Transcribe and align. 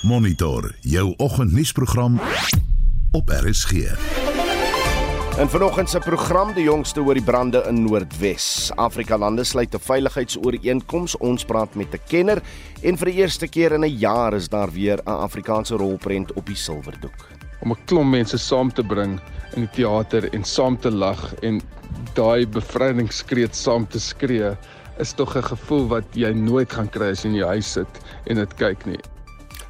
Monitor 0.00 0.74
jou 0.80 1.14
oggendnuusprogram 1.16 2.20
op 3.10 3.28
RSG. 3.28 3.72
En 5.38 5.48
vanoggend 5.48 5.90
se 5.90 5.98
program 5.98 6.54
die 6.54 6.64
jongste 6.64 7.02
oor 7.02 7.14
die 7.14 7.24
brande 7.24 7.60
in 7.68 7.82
Noordwes. 7.82 8.70
Afrika 8.80 9.18
lande 9.18 9.44
sluit 9.44 9.74
'n 9.74 9.78
veiligheidsooreenkoms. 9.78 11.16
Ons 11.16 11.44
praat 11.44 11.74
met 11.74 11.92
'n 11.92 12.00
kenner 12.08 12.42
en 12.82 12.96
vir 12.96 13.06
die 13.06 13.14
eerste 13.14 13.48
keer 13.48 13.72
in 13.72 13.84
'n 13.84 13.98
jaar 13.98 14.34
is 14.34 14.48
daar 14.48 14.72
weer 14.72 14.98
'n 15.04 15.10
Afrikaanse 15.10 15.76
rolprent 15.76 16.32
op 16.32 16.46
die 16.46 16.56
silwerdoek. 16.56 17.28
Om 17.60 17.70
'n 17.70 17.84
klomp 17.84 18.10
mense 18.10 18.38
saam 18.38 18.72
te 18.72 18.82
bring 18.82 19.20
in 19.54 19.60
die 19.60 19.70
teater 19.72 20.32
en 20.32 20.44
saam 20.44 20.78
te 20.78 20.90
lag 20.90 21.34
en 21.34 21.60
daai 22.14 22.46
bevrydingskreet 22.46 23.56
saam 23.56 23.86
te 23.88 24.00
skree 24.00 24.56
is 24.98 25.12
tog 25.12 25.36
'n 25.36 25.42
gevoel 25.42 25.86
wat 25.88 26.04
jy 26.14 26.32
nooit 26.32 26.72
gaan 26.72 26.88
kry 26.88 27.10
as 27.10 27.22
jy 27.22 27.28
in 27.28 27.36
jou 27.36 27.48
huis 27.48 27.72
sit 27.72 28.00
en 28.26 28.36
dit 28.36 28.54
kyk 28.54 28.86
nie. 28.86 29.00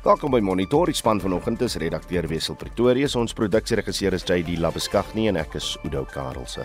Welkom 0.00 0.32
by 0.32 0.38
Monitor. 0.40 0.88
Die 0.88 0.96
span 0.96 1.18
vanoggend 1.20 1.60
is 1.60 1.74
redakteur 1.76 2.24
Wessel 2.30 2.56
Pretorius, 2.56 3.18
ons 3.20 3.34
produksieregisseur 3.36 4.14
is 4.16 4.24
JD 4.24 4.54
Labeskagni 4.56 5.26
en 5.28 5.36
ek 5.36 5.58
is 5.60 5.74
Udo 5.84 6.06
Karelse. 6.08 6.64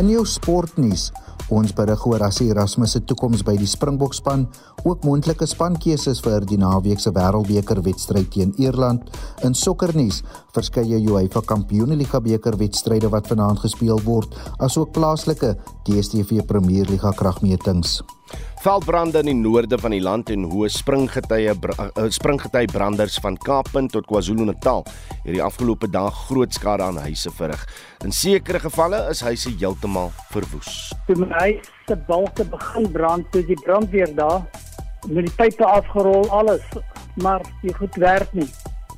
In 0.00 0.08
jou 0.08 0.24
sportnuus 0.24 1.10
Ons 1.50 1.72
berig 1.74 2.02
oor 2.06 2.22
as 2.22 2.36
Erasmus 2.44 2.92
se 2.94 3.00
toekoms 3.02 3.40
by 3.42 3.56
die 3.58 3.66
Springbok 3.66 4.12
span, 4.14 4.44
ook 4.84 5.02
moontlike 5.02 5.48
spankeuses 5.50 6.20
vir 6.22 6.44
die 6.46 6.58
naweek 6.62 7.02
se 7.02 7.10
Wêreldbeker 7.16 7.80
wedstryd 7.82 8.28
teen 8.30 8.52
Ierland. 8.62 9.08
In 9.42 9.56
sokkernuus, 9.58 10.20
verskeie 10.54 11.00
UEFA 11.10 11.42
Kampioenligga 11.42 12.22
beker 12.22 12.54
wedstryde 12.60 13.10
wat 13.10 13.26
vanaand 13.32 13.64
gespeel 13.64 13.98
word, 14.06 14.36
asook 14.62 14.94
plaaslike 14.94 15.56
DStv 15.88 16.46
Premierliga 16.46 17.10
kragmetings. 17.18 17.98
Veldbrande 18.60 19.22
in 19.22 19.28
die 19.30 19.38
noorde 19.38 19.78
van 19.80 19.94
die 19.94 20.02
land 20.04 20.28
en 20.28 20.42
hoë 20.44 20.68
springgetye 20.68 21.54
uh, 21.56 21.84
springgety 22.12 22.66
branders 22.68 23.14
van 23.24 23.38
Kaappunt 23.40 23.94
tot 23.94 24.04
KwaZulu-Natal 24.10 24.82
hierdie 25.24 25.40
afgelope 25.40 25.88
dag 25.88 26.12
groot 26.26 26.52
skade 26.52 26.84
aan 26.84 26.98
huise 27.00 27.32
verrig. 27.38 27.62
In 28.04 28.12
sekere 28.12 28.60
gevalle 28.60 28.98
is 29.08 29.22
huise 29.24 29.54
heeltemal 29.54 30.12
verwoes. 30.34 30.90
Toe 31.06 31.16
my 31.22 31.30
huis 31.38 31.70
se 31.88 31.96
balke 32.10 32.44
begin 32.52 32.90
brand, 32.92 33.30
toe 33.32 33.40
die 33.48 33.56
brandweer 33.62 34.12
daar 34.18 34.44
met 35.08 35.30
die 35.30 35.34
pype 35.40 35.64
afgerol 35.64 36.28
alles, 36.28 36.68
maar 37.24 37.40
dit 37.62 37.72
goed 37.80 37.96
werk 37.96 38.36
nie. 38.36 38.50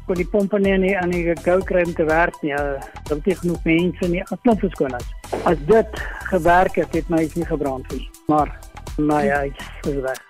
Kon 0.08 0.19
die 0.19 0.26
pompe 0.26 0.58
nie 0.58 0.74
aan 0.74 0.88
die 0.88 0.97
aan 1.04 1.14
die 1.14 1.22
gou 1.44 1.60
kry 1.62 1.86
om 1.86 1.94
te 1.94 2.08
werk 2.10 2.34
nie. 2.42 2.50
Uh, 2.50 2.82
Daar 3.06 3.22
het 3.22 3.38
genoeg 3.44 3.62
mense 3.70 4.10
nie 4.10 4.26
afknop 4.26 4.66
geskoon 4.66 4.98
as. 4.98 5.06
As 5.47 5.64
dit 5.70 6.04
gewerk 6.34 6.82
het, 6.82 6.98
het 6.98 7.06
my 7.14 7.22
huis 7.22 7.38
nie 7.38 7.47
gebrand 7.47 7.86
nie. 7.94 8.08
Maar 8.26 8.50
my 8.98 9.28
huis 9.28 9.56
is 9.88 10.00
weg. 10.04 10.20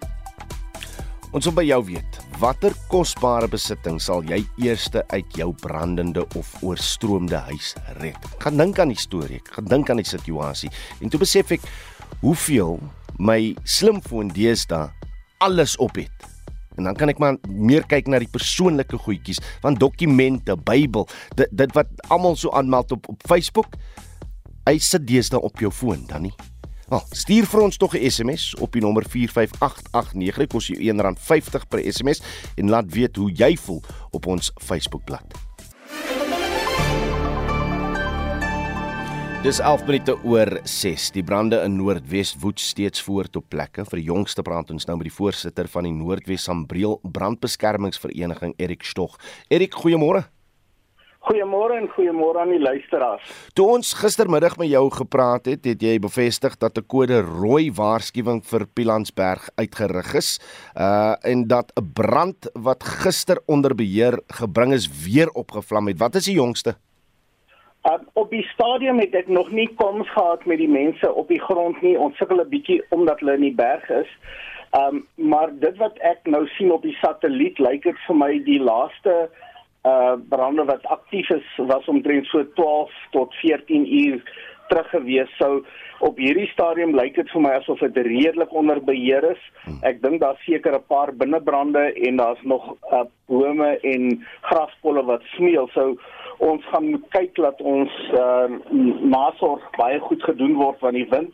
Ons 1.33 1.47
wil 1.49 1.55
by 1.57 1.65
jou 1.65 1.79
weet, 1.89 2.19
watter 2.43 2.75
kosbare 2.93 3.49
besitting 3.49 3.97
sal 4.03 4.21
jy 4.29 4.43
eerste 4.61 5.01
uit 5.15 5.39
jou 5.39 5.49
brandende 5.63 6.27
of 6.37 6.51
oorstroomde 6.61 7.41
huis 7.49 7.73
red? 8.03 8.19
Gaan 8.45 8.61
dink 8.61 8.83
aan 8.83 8.93
die 8.93 9.01
storie, 9.01 9.41
gaan 9.55 9.71
dink 9.71 9.91
aan 9.91 10.03
die 10.03 10.09
situasie 10.09 10.69
en 11.01 11.09
toe 11.09 11.23
besef 11.23 11.55
ek 11.57 11.65
hoeveel 12.21 12.77
my 13.17 13.55
slimfoon 13.65 14.31
deesdae 14.37 14.91
alles 15.43 15.79
op 15.83 15.97
het. 15.97 16.29
En 16.77 16.85
dan 16.89 16.97
kan 16.97 17.11
ek 17.13 17.21
maar 17.21 17.41
meer 17.49 17.85
kyk 17.89 18.09
na 18.09 18.21
die 18.23 18.31
persoonlike 18.31 19.01
goedjies, 19.05 19.41
van 19.65 19.77
dokumente, 19.81 20.57
Bybel, 20.69 21.09
dit 21.37 21.49
dit 21.51 21.77
wat 21.77 21.91
almal 22.13 22.37
so 22.37 22.53
aanmeld 22.57 22.93
op 22.93 23.09
op 23.13 23.29
Facebook. 23.29 23.77
Hy 24.69 24.79
sit 24.79 25.09
deesdae 25.09 25.41
op 25.41 25.59
jou 25.61 25.73
foon, 25.75 26.05
dan 26.09 26.29
nie. 26.29 26.37
Wel, 26.93 27.01
stuur 27.17 27.47
vir 27.49 27.61
ons 27.65 27.77
tog 27.81 27.95
'n 27.97 28.11
SMS 28.11 28.55
op 28.61 28.73
die 28.73 28.83
nommer 28.83 29.05
45889. 29.09 30.37
Dit 30.37 30.49
kos 30.53 30.67
jou 30.67 30.77
R1.50 30.77 31.65
per 31.69 31.81
SMS 31.93 32.21
en 32.57 32.69
laat 32.69 32.93
weet 32.93 33.17
hoe 33.17 33.33
jy 33.33 33.57
voel 33.57 33.81
op 34.11 34.27
ons 34.27 34.51
Facebookblad. 34.61 35.25
Dis 39.43 39.59
11 39.59 39.87
minute 39.87 40.23
oor 40.25 40.61
6. 40.65 41.11
Die 41.11 41.25
brande 41.25 41.63
in 41.65 41.77
Noordwes 41.77 42.37
woed 42.39 42.61
steeds 42.61 43.03
voort 43.03 43.37
op 43.37 43.49
plekke. 43.49 43.85
Vir 43.85 43.99
die 43.99 44.07
jongste 44.07 44.43
praat 44.43 44.71
ons 44.71 44.85
nou 44.85 44.97
met 44.97 45.09
die 45.09 45.17
voorsitter 45.17 45.69
van 45.69 45.83
die 45.85 45.93
Noordwes 45.93 46.43
Sambreel 46.43 47.01
Brandbeskermingsvereniging, 47.03 48.55
Erik 48.57 48.83
Stog. 48.83 49.19
Erik, 49.49 49.73
goeiemôre. 49.73 50.29
Goeiemôre 51.23 51.77
en 51.79 51.85
goeiemôre 51.87 52.41
aan 52.43 52.51
die 52.51 52.59
luisteraars. 52.59 53.27
Toe 53.55 53.69
ons 53.77 53.93
gistermiddag 53.95 54.57
met 54.59 54.73
jou 54.73 54.89
gepraat 54.91 55.47
het, 55.47 55.69
het 55.71 55.83
jy 55.85 56.01
bevestig 56.03 56.57
dat 56.59 56.79
'n 56.79 56.87
kode 56.91 57.21
rooi 57.23 57.71
waarskuwing 57.71 58.43
vir 58.43 58.67
Pilansberg 58.75 59.47
uitgerig 59.55 60.15
is, 60.19 60.41
uh 60.75 61.15
en 61.23 61.47
dat 61.47 61.71
'n 61.79 61.93
brand 61.95 62.51
wat 62.55 62.83
gister 62.83 63.39
onder 63.47 63.75
beheer 63.75 64.19
gebring 64.27 64.73
is 64.73 64.89
weer 65.07 65.31
opgevlam 65.31 65.87
het. 65.87 65.99
Wat 65.99 66.15
is 66.15 66.25
die 66.25 66.35
jongste? 66.35 66.75
Uh, 67.85 67.99
op 68.13 68.31
die 68.31 68.47
stadium 68.55 68.99
het 68.99 69.15
ek 69.15 69.29
nog 69.29 69.51
nie 69.51 69.69
koms 69.77 70.11
gehad 70.11 70.45
met 70.45 70.59
die 70.59 70.71
mense 70.71 71.15
op 71.15 71.29
die 71.29 71.41
grond 71.41 71.83
nie. 71.83 71.99
Ons 71.99 72.17
sukkel 72.17 72.41
'n 72.41 72.49
bietjie 72.49 72.83
omdat 72.91 73.21
hulle 73.21 73.35
in 73.35 73.47
die 73.47 73.55
berg 73.55 73.89
is. 73.91 74.11
Um 74.73 75.07
maar 75.15 75.51
dit 75.59 75.77
wat 75.77 75.99
ek 75.99 76.19
nou 76.25 76.47
sien 76.47 76.73
op 76.73 76.83
die 76.83 76.97
satelliet 77.01 77.59
lyk 77.59 77.83
dit 77.83 77.99
vir 78.07 78.17
my 78.17 78.43
die 78.45 78.61
laaste 78.61 79.31
uh 79.85 80.15
brande 80.29 80.65
wat 80.65 80.87
aktief 80.87 81.31
is 81.31 81.47
was 81.57 81.87
omtrent 81.91 82.27
so 82.27 82.45
12 82.55 82.91
tot 83.11 83.35
14 83.35 83.87
uur 84.05 84.23
terug 84.69 84.91
gewees. 84.91 85.37
So 85.39 85.65
op 85.99 86.19
hierdie 86.19 86.49
stadium 86.53 86.95
lyk 86.97 87.17
dit 87.19 87.31
vir 87.35 87.43
my 87.45 87.53
asof 87.59 87.83
dit 87.83 87.99
redelik 88.07 88.55
onder 88.55 88.81
beheer 88.85 89.27
is. 89.33 89.43
Ek 89.87 90.01
dink 90.03 90.23
daar's 90.23 90.41
seker 90.47 90.79
'n 90.79 90.87
paar 90.89 91.13
binnebrande 91.13 91.93
en 92.09 92.17
daar's 92.17 92.43
nog 92.43 92.75
uh 92.93 93.05
bome 93.27 93.79
en 93.83 94.25
graspolle 94.41 95.05
wat 95.05 95.23
smeel. 95.37 95.69
So 95.75 95.97
ons 96.39 96.65
gaan 96.71 96.91
moet 96.91 97.07
kyk 97.11 97.35
dat 97.35 97.61
ons 97.61 97.93
uh 98.15 98.49
nasorg 99.03 99.63
baie 99.77 99.99
goed 100.01 100.23
gedoen 100.23 100.55
word 100.55 100.81
want 100.81 100.95
die 100.95 101.11
wind 101.11 101.33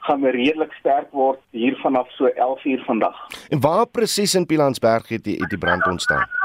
gaan 0.00 0.24
redelik 0.24 0.72
sterk 0.72 1.12
word 1.12 1.40
hier 1.50 1.76
vanaf 1.82 2.08
so 2.16 2.26
11 2.26 2.64
uur 2.64 2.82
vandag. 2.86 3.16
En 3.50 3.60
waar 3.60 3.86
presies 3.86 4.34
in 4.34 4.46
Pilansberg 4.46 5.08
het 5.08 5.24
die, 5.24 5.36
het 5.36 5.50
die 5.50 5.58
brand 5.58 5.86
ontstaan? 5.86 6.39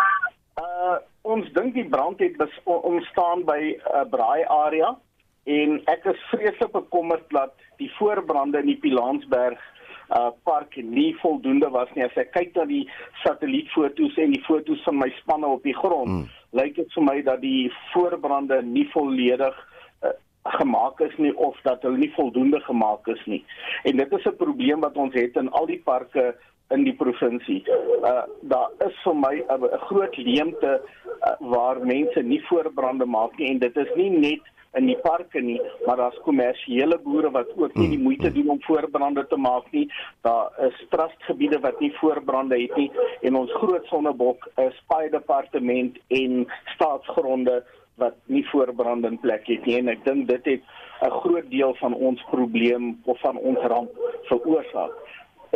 Ons 1.26 1.48
dink 1.58 1.74
die 1.74 1.88
brand 1.90 2.20
het 2.22 2.36
bes, 2.38 2.54
ontstaan 2.66 3.46
by 3.50 3.58
'n 3.58 3.78
uh, 3.98 4.04
braai 4.10 4.46
area 4.46 4.96
en 5.44 5.82
ek 5.90 6.06
is 6.06 6.28
vreeslik 6.30 6.72
bekommerd 6.72 7.26
dat 7.30 7.54
die 7.78 7.90
voorbrande 7.98 8.60
in 8.60 8.70
die 8.74 8.82
Pilansberg 8.82 9.62
uh 10.10 10.30
park 10.44 10.76
nie 10.76 11.16
voldoende 11.18 11.70
was 11.70 11.90
nie. 11.94 12.04
As 12.06 12.18
ek 12.22 12.32
kyk 12.32 12.54
na 12.56 12.66
die 12.70 12.84
satellietfoto's 13.24 14.18
en 14.22 14.36
die 14.36 14.44
foto's 14.46 14.84
van 14.86 15.00
my 15.02 15.10
spanne 15.22 15.50
op 15.50 15.64
die 15.64 15.74
grond, 15.74 16.12
mm. 16.12 16.28
lyk 16.54 16.76
dit 16.76 16.94
vir 16.94 17.04
my 17.08 17.22
dat 17.26 17.42
die 17.42 17.72
voorbrande 17.94 18.62
nie 18.62 18.86
volledig 18.94 19.58
uh, 20.06 20.14
gemaak 20.60 21.02
is 21.02 21.16
nie 21.18 21.34
of 21.34 21.58
dat 21.66 21.82
hulle 21.82 21.98
nie 21.98 22.14
voldoende 22.14 22.62
gemaak 22.68 23.08
is 23.08 23.26
nie. 23.26 23.42
En 23.84 23.98
dit 23.98 24.14
is 24.14 24.26
'n 24.26 24.38
probleem 24.38 24.86
wat 24.86 24.98
ons 24.98 25.14
het 25.14 25.42
in 25.42 25.50
al 25.50 25.66
die 25.66 25.82
parke 25.82 26.36
in 26.74 26.84
die 26.84 26.96
provinsie. 26.98 27.62
Uh 28.02 28.24
daar 28.42 28.70
is 28.88 28.98
vir 29.04 29.16
my 29.16 29.36
'n 29.50 29.86
groot 29.88 30.18
leemte 30.18 30.82
uh, 30.82 31.36
waar 31.40 31.86
mense 31.86 32.22
nie 32.22 32.42
voorbrande 32.50 33.06
maak 33.06 33.38
nie 33.38 33.50
en 33.50 33.60
dit 33.60 33.78
is 33.78 33.96
nie 33.96 34.10
net 34.10 34.42
in 34.76 34.86
die 34.86 34.98
parke 34.98 35.40
nie, 35.42 35.62
maar 35.86 35.96
daar's 35.96 36.20
kommersiële 36.24 36.98
boere 37.04 37.32
wat 37.32 37.48
ook 37.56 37.74
nie 37.80 37.90
die 37.90 38.00
moeite 38.00 38.32
doen 38.32 38.50
om 38.50 38.62
voorbrande 38.62 39.28
te 39.28 39.38
maak 39.38 39.72
nie. 39.72 39.86
Daar 40.22 40.52
is 40.68 40.86
trustgebiede 40.90 41.60
wat 41.60 41.80
nie 41.80 41.94
voorbrande 42.00 42.60
het 42.62 42.76
nie 42.76 42.92
en 43.22 43.36
ons 43.36 43.52
groot 43.52 43.86
sonnebok 43.86 44.50
is 44.68 44.84
baie 44.88 45.10
departement 45.10 45.98
en 46.08 46.46
staatsgronde 46.76 47.64
wat 47.96 48.16
nie 48.26 48.44
voorbrande 48.52 49.08
in 49.08 49.20
plek 49.20 49.48
het 49.48 49.66
nie 49.66 49.78
en 49.80 49.88
ek 49.88 50.04
dink 50.06 50.28
dit 50.28 50.46
het 50.46 50.64
'n 51.08 51.12
groot 51.22 51.50
deel 51.50 51.76
van 51.76 51.94
ons 51.94 52.22
probleem 52.32 53.00
of 53.04 53.20
van 53.20 53.38
ons 53.38 53.60
ramp 53.60 53.92
veroorsaak 54.28 54.92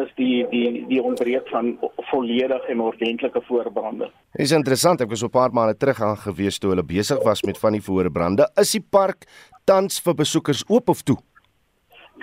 is 0.04 0.12
die 0.16 0.46
die 0.52 0.86
die 0.90 1.02
ontbreek 1.04 1.48
van 1.54 1.72
volledig 2.12 2.68
en 2.74 2.82
ordentlike 2.82 3.42
voorbrande. 3.48 4.10
Dis 4.38 4.54
interessant, 4.56 5.02
ek 5.02 5.10
was 5.10 5.24
op 5.24 5.34
'n 5.34 5.38
paar 5.40 5.54
maande 5.54 5.78
terug 5.78 6.02
aan 6.02 6.18
gewees 6.18 6.60
toe 6.60 6.72
hulle 6.72 6.84
besig 6.84 7.24
was 7.24 7.44
met 7.44 7.58
van 7.58 7.74
die 7.78 7.82
voorbrande. 7.82 8.50
Is 8.56 8.72
die 8.72 8.86
park 8.92 9.26
tans 9.66 10.00
vir 10.00 10.14
besoekers 10.14 10.64
oop 10.68 10.90
of 10.90 11.02
toe? 11.02 11.18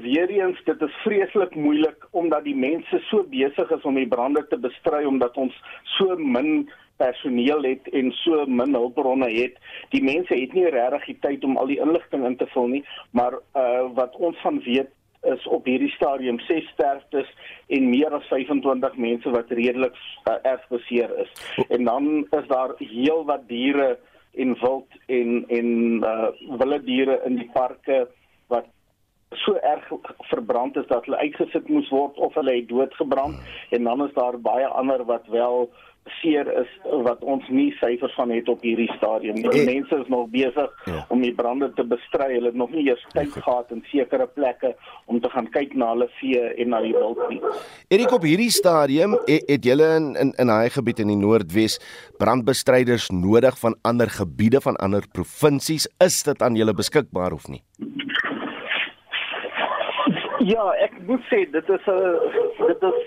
Weer 0.00 0.30
eens 0.30 0.60
dit 0.64 0.82
is 0.82 0.94
vreeslik 1.04 1.54
moeilik 1.54 2.06
omdat 2.10 2.44
die 2.44 2.56
mense 2.56 2.98
so 3.08 3.24
besig 3.30 3.70
is 3.70 3.82
om 3.82 3.94
die 3.94 4.08
brande 4.08 4.46
te 4.48 4.58
bestry 4.58 5.04
omdat 5.04 5.36
ons 5.36 5.54
so 5.98 6.16
min 6.16 6.70
personeel 6.96 7.62
het 7.66 7.88
en 7.92 8.12
so 8.22 8.46
min 8.46 8.74
hulpbronne 8.74 9.28
het. 9.32 9.58
Die 9.90 10.02
mense 10.02 10.34
het 10.34 10.52
nie 10.52 10.68
regtig 10.70 11.06
die 11.10 11.18
tyd 11.26 11.44
om 11.44 11.56
al 11.56 11.70
die 11.70 11.80
inligting 11.82 12.26
in 12.26 12.36
te 12.36 12.46
vul 12.54 12.68
nie, 12.76 12.84
maar 13.10 13.38
uh 13.58 13.88
wat 13.96 14.16
ons 14.16 14.38
van 14.44 14.60
weet 14.66 14.92
is 15.32 15.46
op 15.46 15.66
hierdie 15.70 15.90
stadium 15.94 16.38
6 16.48 16.70
sterftes 16.74 17.28
en 17.66 17.90
meer 17.90 18.14
as 18.14 18.26
25 18.30 18.96
mense 18.98 19.30
wat 19.30 19.50
redelik 19.54 19.94
uh, 19.94 20.38
erg 20.42 20.64
beseer 20.70 21.12
is. 21.22 21.30
En 21.68 21.84
dan 21.84 22.26
is 22.38 22.48
daar 22.50 22.74
heelwat 22.78 23.46
diere 23.48 23.98
en 24.34 24.56
wild 24.60 24.98
en 25.06 25.44
en 25.48 25.68
uh 26.12 26.30
wilde 26.58 26.82
diere 26.88 27.20
in 27.26 27.38
die 27.38 27.50
parke 27.54 28.06
wat 28.48 28.66
so 29.34 29.54
erg 29.54 29.88
verbrand 30.30 30.76
is 30.76 30.86
dat 30.86 31.04
hulle 31.04 31.16
uitgesit 31.16 31.68
moes 31.68 31.88
word 31.90 32.18
of 32.18 32.34
hulle 32.34 32.54
het 32.54 32.68
doodgebrand 32.68 33.36
en 33.70 33.84
dan 33.84 34.04
is 34.06 34.14
daar 34.14 34.38
baie 34.40 34.66
ander 34.66 35.04
wat 35.04 35.26
wel 35.26 35.70
seer 36.20 36.48
is 36.60 36.70
wat 37.06 37.22
ons 37.22 37.46
nie 37.54 37.70
syfers 37.78 38.14
van 38.18 38.32
het 38.34 38.48
op 38.50 38.62
hierdie 38.66 38.90
stadium 38.96 39.36
nie. 39.38 39.50
Die 39.54 39.64
mense 39.68 40.00
is 40.02 40.08
nog 40.10 40.28
besig 40.32 40.70
ja. 40.90 41.04
om 41.14 41.22
die 41.22 41.32
brande 41.34 41.68
te 41.76 41.84
bestry. 41.86 42.32
Hulle 42.34 42.50
het 42.50 42.58
nog 42.58 42.72
nie 42.74 42.88
eers 42.88 43.02
tyd 43.14 43.30
gehad 43.36 43.70
in 43.74 43.84
sekere 43.90 44.26
plekke 44.26 44.74
om 45.06 45.20
te 45.22 45.30
gaan 45.32 45.46
kyk 45.54 45.76
na 45.78 45.92
hulle 45.94 46.08
vee 46.18 46.42
en 46.42 46.72
na 46.74 46.82
die 46.82 46.94
wild 46.96 47.22
nie. 47.30 47.38
Erik 47.94 48.14
op 48.18 48.26
hierdie 48.26 48.50
stadium 48.50 49.14
het, 49.28 49.46
het 49.50 49.70
julle 49.70 49.92
in 50.00 50.12
in 50.18 50.34
in 50.42 50.50
daai 50.50 50.70
gebied 50.74 51.04
in 51.04 51.14
die 51.14 51.20
Noordwes 51.22 51.78
brandbestryders 52.18 53.10
nodig 53.14 53.58
van 53.62 53.78
ander 53.86 54.10
gebiede 54.10 54.60
van 54.64 54.78
ander 54.82 55.06
provinsies. 55.12 55.86
Is 56.02 56.22
dit 56.26 56.42
aan 56.42 56.58
julle 56.58 56.74
beskikbaar 56.74 57.38
of 57.38 57.46
nie? 57.48 57.62
Ja, 60.42 60.62
ek 60.82 60.94
moet 61.06 61.22
sê 61.30 61.44
dit 61.54 61.68
is 61.70 61.84
'n 61.86 62.66
dit 62.66 62.82
is 62.82 63.00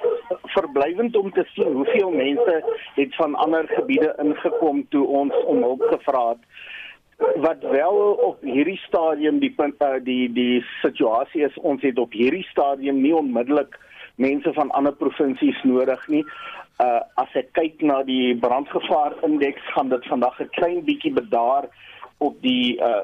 verblywend 0.56 1.16
om 1.16 1.32
te 1.32 1.44
sien 1.54 1.74
hoeveel 1.74 2.12
mense 2.12 2.64
het 2.96 3.16
van 3.16 3.36
ander 3.36 3.68
gebiede 3.68 4.16
ingekom 4.24 4.86
toe 4.90 5.08
ons 5.08 5.34
om 5.46 5.64
hulp 5.64 5.82
gevra 5.82 6.30
het. 6.30 6.44
Wat 7.36 7.62
wel 7.62 7.98
op 8.30 8.42
hierdie 8.42 8.78
stadium 8.78 9.40
die 9.40 9.52
punt 9.52 9.76
uh, 9.84 10.00
die 10.04 10.32
die 10.32 10.66
situasie 10.82 11.44
is 11.44 11.58
ons 11.58 11.82
het 11.82 12.00
op 12.00 12.12
hierdie 12.12 12.48
stadium 12.52 13.02
nie 13.02 13.16
onmiddellik 13.16 13.80
mense 14.16 14.54
van 14.54 14.72
ander 14.72 14.94
provinsies 14.94 15.64
nodig 15.64 16.08
nie. 16.08 16.24
Uh 16.80 17.02
as 17.16 17.36
ek 17.36 17.52
kyk 17.52 17.82
na 17.82 18.04
die 18.04 18.36
brandgevaar 18.36 19.14
indeks 19.24 19.74
gaan 19.76 19.90
dit 19.90 20.06
vandag 20.06 20.40
'n 20.40 20.50
klein 20.50 20.84
bietjie 20.86 21.14
bedaar 21.14 21.68
op 22.18 22.42
die 22.42 22.80
uh 22.80 23.04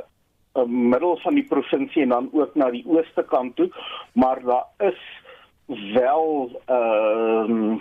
middel 0.65 1.17
van 1.17 1.33
die 1.33 1.47
provinsie 1.47 2.01
en 2.01 2.09
dan 2.09 2.29
ook 2.31 2.55
na 2.55 2.69
die 2.69 2.85
ooste 2.87 3.23
kant 3.23 3.55
toe, 3.55 3.69
maar 4.13 4.43
daar 4.43 4.67
is 4.77 5.01
wel 5.93 6.61
ehm 6.65 7.71
uh, 7.71 7.79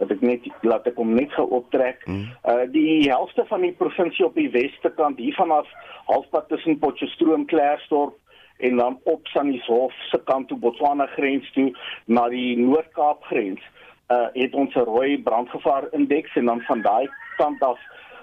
wat 0.00 0.14
ek 0.14 0.22
net 0.24 0.46
laat 0.64 0.86
ek 0.88 0.96
hom 0.96 1.12
net 1.14 1.32
gou 1.36 1.44
optrek. 1.60 2.00
Hmm. 2.08 2.30
Uh 2.48 2.64
die 2.72 3.10
helfte 3.10 3.44
van 3.50 3.66
die 3.66 3.74
provinsie 3.76 4.24
op 4.24 4.38
die 4.38 4.48
weste 4.54 4.92
kant 4.96 5.20
hier 5.20 5.36
vanaf 5.36 5.68
halfpad 6.08 6.48
tussen 6.48 6.78
Potchefstroom, 6.80 7.44
Klerksdorp 7.50 8.16
en 8.64 8.76
dan 8.76 8.98
op 9.04 9.28
Sannieshof 9.32 9.92
se 10.08 10.20
kant 10.24 10.48
toe 10.48 10.58
Botswana 10.58 11.06
grens 11.16 11.52
toe 11.52 11.70
na 12.06 12.28
die 12.32 12.56
Noord-Kaap 12.58 13.28
grens. 13.28 13.60
Uh 14.08 14.28
het 14.32 14.54
ons 14.54 14.74
'n 14.74 14.88
rooi 14.88 15.20
brandgevaar 15.22 15.88
indeks 15.92 16.36
en 16.36 16.44
dan 16.44 16.60
van 16.60 16.82
daai 16.82 17.08
kant 17.36 17.62
af 17.62 17.78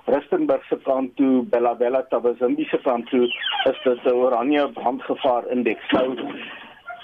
Rustenburg 0.08 0.64
se 0.70 0.78
kant 0.84 1.16
toe, 1.16 1.44
Bella 1.52 1.74
Bella 1.76 2.04
Tabazimbi 2.08 2.66
se 2.72 2.80
kant 2.84 3.10
toe, 3.12 3.28
is 3.70 3.80
dit 3.84 4.06
'n 4.06 4.16
oranje 4.16 4.68
brandgevaar 4.74 5.48
indeks. 5.52 5.92
Nou 5.92 6.16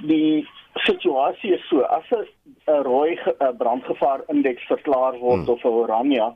die 0.07 0.47
situasie 0.73 1.53
is 1.53 1.67
so, 1.67 1.81
as 1.81 2.07
'n 2.11 2.83
rooi 2.83 3.19
brandgevaar 3.57 4.21
indeks 4.27 4.63
verklaar 4.67 5.19
word 5.19 5.45
hmm. 5.45 5.53
of 5.53 5.63
'n 5.63 5.67
oranje, 5.67 6.33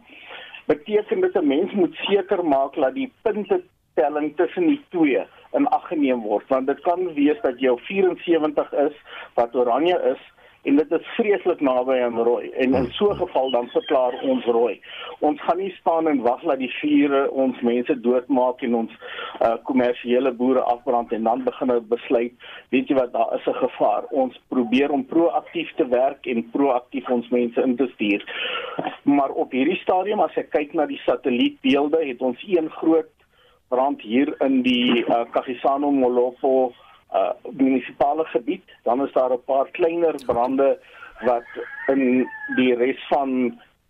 beteken 0.65 1.21
dit 1.21 1.35
'n 1.35 1.47
mens 1.47 1.71
moet 1.71 1.95
seker 1.95 2.45
maak 2.45 2.75
dat 2.75 2.93
die 2.93 3.11
punte 3.21 3.63
telling 3.93 4.35
tussen 4.35 4.67
die 4.67 4.81
twee 4.89 5.25
in 5.53 5.67
ag 5.67 5.87
geneem 5.87 6.21
word, 6.21 6.47
want 6.47 6.67
dit 6.67 6.79
kan 6.81 7.13
wees 7.13 7.39
dat 7.41 7.59
jou 7.59 7.79
74 7.79 8.73
is 8.73 8.95
wat 9.33 9.55
oranje 9.55 10.01
is 10.13 10.21
en 10.67 10.75
dit 10.75 10.91
is 10.91 11.11
vreeslik 11.15 11.61
naby 11.63 11.95
aan 12.03 12.17
rooi 12.27 12.49
en 12.63 12.73
in 12.75 12.87
so 12.91 13.09
'n 13.11 13.19
geval 13.21 13.51
dan 13.51 13.67
verklaar 13.67 14.13
ons 14.21 14.45
rooi. 14.45 14.79
Ons 15.19 15.41
gaan 15.41 15.57
nie 15.57 15.75
staan 15.79 16.07
en 16.07 16.21
wag 16.21 16.41
dat 16.41 16.59
die 16.59 16.73
vure 16.81 17.31
ons 17.31 17.61
mense 17.61 17.99
doodmaak 17.99 18.61
en 18.61 18.75
ons 18.75 18.91
uh, 19.41 19.55
kommersiële 19.63 20.31
boere 20.31 20.61
afbrand 20.61 21.11
en 21.11 21.23
dan 21.23 21.43
begin 21.43 21.71
ons 21.71 21.87
besluit, 21.87 22.33
weet 22.69 22.87
jy 22.87 22.95
wat, 22.95 23.13
daar 23.13 23.33
is 23.35 23.47
'n 23.47 23.53
gevaar. 23.53 24.03
Ons 24.09 24.41
probeer 24.47 24.91
om 24.91 25.05
proaktief 25.05 25.73
te 25.75 25.87
werk 25.87 26.25
en 26.25 26.49
proaktief 26.51 27.09
ons 27.09 27.29
mense 27.29 27.61
in 27.61 27.75
te 27.75 27.87
stuur. 27.93 28.21
Maar 29.03 29.29
op 29.29 29.51
hierdie 29.51 29.81
stadium 29.81 30.19
as 30.19 30.35
ek 30.35 30.49
kyk 30.49 30.73
na 30.73 30.85
die 30.85 31.01
satellietbeelde, 31.05 32.05
het 32.05 32.21
ons 32.21 32.43
een 32.47 32.69
groot 32.69 33.11
brand 33.67 34.01
hier 34.01 34.35
in 34.39 34.61
die 34.61 35.05
uh, 35.05 35.23
Kagisano 35.31 35.91
Molopo 35.91 36.73
uh 37.13 37.31
munisipale 37.51 38.25
gebied, 38.25 38.63
dan 38.83 39.05
is 39.05 39.13
daar 39.13 39.31
'n 39.31 39.43
paar 39.45 39.67
kleiner 39.71 40.15
brande 40.25 40.79
wat 41.25 41.47
in 41.87 42.27
die 42.55 42.75
res 42.75 43.07
van 43.09 43.29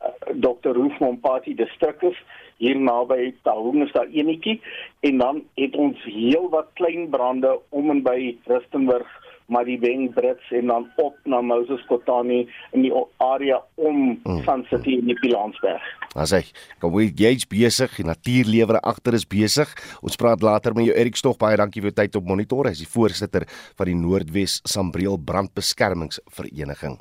uh, 0.01 0.09
Dr. 0.33 0.71
Roofmompati 0.73 1.55
distrik 1.55 2.01
is. 2.01 2.17
Hier 2.57 2.79
naby 2.79 3.33
Taung 3.41 3.83
is 3.83 3.91
daar 3.91 4.07
enetjie 4.07 4.61
en 4.99 5.17
dan 5.17 5.43
het 5.55 5.75
ons 5.75 6.03
heelwat 6.03 6.67
klein 6.73 7.09
brande 7.09 7.59
om 7.69 7.89
en 7.89 8.03
by 8.03 8.37
Rustenburg 8.45 9.26
maar 9.47 9.65
die 9.67 9.79
Weng 9.79 10.11
Brits 10.13 10.51
en 10.51 10.67
dan 10.67 10.87
op 10.99 11.15
na 11.23 11.41
Moses 11.41 11.83
Kotani 11.87 12.43
in 12.75 12.83
die 12.83 12.91
area 13.23 13.61
om 13.75 14.19
mm. 14.23 14.43
Sun 14.43 14.65
City 14.69 14.97
in 14.99 15.07
die 15.07 15.15
Pilansberg. 15.21 15.83
As 16.17 16.33
hy 16.35 16.41
kom 16.81 16.95
jy 16.99 17.11
jy's 17.15 17.45
besig, 17.47 17.93
die 17.99 18.07
natuurlewere 18.07 18.81
agter 18.81 19.15
is 19.15 19.27
besig. 19.29 19.71
Ons 20.01 20.19
praat 20.19 20.43
later 20.43 20.75
met 20.75 20.89
jou 20.89 20.95
Erik 20.97 21.19
Stog. 21.19 21.37
Baie 21.39 21.59
dankie 21.59 21.83
vir 21.83 21.91
jou 21.91 21.97
tyd 22.01 22.19
op 22.19 22.27
monitor. 22.27 22.67
Hy 22.67 22.75
is 22.75 22.83
die 22.83 22.89
voorsitter 22.89 23.45
van 23.77 23.91
die 23.91 23.97
Noordwes 23.97 24.59
Sambreel 24.67 25.19
Brandbeskermingsvereniging. 25.27 26.97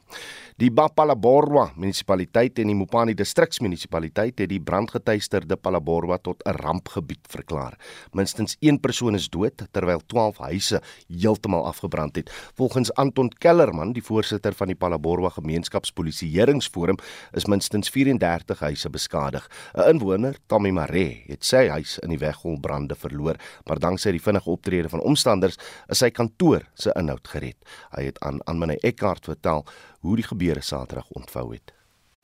Die 0.57 0.71
Bapalaborwa 0.73 1.67
munisipaliteit 1.77 2.63
en 2.63 2.71
die 2.71 2.77
Mopani 2.79 3.13
distriksmunisipaliteit 3.17 4.39
het 4.41 4.49
die 4.49 4.61
brandgetuisterde 4.61 5.59
Palaborwa 5.61 6.17
tot 6.17 6.41
'n 6.47 6.57
rampgebied 6.63 7.27
verklaar. 7.29 7.77
Minstens 8.13 8.57
1 8.61 8.81
persoon 8.81 9.15
is 9.15 9.29
dood 9.29 9.67
terwyl 9.73 10.01
12 10.07 10.39
huise 10.39 10.81
heeltemal 11.09 11.67
afgebrand 11.67 12.17
het. 12.17 12.31
Volgens 12.55 12.95
Anton 12.95 13.31
Kellerman, 13.39 13.93
die 13.93 14.03
voorsitter 14.03 14.55
van 14.55 14.67
die 14.67 14.77
Palaborwa 14.77 15.29
gemeenskapspolisieeringsforum, 15.29 16.99
is 17.33 17.47
minstens 17.47 17.91
34 17.91 18.61
huise 18.61 18.91
beskadig. 18.91 19.49
'n 19.75 19.89
Inwoner, 19.89 20.37
Tommy 20.47 20.71
Mare, 20.71 21.23
het 21.27 21.45
sy 21.45 21.69
huis 21.69 21.99
in 21.99 22.11
die 22.11 22.19
weggolbrande 22.19 22.95
verloor, 22.95 23.37
maar 23.67 23.79
danksy 23.79 24.11
die 24.11 24.23
vinnige 24.23 24.51
optrede 24.51 24.89
van 24.89 25.01
omstanders 25.01 25.59
is 25.89 25.99
sy 25.99 26.11
kantoor 26.11 26.63
se 26.75 26.93
inhoud 26.97 27.29
gered. 27.29 27.57
Hy 27.97 28.05
het 28.05 28.19
aan 28.21 28.41
aan 28.45 28.59
my 28.59 28.79
Eckhart 28.83 29.25
vertel 29.25 29.65
hoe 30.01 30.17
die 30.17 30.27
gebeure 30.27 30.63
Saterdag 30.63 31.11
ontvou 31.11 31.53
het. 31.53 31.73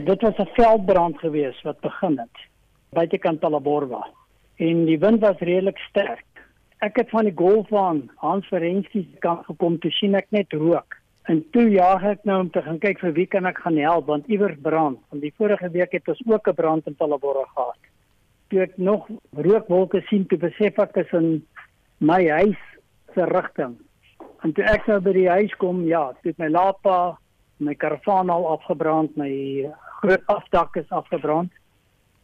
Dit 0.04 0.22
was 0.22 0.38
'n 0.38 0.50
veldbrand 0.54 1.18
geweest 1.18 1.62
wat 1.62 1.80
begin 1.80 2.18
het 2.18 2.36
buitekant 2.92 3.40
Talaborwa 3.40 4.06
en 4.56 4.84
die 4.84 4.98
wind 4.98 5.20
was 5.20 5.38
redelik 5.38 5.78
sterk. 5.78 6.31
Ek 6.82 6.96
het 6.98 7.10
van 7.14 7.24
die 7.24 7.36
golf 7.36 7.68
van 7.68 8.10
Hans 8.16 8.46
Ferensky 8.50 9.06
se 9.06 9.22
kant 9.22 9.46
gekom 9.46 9.78
te 9.78 9.90
sien 9.90 10.14
ek 10.18 10.26
net 10.34 10.52
rook 10.52 11.02
En 11.30 11.38
toe 11.54 11.68
jaag 11.70 12.02
ek 12.02 12.24
nou 12.26 12.40
om 12.42 12.48
te 12.50 12.60
gaan 12.64 12.80
kyk 12.82 12.98
vir 12.98 13.12
wie 13.14 13.28
kan 13.30 13.46
ek 13.46 13.60
gaan 13.62 13.76
help 13.78 14.08
want 14.10 14.26
iewers 14.26 14.58
brand. 14.62 14.98
Want 15.12 15.22
die 15.22 15.34
vorige 15.38 15.70
week 15.70 15.94
het 15.94 16.08
ons 16.10 16.22
ook 16.26 16.48
'n 16.48 16.54
brand 16.54 16.86
in 16.86 16.96
Palabora 16.98 17.44
gehad. 17.54 17.78
Toe 18.48 18.60
ek 18.60 18.76
nog 18.76 19.06
rookwolke 19.30 20.02
sien, 20.08 20.26
toe 20.26 20.38
besef 20.38 20.78
ek 20.78 20.96
is 20.96 21.12
in 21.12 21.46
my 21.98 22.28
huis 22.28 22.58
se 23.14 23.24
rigting. 23.24 23.78
En 24.42 24.52
toe 24.52 24.64
ek 24.64 24.86
nou 24.86 25.00
by 25.00 25.12
die 25.12 25.28
huis 25.28 25.54
kom, 25.56 25.84
ja, 25.86 26.12
het 26.22 26.38
my 26.38 26.48
lapa, 26.48 27.18
my 27.58 27.74
karavaan 27.74 28.30
al 28.30 28.46
afgebrand, 28.46 29.16
my 29.16 29.70
groot 30.00 30.26
afdak 30.26 30.76
is 30.76 30.90
afgebrand. 30.90 31.52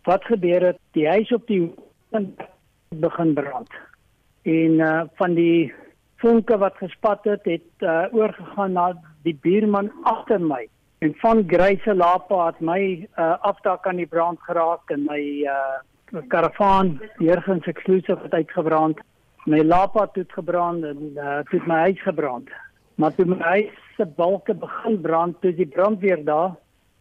Wat 0.05 0.25
gebeur 0.25 0.61
het? 0.61 0.79
Die 0.93 1.07
huis 1.07 1.33
op 1.33 1.47
die 1.47 1.73
begin 2.89 3.35
brand. 3.35 3.71
En 4.43 4.81
uh 4.81 5.03
van 5.17 5.35
die 5.35 5.73
vonke 6.19 6.59
wat 6.59 6.77
gespat 6.77 7.25
het, 7.25 7.45
het 7.45 7.87
uh, 7.87 8.07
oorgegaan 8.11 8.73
na 8.73 8.87
die 9.23 9.39
buurman 9.43 9.91
agter 10.03 10.41
my. 10.41 10.67
En 10.99 11.15
van 11.23 11.45
Greyse 11.47 11.95
Lapa 11.95 12.47
het 12.47 12.61
my 12.61 12.81
uh, 13.19 13.37
afdak 13.47 13.87
aan 13.87 14.01
die 14.03 14.07
brand 14.07 14.41
geraak 14.43 14.91
en 14.91 15.05
my 15.07 15.21
uh, 15.47 16.23
karavaan 16.29 16.97
hiergens 17.19 17.67
eksklusief 17.71 18.23
het 18.23 18.35
uitgebrand. 18.35 18.99
My 19.47 19.63
Lapa 19.63 20.09
het 20.13 20.33
gebrand 20.33 20.85
en 20.85 21.13
uh, 21.15 21.39
het 21.45 21.67
my 21.67 21.85
huis 21.87 22.03
gebrand. 22.03 22.51
Maar 22.95 23.15
toe 23.15 23.29
my 23.31 23.39
huis 23.39 23.71
se 23.97 24.07
balke 24.07 24.55
begin 24.55 25.01
brand, 25.01 25.41
toe 25.41 25.55
die 25.55 25.67
brandweer 25.67 26.25
daar 26.25 26.57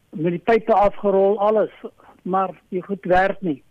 met 0.10 0.38
die 0.38 0.46
pype 0.46 0.74
afgerol 0.74 1.39
alles, 1.41 1.74
maar 2.22 2.53
die 2.70 2.84
goed 2.86 3.06
werk 3.06 3.41
nie 3.41 3.63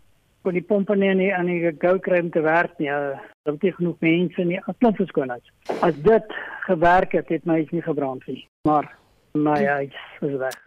kon 0.47 0.55
die 0.55 0.63
pompe 0.63 0.95
nie 0.95 1.09
aan 1.11 1.19
die, 1.19 1.31
aan 1.35 1.49
die 1.51 1.71
gou 1.81 1.97
kry 1.99 2.21
om 2.23 2.29
te 2.31 2.39
werk 2.45 2.77
nie. 2.79 2.87
Daar 3.47 3.55
het 3.59 3.75
genoeg 3.75 3.99
mense 3.99 4.43
nie. 4.43 4.59
Klop 4.77 4.95
verskoning. 4.95 5.43
As 5.79 5.95
dit 6.03 6.33
gewerk 6.67 7.13
het, 7.15 7.29
het 7.31 7.45
my 7.47 7.61
huis 7.61 7.69
nie 7.71 7.81
gebrand 7.81 8.25
nie. 8.27 8.41
Maar 8.67 8.89
my 9.31 9.65
huis 9.65 9.95
is 10.19 10.35
weg. 10.35 10.57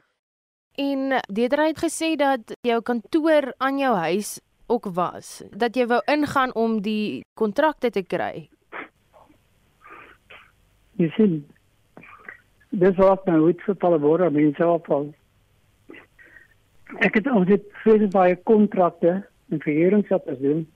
En 0.81 1.21
Dedra 1.29 1.67
het 1.69 1.83
gesê 1.85 2.15
dat 2.17 2.55
jou 2.65 2.81
kantoor 2.83 3.53
aan 3.57 3.79
jou 3.79 3.97
huis 3.97 4.41
ook 4.67 4.89
was. 4.97 5.43
Dat 5.51 5.77
jy 5.77 5.87
wou 5.93 6.01
ingaan 6.09 6.55
om 6.55 6.81
die 6.81 7.21
kontrakte 7.35 7.91
te 7.91 8.03
kry. 8.03 8.49
Jy 10.97 11.13
sien 11.21 11.37
dis 12.71 12.97
wat 12.97 13.29
my 13.29 13.37
hoed 13.45 13.61
vir 13.69 13.77
Palabora 13.77 14.33
mense 14.33 14.67
opval. 14.67 15.11
Ek 16.97 17.21
het 17.21 17.29
ook 17.29 17.47
dit 17.47 17.73
vir 17.85 18.09
baie 18.09 18.41
kontrakte 18.41 19.19
en 19.53 19.65
ons 20.01 20.39
doen. 20.41 20.69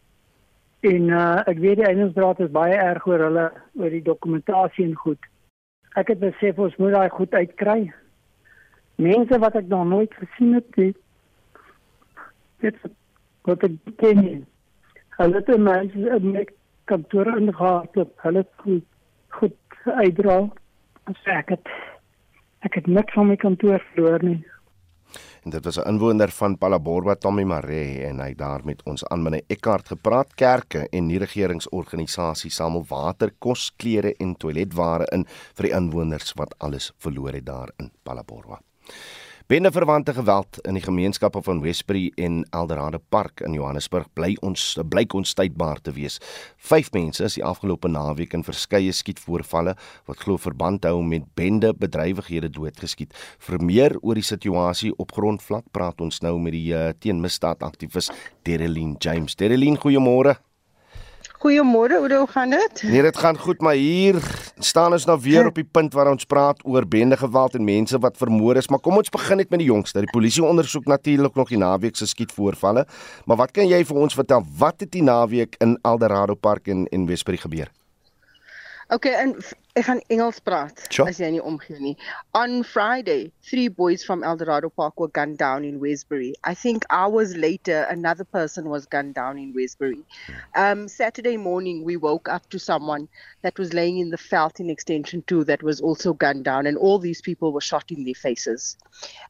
En 0.85 1.09
uh, 1.09 1.41
ek 1.49 1.61
weet 1.63 1.79
die 1.81 1.87
eienaarsraad 1.89 2.43
is 2.45 2.51
baie 2.53 2.75
erg 2.77 3.07
oor 3.09 3.23
hulle 3.25 3.45
oor 3.81 3.95
die 3.95 4.03
dokumentasie 4.05 4.85
en 4.85 4.99
goed. 5.01 5.31
Ek 5.97 6.11
het 6.13 6.21
besef 6.21 6.59
ons 6.61 6.75
moet 6.77 6.93
daai 6.93 7.15
goed 7.15 7.33
uitkry. 7.33 7.79
Mense 9.01 9.39
wat 9.41 9.57
ek 9.57 9.71
nog 9.71 9.87
nooit 9.89 10.13
gesien 10.21 10.59
het, 10.59 10.69
dit 10.77 10.99
dit 12.65 12.77
wat 13.49 13.65
ek 13.65 13.79
ken 14.03 14.21
nie. 14.21 14.37
Hulle 15.17 15.41
het 15.41 15.49
my 15.57 15.79
in 15.89 16.29
my 16.35 16.45
kantoor 16.91 17.33
ingehaal, 17.33 17.89
hulle 18.27 18.45
goed, 18.61 18.85
goed 19.39 19.89
uitdra. 19.89 20.39
Ek 21.33 21.55
het 21.57 21.73
ek 22.65 22.77
het 22.81 22.87
niks 22.89 23.17
van 23.17 23.33
my 23.33 23.39
kantoor 23.41 23.81
verloor 23.95 24.25
nie. 24.25 24.41
En 25.45 25.51
dit 25.51 25.65
was 25.65 25.77
'n 25.79 25.89
inwoner 25.89 26.31
van 26.31 26.59
Palaborwa 26.59 27.15
Tommy 27.15 27.43
Mare 27.43 28.07
en 28.07 28.21
hy 28.21 28.35
daar 28.35 28.61
met 28.65 28.83
ons 28.83 29.05
aan 29.05 29.23
meneer 29.23 29.45
Eckart 29.47 29.89
gepraat 29.89 30.35
kerke 30.35 30.89
en 30.89 31.07
nie 31.07 31.19
regeringsorganisasies 31.19 32.55
samel 32.55 32.85
water, 32.89 33.35
kos, 33.39 33.73
klere 33.77 34.15
en 34.19 34.37
toiletware 34.37 35.07
in 35.13 35.27
vir 35.55 35.63
die 35.63 35.75
inwoners 35.77 36.33
wat 36.33 36.55
alles 36.59 36.93
verloor 36.97 37.33
het 37.33 37.47
daar 37.47 37.71
in 37.77 37.93
Palaborwa. 38.03 38.61
Binne 39.47 39.69
verwante 39.73 40.15
geweld 40.17 40.57
in 40.65 40.73
die 40.79 40.83
gemeenskappe 40.83 41.43
van 41.45 41.59
Westbury 41.61 42.07
en 42.17 42.47
Eldorado 42.51 42.97
Park 43.13 43.43
in 43.45 43.53
Johannesburg 43.53 44.07
bly 44.17 44.31
ons 44.41 44.63
blyk 44.89 45.13
ons 45.13 45.35
tydbaar 45.37 45.83
te 45.85 45.93
wees. 45.93 46.17
Vyf 46.57 46.89
mense 46.95 47.21
is 47.29 47.37
die 47.37 47.45
afgelope 47.45 47.91
naweek 47.93 48.33
in 48.39 48.47
verskeie 48.47 48.95
skietvoorvalle 48.97 49.75
wat 50.09 50.23
glo 50.25 50.41
verband 50.41 50.89
hou 50.89 51.03
met 51.05 51.29
bende 51.37 51.75
bedrywighede 51.77 52.49
doodgeskiet. 52.57 53.13
Vir 53.37 53.61
meer 53.61 53.99
oor 54.01 54.17
die 54.17 54.25
situasie 54.25 54.95
op 54.97 55.13
grondvlak 55.13 55.69
praat 55.77 56.01
ons 56.01 56.25
nou 56.25 56.39
met 56.41 56.57
die 56.57 56.73
uh, 56.73 56.95
teenmisdaad 56.97 57.69
aktivis 57.69 58.09
Dereline 58.49 58.97
James. 58.97 59.37
Dereline, 59.37 59.77
goeiemôre. 59.77 60.39
Goeiemôre, 61.45 61.99
hoe 62.01 62.27
gaan 62.33 62.51
dit? 62.51 62.83
Nee, 62.89 63.03
dit 63.05 63.17
gaan 63.21 63.39
goed, 63.39 63.61
maar 63.61 63.75
hier 63.77 64.17
staan 64.65 64.95
ons 64.97 65.05
nou 65.05 65.19
weer 65.21 65.51
op 65.51 65.59
die 65.61 65.67
punt 65.77 65.93
waar 65.93 66.09
ons 66.09 66.25
praat 66.25 66.63
oor 66.65 66.87
bende 66.89 67.19
geweld 67.21 67.59
en 67.59 67.67
mense 67.69 68.01
wat 68.01 68.17
vermoor 68.17 68.57
is, 68.57 68.71
maar 68.73 68.81
kom 68.81 68.97
ons 68.97 69.13
begin 69.13 69.43
net 69.43 69.53
met 69.53 69.61
die 69.61 69.69
jongste. 69.69 70.01
Die 70.07 70.15
polisie 70.17 70.41
ondersoek 70.41 70.89
natuurlik 70.89 71.37
nog 71.37 71.53
die 71.53 71.61
naweek 71.61 72.01
se 72.01 72.09
skietvoorvalle, 72.09 72.87
maar 73.29 73.43
wat 73.45 73.53
kan 73.53 73.69
jy 73.69 73.85
vir 73.85 74.05
ons 74.07 74.17
vertel? 74.17 74.41
Wat 74.57 74.81
het 74.81 74.97
die 74.97 75.05
naweek 75.05 75.61
in 75.61 75.77
Eldorado 75.85 76.33
Park 76.33 76.73
en 76.73 76.87
en 76.89 77.05
Wesbury 77.13 77.45
gebeur? 77.45 77.69
Okay, 78.93 79.15
en 79.17 79.35
ek 79.75 79.87
gaan 79.89 80.01
Engels 80.13 80.39
praat 80.45 80.85
sure. 80.93 81.09
as 81.09 81.19
jy 81.19 81.31
nie 81.35 81.43
omgee 81.43 81.81
nie. 81.81 81.95
On 82.37 82.63
Friday, 82.63 83.33
three 83.43 83.69
boys 83.69 84.05
from 84.05 84.23
Eldorado 84.23 84.69
Park 84.69 85.01
were 85.01 85.09
gunned 85.09 85.39
down 85.39 85.65
in 85.65 85.81
Westbury. 85.81 86.35
I 86.45 86.55
think 86.55 86.85
hours 86.91 87.35
later 87.35 87.87
another 87.91 88.25
person 88.25 88.69
was 88.69 88.87
gunned 88.87 89.15
down 89.15 89.39
in 89.39 89.55
Westbury. 89.55 90.03
Um 90.55 90.87
Saturday 90.87 91.37
morning 91.37 91.83
we 91.83 91.97
woke 91.97 92.29
up 92.29 92.49
to 92.51 92.59
someone 92.59 93.09
that 93.43 93.59
was 93.59 93.73
laying 93.73 93.99
in 93.99 94.11
the 94.11 94.21
veld 94.31 94.61
in 94.61 94.71
extension 94.71 95.25
2 95.27 95.45
that 95.45 95.63
was 95.63 95.81
also 95.81 96.13
gunned 96.13 96.45
down 96.45 96.67
and 96.67 96.77
all 96.77 96.99
these 96.99 97.23
people 97.23 97.53
were 97.53 97.61
shot 97.61 97.91
in 97.91 98.05
their 98.05 98.15
faces. 98.15 98.77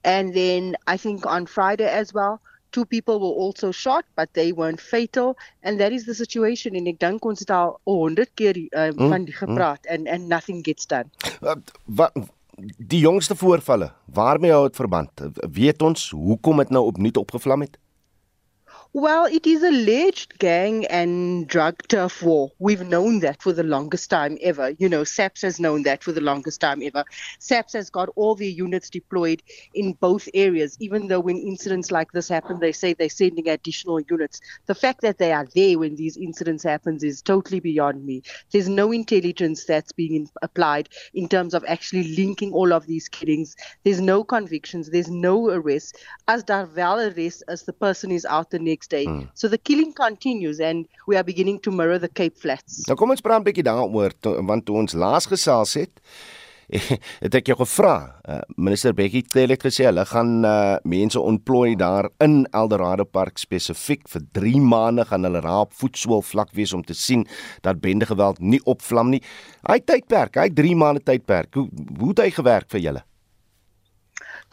And 0.04 0.34
then 0.34 0.76
I 0.86 0.96
think 0.96 1.26
on 1.26 1.46
Friday 1.46 1.88
as 1.88 2.12
well 2.12 2.40
two 2.76 2.84
people 2.94 3.20
were 3.22 3.34
also 3.46 3.70
shot 3.70 4.04
but 4.18 4.32
they 4.38 4.50
weren't 4.60 4.82
fatal 4.82 5.36
and 5.62 5.80
that 5.80 5.92
is 5.92 6.06
the 6.10 6.16
situation 6.22 6.78
en 6.80 6.90
ek 6.92 7.00
dink 7.06 7.26
ons 7.30 7.44
het 7.44 7.52
al 7.54 7.76
100 7.90 8.34
keer 8.40 8.58
uh, 8.64 8.90
mm, 8.90 9.10
van 9.14 9.28
die 9.28 9.36
gepraat 9.40 9.82
mm. 9.84 9.92
and 9.94 10.14
and 10.16 10.32
nothing 10.36 10.64
gets 10.70 10.90
done. 10.90 11.10
Uh, 11.42 11.58
wat 12.00 12.18
die 12.78 13.00
jongste 13.02 13.34
voorvalle, 13.34 13.90
waarmee 14.14 14.52
hou 14.54 14.66
dit 14.68 14.76
verband? 14.78 15.22
Weet 15.56 15.82
ons 15.82 16.10
hoekom 16.14 16.62
dit 16.62 16.70
nou 16.74 16.84
opnuut 16.90 17.16
opgevlam 17.16 17.66
het? 17.66 17.78
Well, 18.96 19.24
it 19.26 19.44
is 19.44 19.64
alleged 19.64 20.38
gang 20.38 20.86
and 20.86 21.48
drug 21.48 21.82
turf 21.88 22.22
war. 22.22 22.52
We've 22.60 22.86
known 22.86 23.18
that 23.20 23.42
for 23.42 23.52
the 23.52 23.64
longest 23.64 24.08
time 24.08 24.38
ever. 24.40 24.70
You 24.78 24.88
know, 24.88 25.02
SAPS 25.02 25.42
has 25.42 25.58
known 25.58 25.82
that 25.82 26.04
for 26.04 26.12
the 26.12 26.20
longest 26.20 26.60
time 26.60 26.80
ever. 26.80 27.02
SAPS 27.40 27.72
has 27.72 27.90
got 27.90 28.10
all 28.14 28.36
their 28.36 28.46
units 28.46 28.90
deployed 28.90 29.42
in 29.74 29.94
both 29.94 30.28
areas, 30.32 30.76
even 30.78 31.08
though 31.08 31.18
when 31.18 31.38
incidents 31.38 31.90
like 31.90 32.12
this 32.12 32.28
happen, 32.28 32.60
they 32.60 32.70
say 32.70 32.94
they're 32.94 33.08
sending 33.08 33.48
additional 33.48 34.00
units. 34.00 34.40
The 34.66 34.76
fact 34.76 35.00
that 35.00 35.18
they 35.18 35.32
are 35.32 35.48
there 35.56 35.76
when 35.76 35.96
these 35.96 36.16
incidents 36.16 36.62
happen 36.62 37.00
is 37.02 37.20
totally 37.20 37.58
beyond 37.58 38.06
me. 38.06 38.22
There's 38.52 38.68
no 38.68 38.92
intelligence 38.92 39.64
that's 39.64 39.90
being 39.90 40.30
applied 40.40 40.88
in 41.14 41.28
terms 41.28 41.54
of 41.54 41.64
actually 41.66 42.14
linking 42.14 42.52
all 42.52 42.72
of 42.72 42.86
these 42.86 43.08
killings. 43.08 43.56
There's 43.82 44.00
no 44.00 44.22
convictions. 44.22 44.88
There's 44.88 45.10
no 45.10 45.48
arrests. 45.48 45.94
As 46.28 46.44
daar 46.44 46.68
wel 46.76 47.00
arrest 47.00 47.42
as 47.48 47.64
the 47.64 47.72
person 47.72 48.12
is 48.12 48.24
out 48.24 48.50
the 48.50 48.60
next 48.60 48.83
next 48.84 48.90
day. 48.90 49.04
Hmm. 49.04 49.28
So 49.34 49.48
the 49.48 49.58
killing 49.58 49.92
continues 49.92 50.60
and 50.60 50.86
we 51.06 51.16
are 51.16 51.24
beginning 51.24 51.60
to 51.60 51.70
mirror 51.70 51.98
the 51.98 52.08
Cape 52.08 52.36
Flats. 52.36 52.84
Nou 52.88 52.96
kom 52.96 53.10
ons 53.10 53.20
praat 53.20 53.40
'n 53.40 53.44
bietjie 53.44 53.64
daaroor 53.64 54.12
want 54.46 54.64
toe 54.66 54.76
ons 54.76 54.94
laas 54.94 55.26
gesels 55.26 55.74
het 55.74 56.00
het 57.24 57.34
ek 57.34 57.50
jou 57.50 57.56
gevra. 57.60 58.20
Uh, 58.24 58.40
Minister 58.56 58.94
Bekkie 58.96 59.22
Cele 59.28 59.52
het 59.52 59.62
gesê 59.62 59.84
hulle 59.84 60.04
gaan 60.08 60.44
uh, 60.48 60.76
mense 60.84 61.20
ontplooi 61.20 61.76
daar 61.76 62.08
in 62.24 62.46
Eldorado 62.52 63.04
Park 63.04 63.38
spesifiek 63.38 64.08
vir 64.08 64.24
3 64.32 64.60
maande 64.64 65.04
gaan 65.04 65.28
hulle 65.28 65.44
raap 65.44 65.76
voetsool 65.76 66.24
vlak 66.24 66.54
wees 66.56 66.72
om 66.72 66.82
te 66.82 66.96
sien 66.96 67.26
dat 67.62 67.82
bende 67.84 68.08
geweld 68.08 68.40
nie 68.40 68.62
opvlam 68.64 69.12
nie. 69.12 69.22
Hy 69.68 69.78
tydperk, 69.84 70.40
hy 70.40 70.48
3 70.50 70.76
maande 70.76 71.04
tydperk. 71.04 71.52
Hoe 71.54 71.68
hoe 72.00 72.14
het 72.14 72.24
hy 72.24 72.30
gewerk 72.32 72.72
vir 72.72 72.88
julle? 72.88 73.04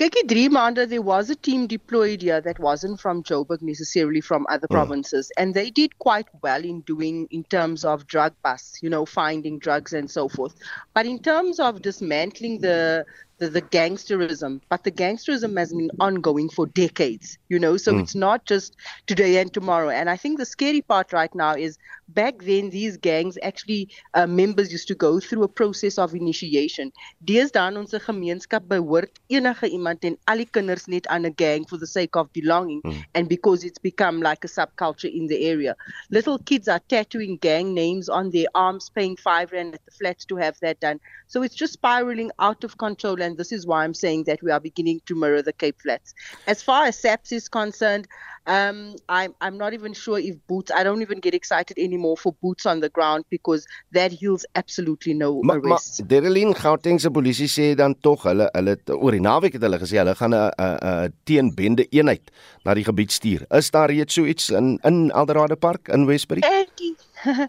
Kykie 0.01 0.27
3 0.27 0.49
maande 0.49 0.89
there 0.89 0.99
was 0.99 1.29
a 1.29 1.35
team 1.35 1.67
deployed 1.67 2.23
here 2.23 2.41
that 2.41 2.57
wasn't 2.57 2.99
from 2.99 3.21
Joburg 3.21 3.61
necessarily 3.61 4.19
from 4.19 4.47
other 4.49 4.67
mm. 4.67 4.71
provinces 4.71 5.31
and 5.37 5.53
they 5.53 5.69
did 5.69 5.99
quite 5.99 6.27
well 6.41 6.65
in 6.65 6.81
doing 6.81 7.27
in 7.29 7.43
terms 7.43 7.85
of 7.85 8.07
drug 8.07 8.33
busts 8.41 8.81
you 8.81 8.89
know 8.89 9.05
finding 9.05 9.59
drugs 9.59 9.93
and 9.93 10.09
so 10.09 10.27
forth 10.27 10.55
but 10.95 11.05
in 11.05 11.19
terms 11.19 11.59
of 11.59 11.83
dismantling 11.83 12.61
the 12.61 13.05
the, 13.41 13.49
the 13.49 13.61
gangsterism, 13.61 14.61
but 14.69 14.83
the 14.83 14.91
gangsterism 14.91 15.57
has 15.57 15.73
been 15.73 15.89
ongoing 15.99 16.47
for 16.47 16.67
decades, 16.67 17.39
you 17.49 17.57
know, 17.57 17.75
so 17.75 17.91
mm. 17.91 17.99
it's 17.99 18.13
not 18.13 18.45
just 18.45 18.75
today 19.07 19.37
and 19.37 19.51
tomorrow. 19.51 19.89
And 19.89 20.11
I 20.11 20.15
think 20.15 20.37
the 20.37 20.45
scary 20.45 20.81
part 20.81 21.11
right 21.11 21.33
now 21.33 21.55
is 21.55 21.79
back 22.07 22.43
then, 22.43 22.69
these 22.69 22.97
gangs 22.97 23.37
actually, 23.41 23.89
uh, 24.13 24.27
members 24.27 24.71
used 24.71 24.87
to 24.87 24.95
go 24.95 25.19
through 25.19 25.43
a 25.43 25.47
process 25.47 25.97
of 25.97 26.13
initiation. 26.13 26.91
Deesdae 27.25 27.77
onze 27.77 27.99
gemeenskap 27.99 28.67
behoort 28.67 29.19
enige 29.27 29.69
iemand 29.69 30.03
en 30.03 30.17
al 30.23 30.37
die 30.37 30.47
kinders 30.51 30.87
net 30.87 31.07
aan 31.07 31.25
'n 31.25 31.33
gang 31.35 31.67
for 31.67 31.77
the 31.77 31.87
sake 31.87 32.15
of 32.15 32.31
belonging 32.31 32.81
mm. 32.83 33.03
and 33.13 33.27
because 33.27 33.63
it's 33.63 33.79
become 33.79 34.21
like 34.21 34.43
a 34.43 34.47
subculture 34.47 35.11
in 35.13 35.27
the 35.27 35.45
area. 35.47 35.75
Little 36.09 36.39
kids 36.39 36.67
are 36.67 36.81
tattooing 36.87 37.37
gang 37.37 37.73
names 37.73 38.09
on 38.09 38.31
their 38.31 38.47
arms, 38.55 38.89
paying 38.89 39.15
five 39.15 39.51
rand 39.51 39.75
at 39.75 39.85
the 39.85 39.91
flats 39.91 40.25
to 40.25 40.35
have 40.35 40.57
that 40.61 40.79
done. 40.79 40.99
So 41.27 41.43
it's 41.43 41.55
just 41.55 41.73
spiraling 41.73 42.31
out 42.39 42.63
of 42.63 42.77
control, 42.77 43.21
and 43.21 43.37
this 43.37 43.51
is 43.51 43.65
why 43.65 43.83
I'm 43.83 43.93
saying 43.93 44.25
that 44.25 44.41
we 44.43 44.51
are 44.51 44.59
beginning 44.59 45.01
to 45.05 45.15
mirror 45.15 45.41
the 45.41 45.53
Cape 45.53 45.81
Flats. 45.81 46.13
As 46.47 46.61
far 46.61 46.85
as 46.85 46.97
SAPS 46.97 47.31
is 47.31 47.47
concerned, 47.47 48.07
um, 48.47 48.95
I'm 49.07 49.33
I'm 49.39 49.57
not 49.57 49.73
even 49.73 49.93
sure 49.93 50.17
if 50.19 50.35
boots. 50.47 50.71
I 50.71 50.83
don't 50.83 51.01
even 51.01 51.19
get 51.19 51.33
excited 51.33 51.77
anymore 51.77 52.17
for 52.17 52.33
boots 52.41 52.65
on 52.65 52.79
the 52.79 52.89
ground 52.89 53.25
because 53.29 53.67
that 53.91 54.11
heals 54.11 54.45
absolutely 54.55 55.13
no 55.13 55.41
ma, 55.43 55.53
arrest. 55.53 55.99
Maar 55.99 56.07
Derelin 56.07 56.55
Gauteng 56.55 56.99
se 56.99 57.11
polisie 57.11 57.47
sê 57.47 57.75
dan 57.75 57.95
tog 58.01 58.23
hulle 58.23 58.49
hulle 58.53 58.77
oor 58.97 59.11
die 59.11 59.21
naweek 59.21 59.53
het 59.53 59.61
hulle 59.61 59.79
gesê 59.81 60.01
hulle 60.01 60.15
gaan 60.15 60.33
'n 60.33 60.51
'n 60.57 61.13
teenbende 61.23 61.85
eenheid 61.89 62.31
na 62.65 62.73
die 62.73 62.83
gebied 62.83 63.11
stuur. 63.11 63.45
Is 63.49 63.71
daar 63.71 63.89
reeds 63.89 64.13
so 64.13 64.25
iets 64.25 64.49
in 64.49 64.79
in 64.83 65.11
Eldorado 65.11 65.55
Park 65.55 65.87
in 65.87 66.05
Westbury? 66.05 66.41
Anti 66.41 66.95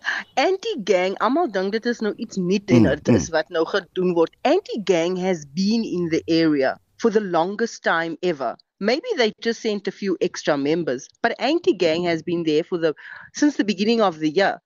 Anti 0.48 0.74
gang, 0.84 1.16
almal 1.18 1.48
dink 1.50 1.72
dit 1.72 1.86
is 1.86 2.00
nou 2.04 2.12
iets 2.16 2.36
nuut 2.36 2.70
en 2.70 2.84
mm, 2.84 2.88
dit 2.88 3.08
mm, 3.08 3.14
is 3.14 3.28
wat 3.32 3.48
nou 3.48 3.64
gedoen 3.66 4.12
word. 4.12 4.36
Anti 4.42 4.80
gang 4.84 5.16
has 5.18 5.46
been 5.54 5.84
in 5.84 6.08
the 6.12 6.22
area 6.26 6.78
for 6.96 7.10
the 7.10 7.20
longest 7.20 7.82
time 7.82 8.16
ever. 8.20 8.56
Maybe 8.82 9.10
they 9.16 9.32
just 9.40 9.62
sent 9.62 9.86
a 9.86 9.92
few 9.92 10.16
extra 10.20 10.58
members, 10.58 11.06
but 11.22 11.36
anti-gang 11.38 12.02
has 12.04 12.22
been 12.22 12.42
there 12.42 12.64
for 12.64 12.78
the 12.78 12.94
since 13.32 13.56
the 13.56 13.64
beginning 13.64 14.00
of 14.00 14.18
the 14.18 14.30
year. 14.30 14.58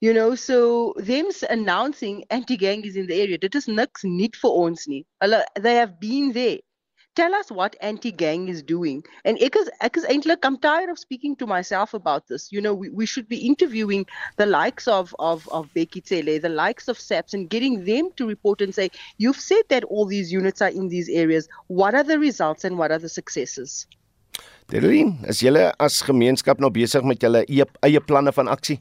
You 0.00 0.12
know, 0.12 0.34
so 0.34 0.92
them 0.98 1.30
announcing 1.48 2.24
anti-gang 2.28 2.84
is 2.84 2.94
in 2.94 3.06
the 3.06 3.14
area, 3.14 3.38
dit 3.38 3.54
is 3.54 3.66
niks 3.66 4.04
nuut 4.04 4.36
vir 4.42 4.50
ons 4.64 4.86
nie. 4.86 5.06
They 5.66 5.76
have 5.76 5.98
been 5.98 6.32
there 6.32 6.58
tell 7.14 7.34
us 7.34 7.50
what 7.50 7.76
anti-gang 7.80 8.48
is 8.48 8.62
doing. 8.62 9.04
And 9.24 9.38
ek 9.40 9.56
is 9.56 9.70
ek 9.80 9.96
is 9.96 10.04
eintlik 10.04 10.44
i'm 10.44 10.58
tired 10.58 10.90
of 10.90 10.98
speaking 10.98 11.36
to 11.36 11.46
myself 11.46 11.94
about 11.94 12.28
this. 12.28 12.48
You 12.52 12.60
know 12.60 12.74
we, 12.74 12.90
we 12.90 13.06
should 13.06 13.28
be 13.28 13.38
interviewing 13.46 14.06
the 14.36 14.46
likes 14.46 14.88
of 14.88 15.14
of 15.18 15.48
of 15.48 15.72
Becky 15.74 16.00
Tele 16.00 16.38
the 16.38 16.48
likes 16.48 16.88
of 16.88 16.98
SAPS 16.98 17.34
and 17.34 17.48
getting 17.48 17.84
them 17.84 18.10
to 18.16 18.26
report 18.26 18.60
and 18.60 18.74
say 18.74 18.90
you've 19.18 19.40
said 19.40 19.62
that 19.68 19.84
all 19.84 20.06
these 20.06 20.32
units 20.32 20.62
are 20.62 20.70
in 20.70 20.88
these 20.88 21.08
areas. 21.08 21.48
What 21.68 21.94
are 21.94 22.04
the 22.04 22.18
results 22.18 22.64
and 22.64 22.78
what 22.78 22.90
are 22.90 22.98
the 22.98 23.08
successes? 23.08 23.86
Derlin, 24.72 25.18
is 25.28 25.42
julle 25.44 25.66
as 25.78 26.00
gemeenskap 26.02 26.60
nou 26.62 26.70
besig 26.72 27.04
met 27.04 27.20
julle 27.20 27.42
eie, 27.44 27.66
eie 27.84 28.00
planne 28.00 28.32
van 28.32 28.48
aksie? 28.48 28.78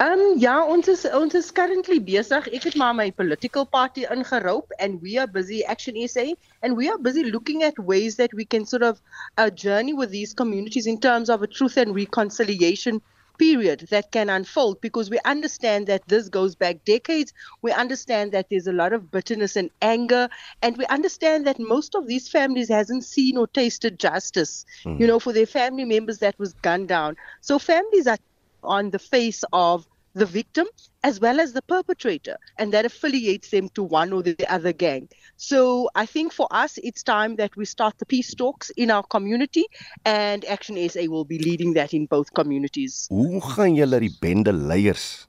Um 0.00 0.38
ja, 0.38 0.56
ons 0.66 0.88
is 0.88 1.04
ons 1.14 1.34
is 1.38 1.52
currently 1.54 2.00
besig. 2.02 2.48
Ek 2.56 2.64
het 2.66 2.74
maar 2.74 2.94
my 2.98 3.12
political 3.14 3.64
party 3.64 4.02
ingeroep 4.10 4.72
and 4.80 5.00
we 5.00 5.18
are 5.18 5.28
busy 5.28 5.62
Action 5.64 5.94
SA 6.08 6.24
and 6.62 6.76
we 6.76 6.88
are 6.90 6.98
busy 6.98 7.22
looking 7.30 7.62
at 7.62 7.78
ways 7.78 8.16
that 8.16 8.34
we 8.34 8.44
can 8.44 8.66
sort 8.66 8.82
of 8.82 9.00
uh, 9.38 9.50
journey 9.50 9.92
with 9.92 10.10
these 10.10 10.34
communities 10.34 10.86
in 10.86 10.98
terms 10.98 11.30
of 11.30 11.42
a 11.42 11.46
truth 11.46 11.76
and 11.76 11.94
reconciliation 11.94 13.00
period 13.38 13.86
that 13.90 14.10
can 14.10 14.30
unfold 14.30 14.80
because 14.80 15.10
we 15.10 15.18
understand 15.24 15.86
that 15.86 16.02
this 16.08 16.28
goes 16.28 16.56
back 16.56 16.84
decades. 16.84 17.32
We 17.62 17.70
understand 17.70 18.32
that 18.32 18.46
there's 18.50 18.66
a 18.66 18.72
lot 18.72 18.92
of 18.92 19.12
bitterness 19.12 19.54
and 19.54 19.70
anger, 19.80 20.28
and 20.62 20.76
we 20.76 20.86
understand 20.86 21.46
that 21.46 21.58
most 21.60 21.94
of 21.94 22.06
these 22.08 22.28
families 22.28 22.68
hasn't 22.68 23.04
seen 23.04 23.36
or 23.36 23.46
tasted 23.46 23.98
justice, 24.00 24.66
mm. 24.84 24.98
you 24.98 25.06
know, 25.06 25.20
for 25.20 25.32
their 25.32 25.46
family 25.46 25.84
members 25.84 26.18
that 26.18 26.38
was 26.38 26.52
gunned 26.62 26.88
down. 26.88 27.16
So 27.40 27.58
families 27.58 28.06
are 28.08 28.18
on 28.64 28.90
the 28.90 28.98
face 28.98 29.44
of 29.52 29.86
the 30.14 30.26
victim 30.26 30.66
as 31.02 31.20
well 31.20 31.40
as 31.40 31.52
the 31.52 31.62
perpetrator, 31.62 32.36
and 32.56 32.72
that 32.72 32.86
affiliates 32.86 33.50
them 33.50 33.68
to 33.70 33.82
one 33.82 34.12
or 34.12 34.22
the 34.22 34.36
other 34.48 34.72
gang. 34.72 35.08
So 35.36 35.90
I 35.94 36.06
think 36.06 36.32
for 36.32 36.48
us, 36.50 36.78
it's 36.78 37.02
time 37.02 37.36
that 37.36 37.56
we 37.56 37.64
start 37.64 37.98
the 37.98 38.06
peace 38.06 38.34
talks 38.34 38.70
in 38.70 38.90
our 38.90 39.02
community, 39.02 39.66
and 40.04 40.44
Action 40.46 40.76
SA 40.88 41.04
will 41.08 41.24
be 41.24 41.38
leading 41.38 41.74
that 41.74 41.92
in 41.92 42.06
both 42.06 42.32
communities. 42.32 43.06
Hoe 43.10 43.42
gaan 43.54 43.74
julle 43.76 44.00
die 44.00 44.14
bende 44.20 44.52
leiers 44.52 45.26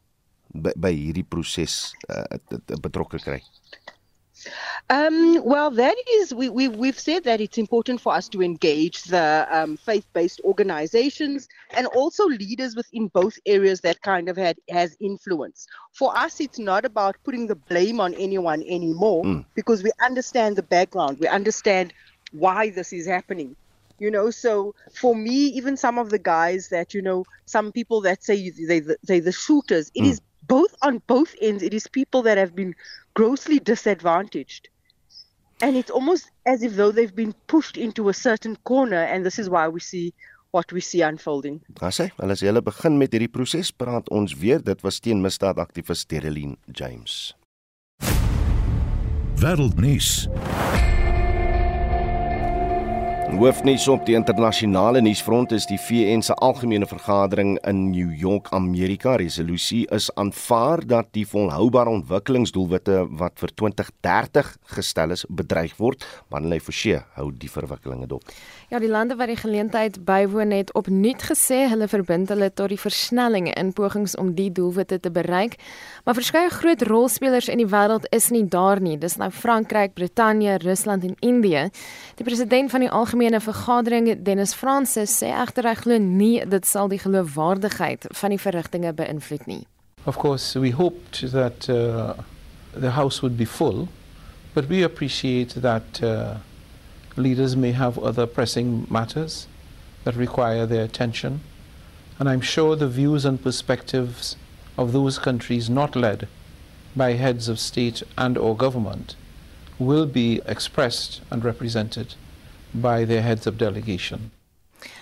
by, 0.53 0.71
by 0.77 0.93
hierdie 0.93 1.25
proses 1.27 1.93
uh, 2.07 2.37
betrokke 2.79 3.19
kry? 3.19 3.41
Um, 4.89 5.43
well, 5.43 5.71
that 5.71 5.95
is, 6.11 6.33
we, 6.33 6.49
we, 6.49 6.67
we've 6.67 6.99
said 6.99 7.23
that 7.23 7.41
it's 7.41 7.57
important 7.57 7.99
for 7.99 8.13
us 8.13 8.29
to 8.29 8.43
engage 8.43 9.03
the 9.03 9.47
um, 9.49 9.77
faith 9.77 10.05
based 10.13 10.41
organizations 10.43 11.47
and 11.71 11.87
also 11.87 12.25
leaders 12.25 12.75
within 12.75 13.07
both 13.07 13.37
areas 13.47 13.81
that 13.81 14.01
kind 14.03 14.29
of 14.29 14.37
had 14.37 14.57
has 14.69 14.95
influence. 14.99 15.65
For 15.93 16.15
us, 16.15 16.39
it's 16.39 16.59
not 16.59 16.85
about 16.85 17.15
putting 17.23 17.47
the 17.47 17.55
blame 17.55 17.99
on 17.99 18.13
anyone 18.13 18.61
anymore 18.63 19.23
mm. 19.23 19.45
because 19.55 19.81
we 19.81 19.91
understand 20.03 20.55
the 20.55 20.63
background, 20.63 21.17
we 21.19 21.27
understand 21.27 21.91
why 22.31 22.69
this 22.69 22.91
is 22.91 23.07
happening 23.07 23.55
you 23.97 24.11
know 24.11 24.29
so 24.29 24.75
for 24.93 25.15
me 25.15 25.31
even 25.31 25.77
some 25.77 25.97
of 25.97 26.09
the 26.09 26.19
guys 26.19 26.67
that 26.67 26.93
you 26.93 27.01
know 27.01 27.23
some 27.45 27.71
people 27.71 28.01
that 28.01 28.21
say 28.21 28.49
they 28.49 28.81
they 29.03 29.21
the 29.21 29.31
shooters 29.31 29.89
it 29.95 30.01
mm. 30.01 30.09
is 30.09 30.19
both 30.45 30.75
on 30.81 31.01
both 31.07 31.33
ends 31.41 31.63
it 31.63 31.73
is 31.73 31.87
people 31.87 32.21
that 32.21 32.37
have 32.37 32.53
been 32.53 32.75
grossly 33.15 33.59
disadvantaged. 33.59 34.69
And 35.61 35.75
it's 35.75 35.91
almost 35.91 36.31
as 36.45 36.63
if 36.63 36.75
though 36.75 36.91
they've 36.91 37.15
been 37.15 37.33
pushed 37.47 37.77
into 37.77 38.09
a 38.09 38.13
certain 38.13 38.57
corner 38.63 39.03
and 39.03 39.25
this 39.25 39.39
is 39.39 39.49
why 39.49 39.67
we 39.67 39.79
see 39.79 40.13
what 40.51 40.71
we 40.71 40.81
see 40.81 41.01
unfolding. 41.01 41.61
Asse, 41.81 42.11
wel 42.17 42.31
as 42.31 42.43
jy 42.43 42.53
begin 42.63 42.99
met 42.99 43.15
hierdie 43.15 43.31
proses, 43.31 43.71
praat 43.75 44.07
ons 44.11 44.35
weer 44.39 44.63
dit 44.63 44.83
was 44.87 45.01
teen 45.03 45.23
misdaad 45.23 45.59
aktivis 45.59 46.05
Tereline 46.07 46.55
James. 46.71 47.35
Wêreldnuus. 49.43 50.29
Hoofnuus 53.35 53.83
op 53.91 54.05
die 54.07 54.15
internasionale 54.15 55.01
nuusfront 55.03 55.51
is 55.51 55.65
die 55.67 55.79
VN 55.81 56.21
se 56.23 56.31
algemene 56.39 56.87
vergadering 56.87 57.57
in 57.67 57.81
New 57.89 58.13
York, 58.15 58.47
Amerika. 58.55 59.17
Resolusie 59.19 59.81
is 59.91 60.07
aanvaar 60.15 60.85
dat 60.87 61.09
die 61.17 61.25
volhoubare 61.27 61.91
ontwikkelingsdoelwitte 61.97 63.01
wat 63.19 63.35
vir 63.43 63.51
2030 63.59 64.53
gestel 64.77 65.11
is, 65.17 65.25
bedreig 65.27 65.75
word. 65.81 66.05
Manley 66.31 66.61
Forsie 66.63 67.01
hou 67.17 67.27
die 67.35 67.51
verwikkelinge 67.51 68.07
dop. 68.07 68.23
Ja, 68.69 68.79
die 68.79 68.89
lande 68.89 69.13
wat 69.15 69.29
die 69.29 69.37
geleentheid 69.37 69.99
bywoon 70.05 70.49
het 70.49 70.71
opnuut 70.73 71.21
gesê 71.29 71.67
hulle 71.69 71.85
verbind 71.87 72.31
hulle 72.33 72.47
tot 72.49 72.71
die 72.73 72.79
versnellinge 72.81 73.51
in 73.53 73.69
pogings 73.77 74.15
om 74.17 74.31
die 74.33 74.49
doelwitte 74.51 74.97
te 74.99 75.11
bereik. 75.13 75.53
Maar 76.03 76.17
verskeie 76.17 76.49
groot 76.49 76.81
rolspelers 76.89 77.45
in 77.47 77.61
die 77.61 77.67
wêreld 77.69 78.07
is 78.09 78.31
nie 78.33 78.41
daar 78.49 78.81
nie. 78.81 78.97
Dis 78.97 79.19
nou 79.21 79.29
Frankryk, 79.29 79.93
Brittanje, 79.93 80.57
Rusland 80.63 81.05
en 81.05 81.13
Indië. 81.19 81.67
Die 82.17 82.25
president 82.25 82.73
van 82.73 82.87
die 82.87 82.89
algemene 82.89 83.39
vergadering, 83.39 84.09
Dennis 84.25 84.55
Francis, 84.57 85.13
sê 85.21 85.29
egter 85.29 85.69
hy 85.69 85.75
glo 85.83 86.01
nie 86.01 86.41
dit 86.49 86.65
sal 86.65 86.89
die 86.89 86.99
geloofwaardigheid 87.05 88.09
van 88.17 88.33
die 88.33 88.41
verrigtinge 88.41 88.95
beïnvloed 88.97 89.45
nie. 89.45 89.61
Of 90.09 90.17
course, 90.17 90.57
we 90.59 90.73
hoped 90.73 91.21
that 91.31 91.69
uh, 91.69 92.17
the 92.73 92.97
house 92.97 93.21
would 93.21 93.37
be 93.37 93.45
full, 93.45 93.87
but 94.53 94.65
we 94.69 94.81
appreciate 94.81 95.53
that 95.61 96.01
uh, 96.01 96.41
leaders 97.15 97.55
may 97.55 97.71
have 97.71 97.97
other 97.97 98.25
pressing 98.25 98.87
matters 98.89 99.47
that 100.03 100.15
require 100.15 100.65
their 100.65 100.83
attention. 100.83 101.41
And 102.19 102.29
I'm 102.29 102.41
sure 102.41 102.75
the 102.75 102.87
views 102.87 103.25
and 103.25 103.41
perspectives 103.41 104.35
of 104.77 104.91
those 104.91 105.19
countries 105.19 105.69
not 105.69 105.95
led 105.95 106.27
by 106.95 107.13
heads 107.13 107.47
of 107.49 107.59
state 107.59 108.03
and 108.17 108.37
or 108.37 108.55
government 108.55 109.15
will 109.77 110.05
be 110.05 110.41
expressed 110.45 111.21
and 111.29 111.43
represented 111.43 112.15
by 112.73 113.05
their 113.05 113.21
heads 113.21 113.45
of 113.47 113.57
delegation. 113.57 114.31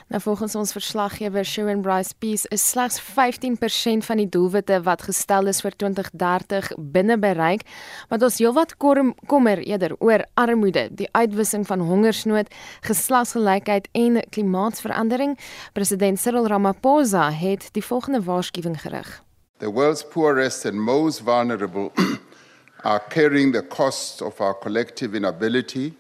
Nou 0.08 0.22
volgens 0.22 0.56
ons 0.56 0.72
verslaggewer 0.72 1.46
Sharon 1.46 1.82
Bryce 1.82 2.14
Peace 2.20 2.48
is 2.50 2.70
slegs 2.70 3.02
15% 3.02 4.06
van 4.08 4.22
die 4.22 4.30
doelwitte 4.30 4.82
wat 4.84 5.06
gestel 5.08 5.48
is 5.52 5.62
vir 5.62 5.76
2030 5.76 6.72
binne 6.78 7.18
bereik, 7.18 7.66
maar 8.10 8.24
ons 8.24 8.40
heelwat 8.42 8.78
kommer 8.78 9.62
eerder 9.64 9.96
oor 10.00 10.26
armoede, 10.34 10.88
die 10.92 11.10
uitwissing 11.12 11.68
van 11.68 11.80
hongersnood, 11.80 12.50
geslagsgelykheid 12.82 13.90
en 13.92 14.22
klimaatsverandering. 14.30 15.38
President 15.74 16.20
Cyril 16.20 16.48
Ramaphosa 16.48 17.30
het 17.32 17.70
die 17.72 17.86
volgende 17.86 18.24
waarskuwing 18.24 18.82
gerig. 18.82 19.22
The 19.58 19.72
world's 19.72 20.04
poorest 20.04 20.66
and 20.66 20.76
most 20.76 21.22
vulnerable 21.22 21.92
are 22.84 23.02
carrying 23.10 23.54
the 23.54 23.62
cost 23.62 24.22
of 24.22 24.42
our 24.42 24.54
collective 24.54 25.16
inability 25.16 25.94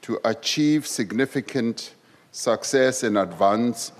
to 0.00 0.18
achieve 0.24 0.86
significant 0.86 1.95
success 2.36 3.02
and 3.02 3.16
advance 3.16 3.92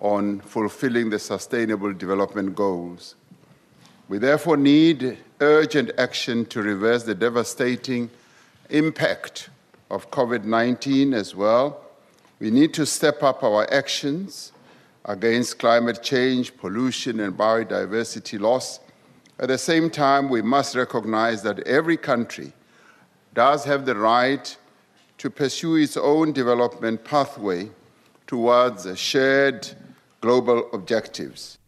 on 0.00 0.40
fulfilling 0.40 1.10
the 1.10 1.18
Sustainable 1.18 1.92
Development 1.92 2.52
Goals. 2.52 3.14
We 4.08 4.18
therefore 4.18 4.56
need 4.56 5.18
urgent 5.40 5.92
action 5.96 6.44
to 6.46 6.60
reverse 6.60 7.04
the 7.04 7.14
devastating 7.14 8.10
impact 8.68 9.48
of 9.92 10.10
COVID 10.10 10.42
19 10.42 11.14
as 11.14 11.36
well. 11.36 11.82
We 12.40 12.50
need 12.50 12.74
to 12.74 12.84
step 12.84 13.22
up 13.22 13.44
our 13.44 13.72
actions 13.72 14.50
against 15.04 15.60
climate 15.60 16.02
change, 16.02 16.56
pollution, 16.56 17.20
and 17.20 17.38
biodiversity 17.38 18.40
loss. 18.40 18.80
At 19.38 19.48
the 19.48 19.58
same 19.58 19.88
time, 19.88 20.28
we 20.28 20.42
must 20.42 20.74
recognize 20.74 21.44
that 21.44 21.60
every 21.60 21.96
country 21.96 22.52
does 23.34 23.64
have 23.64 23.86
the 23.86 23.94
right 23.94 24.56
to 25.18 25.30
pursue 25.30 25.76
its 25.76 25.96
own 25.96 26.32
development 26.32 27.04
pathway 27.04 27.70
towards 28.26 28.86
shared 28.96 29.76
global 30.20 30.68
objectives. 30.72 31.58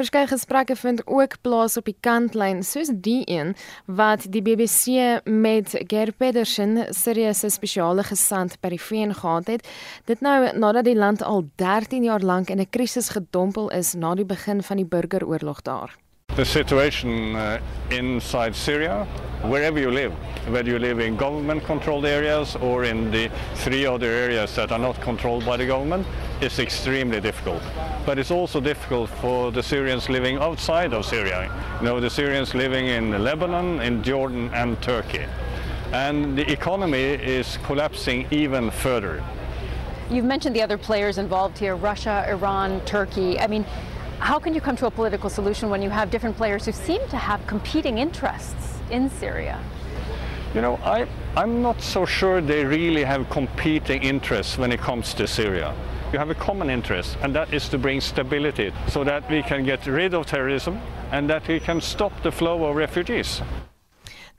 Verskeie 0.00 0.26
gesprekke 0.30 0.76
vind 0.76 1.02
ook 1.06 1.34
plaas 1.44 1.76
op 1.76 1.84
die 1.84 1.96
kantlyn 2.00 2.62
soos 2.64 2.88
die 3.04 3.20
een 3.28 3.50
wat 3.84 4.24
die 4.32 4.40
BBC 4.40 5.20
met 5.28 5.74
Ger 5.92 6.12
Pedersen, 6.16 6.86
Sirius 6.94 7.42
se 7.44 7.50
spesiale 7.52 8.06
gesant 8.08 8.56
by 8.62 8.70
die 8.72 8.80
VN 8.80 9.12
gehad 9.18 9.50
het. 9.52 9.68
Dit 10.08 10.24
nou 10.24 10.38
nadat 10.56 10.88
die 10.88 10.96
land 10.96 11.20
al 11.22 11.44
13 11.60 12.06
jaar 12.08 12.24
lank 12.24 12.48
in 12.48 12.60
'n 12.60 12.70
krisis 12.70 13.12
gedompel 13.12 13.68
is 13.70 13.92
na 13.94 14.14
die 14.14 14.24
begin 14.24 14.62
van 14.62 14.76
die 14.76 14.86
burgeroorlog 14.86 15.62
daar. 15.62 15.98
The 16.40 16.46
situation 16.46 17.36
uh, 17.36 17.60
inside 17.90 18.56
Syria, 18.56 19.04
wherever 19.42 19.78
you 19.78 19.90
live, 19.90 20.14
whether 20.48 20.70
you 20.70 20.78
live 20.78 20.98
in 20.98 21.14
government 21.14 21.62
controlled 21.64 22.06
areas 22.06 22.56
or 22.56 22.84
in 22.84 23.10
the 23.10 23.30
three 23.56 23.84
other 23.84 24.06
areas 24.06 24.56
that 24.56 24.72
are 24.72 24.78
not 24.78 24.98
controlled 25.02 25.44
by 25.44 25.58
the 25.58 25.66
government, 25.66 26.06
is 26.40 26.58
extremely 26.58 27.20
difficult. 27.20 27.62
But 28.06 28.18
it's 28.18 28.30
also 28.30 28.58
difficult 28.58 29.10
for 29.20 29.52
the 29.52 29.62
Syrians 29.62 30.08
living 30.08 30.38
outside 30.38 30.94
of 30.94 31.04
Syria. 31.04 31.52
You 31.80 31.84
know, 31.84 32.00
the 32.00 32.08
Syrians 32.08 32.54
living 32.54 32.86
in 32.86 33.22
Lebanon, 33.22 33.82
in 33.82 34.02
Jordan, 34.02 34.50
and 34.54 34.80
Turkey. 34.80 35.26
And 35.92 36.38
the 36.38 36.50
economy 36.50 37.02
is 37.02 37.58
collapsing 37.64 38.26
even 38.30 38.70
further. 38.70 39.22
You've 40.10 40.24
mentioned 40.24 40.56
the 40.56 40.62
other 40.62 40.78
players 40.78 41.18
involved 41.18 41.58
here 41.58 41.76
Russia, 41.76 42.24
Iran, 42.26 42.80
Turkey. 42.86 43.38
I 43.38 43.46
mean, 43.46 43.66
how 44.20 44.38
can 44.38 44.54
you 44.54 44.60
come 44.60 44.76
to 44.76 44.86
a 44.86 44.90
political 44.90 45.30
solution 45.30 45.70
when 45.70 45.80
you 45.80 45.88
have 45.88 46.10
different 46.10 46.36
players 46.36 46.66
who 46.66 46.72
seem 46.72 47.00
to 47.08 47.16
have 47.16 47.44
competing 47.46 47.98
interests 47.98 48.78
in 48.90 49.08
Syria? 49.08 49.58
You 50.54 50.60
know, 50.60 50.76
I, 50.84 51.08
I'm 51.36 51.62
not 51.62 51.80
so 51.80 52.04
sure 52.04 52.40
they 52.40 52.64
really 52.64 53.02
have 53.02 53.30
competing 53.30 54.02
interests 54.02 54.58
when 54.58 54.72
it 54.72 54.80
comes 54.80 55.14
to 55.14 55.26
Syria. 55.26 55.74
You 56.12 56.18
have 56.18 56.28
a 56.28 56.34
common 56.34 56.68
interest, 56.68 57.16
and 57.22 57.34
that 57.34 57.54
is 57.54 57.68
to 57.70 57.78
bring 57.78 58.00
stability 58.00 58.72
so 58.88 59.04
that 59.04 59.28
we 59.30 59.42
can 59.42 59.64
get 59.64 59.86
rid 59.86 60.12
of 60.12 60.26
terrorism 60.26 60.80
and 61.12 61.30
that 61.30 61.48
we 61.48 61.58
can 61.58 61.80
stop 61.80 62.12
the 62.22 62.32
flow 62.32 62.64
of 62.64 62.76
refugees. 62.76 63.40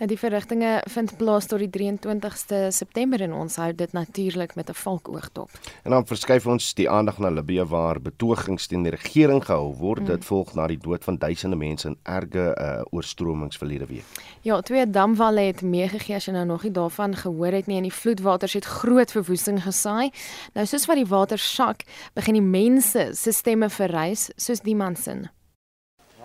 Nou 0.02 0.08
die 0.10 0.18
verrigtinge 0.18 0.70
vind 0.90 1.12
plaas 1.20 1.46
tot 1.46 1.62
die 1.62 1.68
23ste 1.70 2.72
September 2.74 3.22
en 3.22 3.36
ons 3.38 3.60
hou 3.62 3.68
dit 3.78 3.92
natuurlik 3.94 4.56
met 4.58 4.70
'n 4.70 4.74
valkoog 4.74 5.30
dop. 5.32 5.52
En 5.84 5.92
dan 5.92 6.06
verskuif 6.06 6.48
ons 6.48 6.74
die 6.74 6.90
aandag 6.90 7.20
na 7.20 7.30
Libië 7.30 7.64
waar 7.64 8.02
betogings 8.02 8.68
teen 8.68 8.84
die 8.84 8.92
regering 8.92 9.46
gehou 9.46 9.76
word. 9.76 10.00
Mm. 10.00 10.06
Dit 10.06 10.26
volg 10.26 10.54
na 10.54 10.68
die 10.68 10.78
dood 10.78 11.04
van 11.04 11.18
duisende 11.18 11.56
mense 11.56 11.88
in 11.88 11.98
erge 12.04 12.58
uh, 12.58 12.82
oorstromings 12.90 13.58
verlede 13.58 13.86
week. 13.86 14.04
Ja, 14.42 14.62
twee 14.62 14.90
damwalle 14.90 15.42
het 15.42 15.62
meegegee 15.62 16.16
as 16.16 16.26
jy 16.26 16.34
nou 16.34 16.46
nog 16.46 16.64
nie 16.64 16.72
daarvan 16.72 17.16
gehoor 17.16 17.52
het 17.52 17.68
nie 17.68 17.78
en 17.78 17.84
die 17.84 17.94
vloedwaters 17.94 18.54
het 18.54 18.66
groot 18.66 19.12
verwoesting 19.12 19.64
gesaai. 19.64 20.10
Nou 20.54 20.66
soos 20.66 20.86
wat 20.86 20.96
die 20.96 21.08
water 21.08 21.38
sak, 21.38 21.84
begin 22.14 22.34
die 22.34 22.42
mense 22.42 23.10
se 23.14 23.32
stemme 23.32 23.70
verrys 23.70 24.32
soos 24.36 24.62
die 24.62 24.76
man 24.76 24.96
se. 24.96 25.30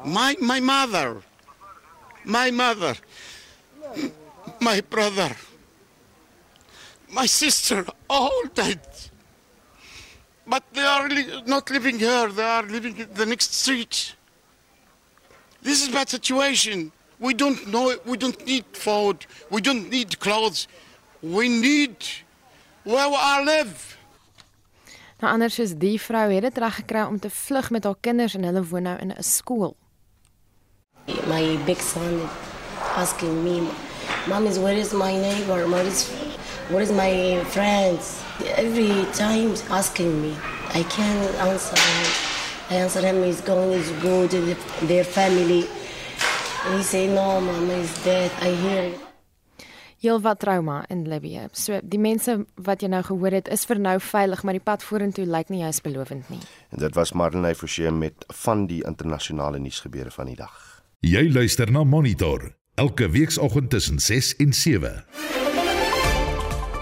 My 0.05 0.35
my 0.41 0.61
mother. 0.61 1.17
My 2.25 2.51
mother 2.51 2.97
my 4.66 4.81
brother, 4.81 5.31
my 7.18 7.26
sister, 7.26 7.87
all 8.11 8.42
died. 8.52 8.88
But 10.52 10.64
they 10.72 10.87
are 10.94 11.09
li- 11.09 11.42
not 11.46 11.70
living 11.70 11.98
here, 11.98 12.29
they 12.38 12.48
are 12.59 12.66
living 12.76 12.96
in 13.02 13.09
the 13.14 13.26
next 13.26 13.55
street. 13.62 13.94
This 15.62 15.83
is 15.83 15.88
bad 15.88 16.09
situation. 16.09 16.79
We 17.26 17.33
don't 17.42 17.61
know, 17.72 17.87
we 18.05 18.16
don't 18.16 18.40
need 18.46 18.64
food, 18.72 19.18
we 19.55 19.61
don't 19.61 19.88
need 19.96 20.18
clothes. 20.18 20.66
We 21.22 21.48
need 21.48 21.96
where 22.85 23.09
we 23.09 23.44
live. 23.52 23.96
Nou 25.20 25.33
anders 25.33 25.59
is 25.59 25.72
die 25.81 25.96
vrou 26.00 26.26
het 26.33 26.42
dit 26.42 26.59
reg 26.59 26.74
gekry 26.83 27.02
om 27.09 27.18
te 27.18 27.31
vlug 27.31 27.70
met 27.70 27.85
haar 27.85 27.96
kinders 28.00 28.35
en 28.37 28.44
hulle 28.44 28.62
woon 28.68 28.83
nou 28.83 28.98
in 28.98 29.12
'n 29.16 29.22
skool. 29.22 29.76
My 31.33 31.57
big 31.64 31.81
son 31.81 32.29
asking 32.96 33.42
me 33.44 33.86
Mom 34.29 34.47
is 34.47 34.59
where 34.59 34.75
is 34.75 34.92
my 34.92 35.12
neighbor? 35.12 35.66
Where 35.69 35.87
is 35.87 36.09
where 36.71 36.83
is 36.83 36.92
my 36.92 37.45
friends? 37.55 38.23
Every 38.57 39.07
time 39.12 39.55
asking 39.71 40.21
me. 40.23 40.37
I 40.75 40.83
can't 40.83 41.35
answer 41.49 41.77
him. 41.79 42.07
I 42.71 42.75
answer 42.83 43.01
him 43.01 43.23
he's 43.23 43.40
going 43.40 43.73
is 43.73 43.90
good 44.03 44.31
to 44.31 44.57
their 44.87 45.05
family. 45.05 45.64
And 46.66 46.79
he 46.79 46.83
say 46.83 47.07
no, 47.07 47.40
mama 47.40 47.73
is 47.75 47.95
dead. 48.05 48.31
I 48.42 48.51
hear 48.51 48.83
it. 48.83 49.01
Heel 49.99 50.21
wat 50.21 50.38
trauma 50.38 50.85
in 50.88 51.07
Libië. 51.09 51.49
So 51.53 51.81
die 51.83 51.99
mense 51.99 52.35
wat 52.55 52.83
jy 52.85 52.90
nou 52.92 53.01
gehoor 53.07 53.38
het 53.38 53.49
is 53.49 53.64
vir 53.64 53.81
nou 53.81 53.97
veilig, 54.03 54.42
maar 54.45 54.59
die 54.59 54.64
pad 54.64 54.85
vorentoe 54.85 55.25
lyk 55.25 55.49
nie 55.49 55.62
juis 55.62 55.81
belovend 55.81 56.29
nie. 56.31 56.42
En 56.75 56.83
dit 56.85 56.99
was 56.99 57.14
Marlenae 57.16 57.55
Forsie 57.57 57.90
met 57.90 58.27
van 58.42 58.66
die 58.69 58.83
internasionale 58.85 59.59
nuusgebeure 59.62 60.12
van 60.12 60.29
die 60.29 60.37
dag. 60.37 60.61
Jy 61.01 61.29
luister 61.33 61.73
na 61.73 61.85
Monitor 61.85 62.51
elke 62.77 63.09
weekoggend 63.11 63.71
tussen 63.71 63.99
6 63.99 64.37
en 64.37 64.53
7. 64.53 65.05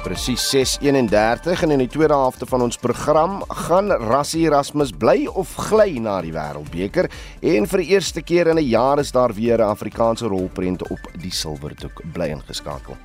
Presies 0.02 0.54
6:31 0.54 1.62
en 1.62 1.70
in 1.70 1.78
die 1.78 1.88
tweede 1.88 2.12
helfte 2.12 2.46
van 2.46 2.62
ons 2.62 2.76
program 2.76 3.42
gaan 3.48 3.90
Rassie 3.90 4.44
Erasmus 4.44 4.90
bly 4.90 5.26
of 5.26 5.54
gly 5.54 5.98
na 5.98 6.20
die 6.20 6.32
Wêreldbeker 6.34 7.08
en 7.40 7.66
vir 7.70 7.78
die 7.78 7.88
eerste 7.94 8.22
keer 8.22 8.46
in 8.46 8.58
'n 8.58 8.68
jaar 8.68 8.98
is 8.98 9.12
daar 9.12 9.34
weer 9.34 9.58
'n 9.58 9.70
Afrikaanse 9.70 10.26
rolprent 10.26 10.82
op 10.90 11.00
die 11.20 11.32
silwerdoek 11.32 12.02
bly 12.12 12.28
ingeskakel. 12.28 12.96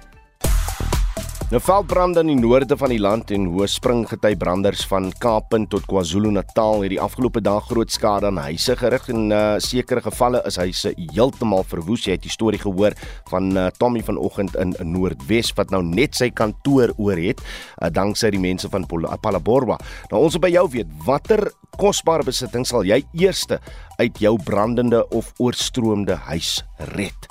Nou 1.50 1.58
veldbrande 1.66 2.22
in 2.22 2.28
die 2.30 2.36
noorde 2.38 2.76
van 2.78 2.92
die 2.94 3.00
land 3.02 3.32
en 3.34 3.48
hoë 3.50 3.66
springgety 3.74 4.36
branders 4.38 4.84
van 4.86 5.08
Kaappunt 5.18 5.72
tot 5.74 5.88
KwaZulu-Natal 5.90 6.84
het 6.84 6.92
die 6.94 7.00
afgelope 7.02 7.42
dag 7.42 7.64
groot 7.66 7.90
skade 7.90 8.28
aan 8.30 8.38
huise 8.38 8.76
gerig 8.78 9.08
en 9.10 9.32
uh, 9.34 9.56
sekere 9.58 10.04
gevalle 10.06 10.44
is 10.46 10.60
huise 10.62 10.92
heeltemal 11.00 11.64
verwoes. 11.66 12.04
Jy 12.06 12.20
het 12.20 12.28
die 12.28 12.30
storie 12.30 12.60
gehoor 12.62 12.94
van 13.32 13.50
uh, 13.58 13.64
Tommy 13.82 14.04
vanoggend 14.06 14.54
in, 14.62 14.76
in 14.78 14.92
Noordwes 14.94 15.50
wat 15.58 15.74
nou 15.74 15.80
net 15.88 16.20
sy 16.20 16.28
kantoor 16.30 16.94
oor 17.02 17.18
het 17.18 17.42
uh, 17.42 17.90
danksy 17.90 18.30
die 18.36 18.42
mense 18.44 18.70
van 18.70 18.86
Palaborwa. 18.86 19.80
Nou 20.12 20.22
ons 20.28 20.38
wil 20.38 20.44
by 20.44 20.52
jou 20.54 20.68
weet, 20.76 20.92
watter 21.08 21.48
kosbare 21.82 22.28
besitting 22.30 22.68
sal 22.70 22.86
jy 22.86 23.02
eerste 23.18 23.58
uit 23.98 24.22
jou 24.22 24.36
brandende 24.46 25.02
of 25.10 25.34
oorstroomde 25.42 26.20
huis 26.30 26.60
red? 26.94 27.26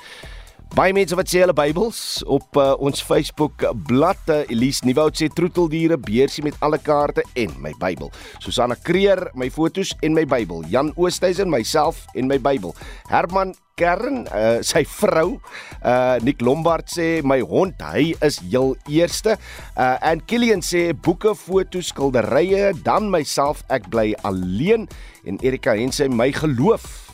Baie 0.77 0.93
mense 0.93 1.17
wat 1.17 1.31
sê 1.33 1.41
hulle 1.41 1.55
Bybels 1.57 2.21
op 2.29 2.59
uh, 2.61 2.75
ons 2.85 3.01
Facebook 3.03 3.63
bladsy 3.89 4.43
Elise 4.53 4.85
Nieuwoud 4.85 5.17
sê 5.17 5.31
troeteldiere 5.33 5.97
beursie 5.97 6.45
met 6.45 6.59
alle 6.65 6.77
kaarte 6.83 7.25
en 7.41 7.55
my 7.65 7.73
Bybel. 7.81 8.13
Susanna 8.45 8.77
Kreer 8.85 9.31
my 9.39 9.49
fotos 9.51 9.95
en 10.05 10.13
my 10.15 10.27
Bybel. 10.29 10.67
Jan 10.69 10.93
Oosthuizen 11.01 11.49
myself 11.51 12.05
en 12.15 12.29
my 12.29 12.37
Bybel. 12.37 12.77
Herman 13.09 13.57
Kern, 13.79 14.27
uh, 14.35 14.59
sy 14.67 14.83
vrou, 14.91 15.39
uh 15.87 16.19
Nick 16.27 16.43
Lombard 16.45 16.91
sê 16.91 17.23
my 17.23 17.39
hond, 17.47 17.79
hy 17.95 18.13
is 18.27 18.41
heel 18.43 18.75
eerste. 18.91 19.39
Uh 19.79 19.95
en 20.05 20.21
Killian 20.29 20.61
sê 20.67 20.91
boeke, 20.93 21.33
fotos, 21.39 21.95
skilderye, 21.95 22.75
dan 22.85 23.09
myself, 23.15 23.65
ek 23.73 23.89
bly 23.95 24.11
alleen 24.29 24.89
en 25.25 25.39
Erika 25.47 25.79
en 25.79 25.95
sê 25.95 26.11
my 26.13 26.29
geloof 26.35 27.08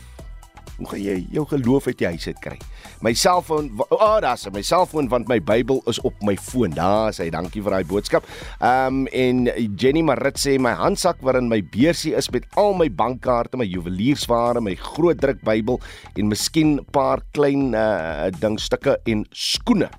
Hoe 0.75 0.89
gaan 0.91 1.03
jy 1.03 1.17
jou 1.31 1.45
geloof 1.47 1.87
uit 1.87 1.99
die 2.01 2.09
huis 2.11 2.27
uit 2.27 2.41
kry? 2.43 2.57
My 3.05 3.13
selfoon, 3.15 3.69
o, 3.79 3.87
oh, 3.95 4.17
daar's 4.23 4.49
my 4.51 4.63
selfoon 4.65 5.07
want 5.13 5.29
my 5.31 5.39
Bybel 5.39 5.79
is 5.91 6.01
op 6.03 6.17
my 6.27 6.35
foon. 6.35 6.75
Daar 6.75 7.15
sê 7.15 7.29
dankie 7.31 7.63
vir 7.63 7.77
daai 7.77 7.87
boodskap. 7.87 8.27
Ehm 8.59 9.05
um, 9.05 9.11
en 9.15 9.45
Jenny 9.79 10.03
Marit 10.03 10.41
sê 10.41 10.57
my 10.59 10.73
handsak 10.75 11.23
waarin 11.23 11.47
my 11.51 11.61
beursie 11.75 12.15
is 12.19 12.31
met 12.35 12.49
al 12.59 12.75
my 12.75 12.89
bankkaarte, 12.91 13.59
my 13.61 13.69
juweliersware, 13.69 14.61
my 14.61 14.75
groot 14.75 15.21
druk 15.23 15.45
Bybel 15.47 15.79
en 16.19 16.33
miskien 16.33 16.81
'n 16.81 16.87
paar 16.91 17.23
klein 17.33 17.75
uh 17.75 18.33
dingstukke 18.41 18.99
en 19.07 19.27
skoene. 19.31 19.91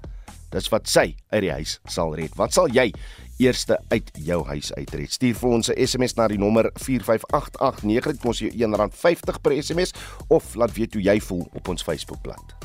Dis 0.51 0.69
wat 0.71 0.87
sy 0.87 1.15
uit 1.31 1.41
die 1.43 1.51
huis 1.51 1.79
sal 1.87 2.15
red. 2.15 2.35
Wat 2.35 2.53
sal 2.55 2.67
jy 2.67 2.91
eerste 3.37 3.79
uit 3.87 4.11
jou 4.13 4.45
huis 4.45 4.73
uitred. 4.73 5.11
Stuur 5.11 5.35
vir 5.35 5.49
ons 5.49 5.69
'n 5.69 5.87
SMS 5.87 6.13
na 6.13 6.27
die 6.27 6.37
nommer 6.37 6.71
45889. 6.73 8.11
Dit 8.11 8.21
kos 8.21 8.39
jou 8.39 8.51
R1.50 8.51 9.41
per 9.41 9.63
SMS 9.63 9.91
of 10.27 10.55
laat 10.55 10.73
weet 10.73 10.93
hoe 10.93 11.01
jy 11.01 11.19
voel 11.21 11.47
op 11.53 11.67
ons 11.67 11.83
Facebookblad. 11.83 12.55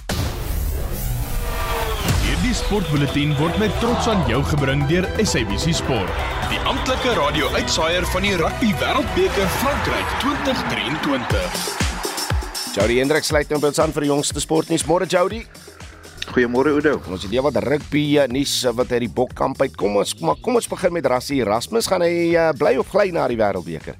Hierdie 2.24 2.54
sportbulletin 2.54 3.36
word 3.36 3.58
met 3.58 3.80
trots 3.80 4.06
aan 4.08 4.28
jou 4.28 4.42
gebring 4.42 4.86
deur 4.86 5.08
SABC 5.24 5.74
Sport, 5.74 6.12
die 6.48 6.58
amptelike 6.58 7.12
radio-uitsaier 7.14 8.06
van 8.06 8.22
die 8.22 8.36
Rugby 8.36 8.74
Wêreldbeker 8.80 9.48
Frankryk 9.48 10.06
2023. 10.20 11.88
Jody 12.74 12.96
Hendrik 12.98 13.24
sluit 13.26 13.48
nou 13.50 13.58
by 13.60 13.66
ons 13.66 13.78
aan 13.82 13.92
vir 13.92 14.00
die 14.06 14.12
jongste 14.12 14.40
sportnuus. 14.40 14.86
Môre 14.86 15.06
Jody. 15.10 15.46
Goeiemôre 16.28 16.74
Oudo. 16.76 16.98
Ons 17.08 17.24
het 17.24 17.32
wat 17.40 17.56
rugby 17.64 18.18
eh, 18.20 18.28
nuus 18.28 18.52
eh, 18.64 18.72
wat 18.76 18.92
uit 18.92 19.06
die 19.06 19.12
Bokkamp 19.12 19.60
uit. 19.62 19.72
Kom 19.78 19.96
ons 19.96 20.12
maar 20.20 20.36
kom 20.44 20.58
ons 20.60 20.68
begin 20.68 20.92
met 20.92 21.06
Rassie 21.08 21.40
Erasmus. 21.40 21.88
Gaan 21.88 22.04
hy 22.04 22.36
uh, 22.36 22.50
bly 22.58 22.76
of 22.76 22.90
gly 22.92 23.08
na 23.14 23.24
die 23.30 23.38
Wêreldbeker? 23.40 23.96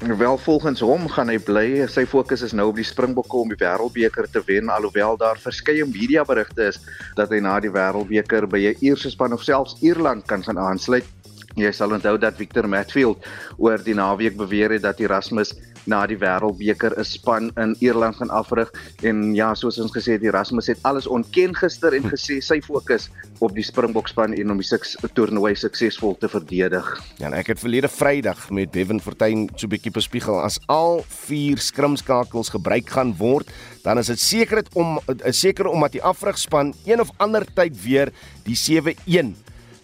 Wel 0.00 0.38
volgens 0.38 0.80
hom 0.84 1.08
gaan 1.12 1.32
hy 1.32 1.38
bly. 1.44 1.64
Sy 1.92 2.04
fokus 2.08 2.44
is 2.44 2.52
nou 2.56 2.70
op 2.70 2.78
die 2.80 2.86
Springbokke 2.86 3.40
om 3.40 3.50
die 3.52 3.58
Wêreldbeker 3.60 4.28
te 4.32 4.44
wen 4.46 4.68
alhoewel 4.72 5.16
daar 5.20 5.40
verskeie 5.40 5.84
media 5.88 6.24
berigte 6.28 6.70
is 6.70 6.80
dat 7.16 7.32
hy 7.32 7.40
na 7.44 7.56
die 7.60 7.72
Wêreldbeker 7.72 8.48
by 8.48 8.60
'n 8.70 8.84
Ierse 8.84 9.10
span 9.10 9.32
of 9.32 9.42
selfs 9.42 9.76
Ierland 9.80 10.26
kan 10.26 10.44
gaan 10.44 10.58
aansluit. 10.58 11.08
Jy 11.56 11.72
sal 11.72 11.92
onthou 11.92 12.16
dat 12.18 12.38
Victor 12.38 12.68
Matfield 12.68 13.26
oor 13.58 13.78
die 13.82 13.94
naweek 13.94 14.36
beweer 14.36 14.70
het 14.70 14.82
dat 14.82 15.00
Erasmus 15.00 15.54
na 15.86 16.06
die 16.06 16.18
Wêreldbeker 16.18 16.96
'n 16.98 17.04
span 17.04 17.50
in 17.56 17.76
Ierland 17.80 18.16
gaan 18.16 18.30
afrig 18.30 18.70
en 19.02 19.34
ja, 19.34 19.54
soos 19.54 19.78
ons 19.78 19.92
gesê 19.92 20.12
het, 20.12 20.22
Erasmus 20.22 20.66
het 20.66 20.78
alles 20.82 21.06
ontken 21.06 21.54
gister 21.54 21.94
en 21.94 22.04
gesê 22.04 22.40
sy 22.40 22.60
fokus 22.60 23.08
op 23.40 23.54
die 23.54 23.64
Springbok 23.64 24.08
span 24.08 24.34
en 24.34 24.50
om 24.50 24.56
die 24.60 24.66
seks 24.66 24.96
toernooi 25.14 25.54
suksesvol 25.54 26.16
te 26.18 26.28
verdedig. 26.28 26.86
Ja, 27.18 27.26
en 27.26 27.34
ek 27.34 27.46
het 27.54 27.60
verlede 27.60 27.88
Vrydag 27.88 28.50
met 28.50 28.70
Bevan 28.70 29.00
Fortuin 29.00 29.48
so 29.56 29.66
'n 29.66 29.70
bietjie 29.70 29.92
bespiegel 29.92 30.40
as 30.40 30.58
al 30.68 31.04
vier 31.26 31.58
skrimskakels 31.58 32.50
gebruik 32.50 32.88
gaan 32.88 33.14
word, 33.16 33.48
dan 33.82 33.98
is 33.98 34.06
dit 34.06 34.18
seker 34.18 34.56
dit 34.56 34.68
om 34.74 34.98
seker 35.30 35.66
omdat 35.66 35.92
die 35.92 36.02
afrigspan 36.02 36.74
een 36.84 37.00
of 37.00 37.10
ander 37.18 37.44
tyd 37.54 37.74
weer 37.82 38.12
die 38.44 38.56
7-1 38.56 39.36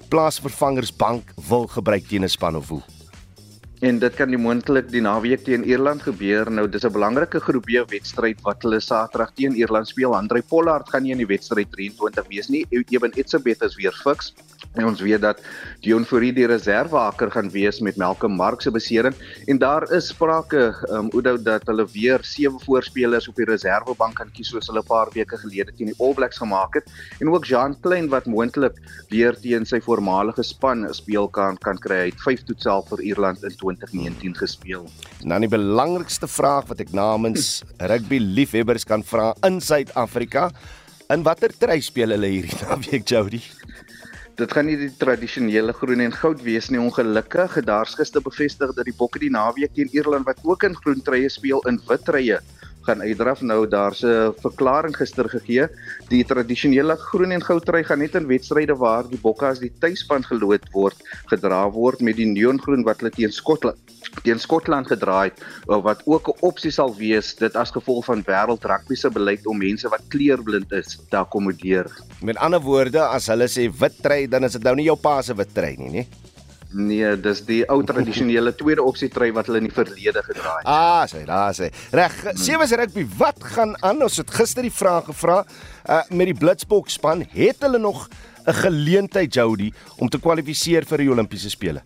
plaasvervangersbank 0.09 1.35
wil 1.48 1.66
gebruik 1.66 2.06
teen 2.09 2.24
'n 2.24 2.28
span 2.28 2.56
of 2.56 2.68
hoe. 2.68 2.95
En 3.84 3.98
dit 4.00 4.14
kan 4.16 4.30
die 4.32 4.38
moontlik 4.40 4.86
die 4.88 5.02
naweek 5.04 5.42
teen 5.44 5.64
Ierland 5.68 6.00
gebeur. 6.00 6.48
Nou 6.50 6.64
dis 6.68 6.84
'n 6.88 6.92
belangrike 6.92 7.40
groep 7.40 7.66
B 7.68 7.84
wedstryd 7.90 8.40
wat 8.40 8.62
hulle 8.62 8.80
Saterdag 8.80 9.34
teen 9.34 9.52
Ierland 9.52 9.88
speel. 9.88 10.16
Andre 10.16 10.40
Pollard 10.40 10.88
gaan 10.88 11.02
nie 11.02 11.12
in 11.12 11.18
die 11.18 11.26
wedstryd 11.26 11.68
23 11.72 12.26
wees 12.28 12.48
nie. 12.48 12.64
Eben 12.70 13.12
Etzebeth 13.12 13.62
is 13.62 13.76
weer 13.76 13.92
fiks. 13.92 14.32
En 14.76 14.86
ons 14.86 15.00
weet 15.00 15.20
dat 15.20 15.40
Dion 15.84 16.04
Fourie 16.04 16.32
die 16.36 16.46
reservehaker 16.46 17.30
gaan 17.32 17.50
wees 17.50 17.80
met 17.80 17.96
Malcolm 17.96 18.36
Mark 18.36 18.62
se 18.62 18.70
besering 18.70 19.14
en 19.46 19.58
daar 19.58 19.86
is 19.92 20.10
sprake 20.12 20.74
um 20.92 21.10
Oudo 21.14 21.36
dat 21.40 21.66
hulle 21.70 21.86
weer 21.92 22.24
sewe 22.24 22.60
voorspelers 22.64 23.28
op 23.28 23.36
die 23.40 23.48
reservebank 23.48 24.18
kan 24.20 24.32
kies 24.36 24.50
soos 24.52 24.68
hulle 24.68 24.82
'n 24.84 24.88
paar 24.88 25.12
weke 25.14 25.36
gelede 25.36 25.72
teen 25.76 25.92
die 25.92 25.98
All 25.98 26.14
Blacks 26.14 26.38
gemaak 26.38 26.74
het 26.74 26.90
en 27.20 27.28
ook 27.32 27.44
Jean 27.44 27.76
Klein 27.80 28.08
wat 28.08 28.26
moontlik 28.26 28.76
weer 29.10 29.36
teen 29.40 29.64
sy 29.64 29.80
voormalige 29.80 30.42
span 30.42 30.86
speel 30.94 31.28
kan 31.28 31.56
kan 31.56 31.78
kry. 31.78 32.06
Hy 32.06 32.10
het 32.10 32.22
5 32.22 32.44
toetsel 32.48 32.84
vir 32.90 33.02
Ierland 33.02 33.42
in 33.42 33.56
2019 33.56 34.36
gespeel. 34.36 34.86
Nou 35.24 35.40
die 35.40 35.48
belangrikste 35.48 36.28
vraag 36.28 36.68
wat 36.68 36.80
ek 36.80 36.92
namens 36.92 37.62
rugby 37.78 38.18
liefhebbers 38.18 38.84
kan 38.84 39.02
vra 39.02 39.32
in 39.46 39.60
Suid-Afrika, 39.60 40.50
in 41.10 41.22
watter 41.22 41.52
try 41.58 41.80
speel 41.80 42.14
hulle 42.14 42.26
hierdie 42.26 42.60
naweek 42.66 43.06
Jody? 43.08 43.42
Dit 44.37 44.53
gaan 44.53 44.66
nie 44.68 44.77
die 44.77 44.90
tradisionele 45.01 45.72
groen 45.72 46.03
en 46.05 46.12
goud 46.12 46.42
wees 46.44 46.66
nie 46.68 46.81
ongelukkig. 46.81 47.55
Daar's 47.64 47.94
gister 47.96 48.20
bevestig 48.20 48.75
dat 48.77 48.85
die 48.85 48.92
Bokke 48.99 49.22
die 49.22 49.31
naweek 49.33 49.72
teen 49.72 49.88
Ierland 49.96 50.29
wat 50.29 50.42
ook 50.44 50.66
in 50.68 50.77
groen 50.77 51.01
treye 51.07 51.31
speel 51.33 51.62
in 51.70 51.81
wit 51.88 52.05
treye 52.05 52.42
gaan 52.87 53.03
uitdraf. 53.03 53.42
Nou 53.42 53.66
daar's 53.66 54.03
'n 54.05 54.33
verklaring 54.42 54.96
gister 54.96 55.29
gegee. 55.29 55.68
Die 56.09 56.25
tradisionele 56.25 56.96
groen 56.96 57.33
en 57.33 57.42
goud 57.42 57.64
trui 57.64 57.85
gaan 57.85 57.99
net 57.99 58.14
in 58.14 58.27
wedstryde 58.27 58.77
waar 58.77 59.09
die 59.09 59.20
Bokke 59.20 59.46
as 59.46 59.59
die 59.59 59.72
tuisspan 59.81 60.25
geloot 60.25 60.64
word, 60.72 60.96
gedra 61.27 61.70
word 61.70 62.01
met 62.01 62.16
die 62.16 62.27
neongroen 62.27 62.85
wat 62.85 63.01
hulle 63.01 63.11
teen 63.11 63.33
Skotland 63.33 63.79
teen 64.22 64.38
Skotland 64.38 64.87
gedraai 64.87 65.31
het 65.31 65.42
wat 65.66 66.03
ook 66.05 66.29
'n 66.29 66.38
opsie 66.40 66.70
sal 66.70 66.94
wees 66.96 67.35
dit 67.35 67.57
as 67.57 67.70
gevolg 67.70 68.05
van 68.05 68.25
wêreld 68.25 68.64
rugby 68.64 68.94
se 68.94 69.11
beleid 69.11 69.46
om 69.46 69.59
mense 69.59 69.88
wat 69.88 70.03
kleurblind 70.09 70.72
is 70.72 70.99
te 71.11 71.16
akkommodeer. 71.16 71.87
Met 72.22 72.37
ander 72.37 72.61
woorde, 72.61 73.01
as 73.01 73.27
hulle 73.27 73.49
sê 73.49 73.68
wit 73.79 74.03
trui, 74.03 74.29
dan 74.29 74.44
is 74.44 74.53
dit 74.53 74.62
nou 74.62 74.75
nie 74.75 74.85
jou 74.85 74.96
pa 74.96 75.22
se 75.22 75.35
wit 75.35 75.55
trui 75.55 75.77
nie, 75.77 75.90
nie? 75.90 76.09
Nee, 76.09 76.36
dis 77.16 77.42
die 77.46 77.62
ou 77.72 77.82
tradisionele 77.86 78.52
tweede 78.56 78.84
opsie 78.84 79.08
trui 79.08 79.32
wat 79.32 79.48
hulle 79.48 79.62
in 79.62 79.68
die 79.68 79.74
verlede 79.74 80.22
gedra 80.26 80.58
het. 80.58 80.68
Ah, 80.68 81.04
sê, 81.08 81.24
daar 81.28 81.54
sê. 81.56 81.70
Reg, 81.96 82.14
sewe 82.36 82.66
se 82.66 82.76
rugby, 82.76 83.06
wat 83.18 83.42
gaan 83.54 83.74
aan? 83.82 84.02
Ons 84.02 84.20
het 84.20 84.30
gister 84.30 84.66
die 84.66 84.74
vraag 84.74 85.08
gevra 85.10 85.44
uh 85.88 86.02
met 86.10 86.26
die 86.26 86.38
Blitsbok 86.38 86.90
span, 86.90 87.24
het 87.32 87.62
hulle 87.64 87.78
nog 87.78 88.08
'n 88.46 88.52
geleentheid 88.52 89.34
Jody 89.34 89.72
om 89.98 90.08
te 90.08 90.18
kwalifiseer 90.18 90.84
vir 90.84 90.98
die 90.98 91.10
Olimpiese 91.10 91.50
spele? 91.50 91.82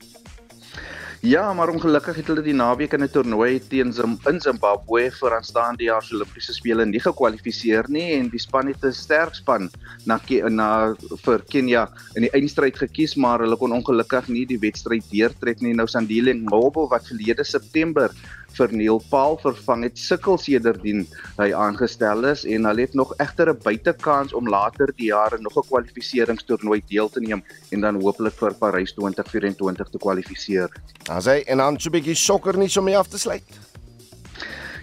Ja, 1.20 1.52
maar 1.52 1.68
ongelukkig 1.68 2.16
het 2.16 2.30
hulle 2.32 2.40
die 2.40 2.54
naweek 2.56 2.94
in 2.96 3.02
'n 3.04 3.10
toernooi 3.12 3.60
teen 3.68 3.92
Zim 3.92 4.16
in 4.24 4.40
Zimbabwe 4.40 5.10
vir 5.12 5.34
aanstaande 5.36 5.84
jaar 5.84 6.02
se 6.02 6.14
Olimpiese 6.14 6.52
spele 6.52 6.86
nie 6.86 7.00
gekwalifiseer 7.00 7.84
nie 7.88 8.14
en 8.14 8.30
die 8.30 8.40
span 8.40 8.66
het 8.66 8.82
'n 8.84 8.92
sterk 8.92 9.34
span 9.34 9.68
na 10.06 10.18
na 10.48 10.94
vir 11.24 11.42
Kenia 11.50 11.88
in 12.16 12.22
die 12.22 12.32
eindstryd 12.32 12.76
gekies, 12.76 13.16
maar 13.16 13.40
hulle 13.40 13.56
kon 13.56 13.72
ongelukkig 13.72 14.28
nie 14.28 14.46
die 14.46 14.58
wedstryd 14.58 15.04
deurtrek 15.10 15.60
nie. 15.60 15.74
Nou 15.74 15.86
Sandile 15.86 16.32
Ngobo 16.32 16.88
wat 16.88 17.06
verlede 17.06 17.44
September 17.44 18.10
vir 18.56 18.72
Neil 18.72 19.00
Paul 19.10 19.38
vervang 19.42 19.84
het 19.86 19.98
sukkel 19.98 20.38
sedertdien 20.38 21.06
hy 21.38 21.50
aangestel 21.56 22.24
is 22.30 22.44
en 22.44 22.68
hulle 22.68 22.86
het 22.86 22.94
nog 22.94 23.14
egter 23.18 23.50
'n 23.50 23.62
buitekans 23.62 24.32
om 24.32 24.48
later 24.48 24.92
die 24.96 25.10
jaar 25.12 25.36
nog 25.40 25.56
'n 25.56 25.68
kwalifiseringstoernooi 25.68 26.82
deel 26.88 27.08
te 27.08 27.20
neem 27.20 27.42
en 27.70 27.80
dan 27.80 28.02
hopelik 28.02 28.34
vir 28.34 28.54
Parys 28.54 28.92
2024 28.92 29.88
te 29.88 29.98
kwalifiseer. 29.98 30.70
As 31.08 31.26
hy 31.26 31.42
en 31.46 31.58
dan 31.58 31.80
so 31.80 31.88
'n 31.88 31.92
bietjie 31.92 32.14
sokker 32.14 32.56
nie 32.56 32.70
om 32.78 32.84
mee 32.84 32.98
af 32.98 33.08
te 33.08 33.18
sluit. 33.18 33.70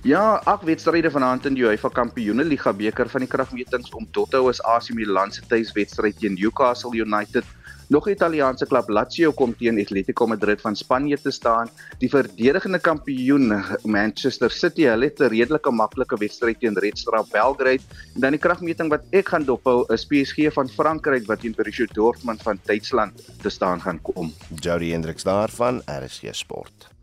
Ja, 0.03 0.41
ag 0.45 0.61
wedstryde 0.61 1.09
vanaand 1.11 1.45
in 1.45 1.55
die 1.57 1.63
UEFA 1.65 1.89
Kampioenligga 1.89 2.73
beker 2.73 3.09
van 3.09 3.23
die 3.25 3.27
kragmetings 3.27 3.89
om 3.91 4.05
hou 4.31 4.49
as 4.49 4.61
AC 4.61 4.93
Milan 4.93 5.31
se 5.31 5.41
tuiswedstryd 5.41 6.19
teen 6.19 6.33
Newcastle 6.33 6.91
United 6.93 7.43
Nog 7.87 8.07
'n 8.07 8.11
Italiaanse 8.11 8.65
klub 8.65 8.89
Lazio 8.89 9.31
kom 9.31 9.55
teen 9.55 9.79
Atletico 9.79 10.27
Madrid 10.27 10.61
van 10.61 10.75
Spanje 10.75 11.17
te 11.21 11.31
staan. 11.31 11.69
Die 11.97 12.09
verdedigende 12.09 12.79
kampioen 12.79 13.63
Manchester 13.83 14.51
City, 14.51 14.83
hulle 14.83 15.05
het 15.05 15.19
'n 15.19 15.31
redelike 15.31 15.71
maklike 15.71 16.17
wedstryd 16.17 16.59
teen 16.59 16.77
Red 16.77 16.97
Star 16.97 17.25
Belgrade. 17.31 17.83
En 18.15 18.21
dan 18.21 18.31
die 18.31 18.39
kragmeting 18.39 18.89
wat 18.89 19.03
ek 19.09 19.27
gaan 19.27 19.45
dophou 19.45 19.85
is 19.93 20.05
PSG 20.05 20.53
van 20.53 20.69
Frankryk 20.69 21.25
wat 21.27 21.39
teen 21.39 21.55
Borussia 21.55 21.85
Dortmund 21.93 22.41
van 22.41 22.59
Duitsland 22.65 23.13
te 23.41 23.49
staan 23.49 23.81
gaan 23.81 24.01
kom. 24.01 24.33
Jody 24.55 24.91
Hendricks 24.91 25.23
daarvan 25.23 25.81
RSG 25.85 26.27
Sport. 26.31 26.96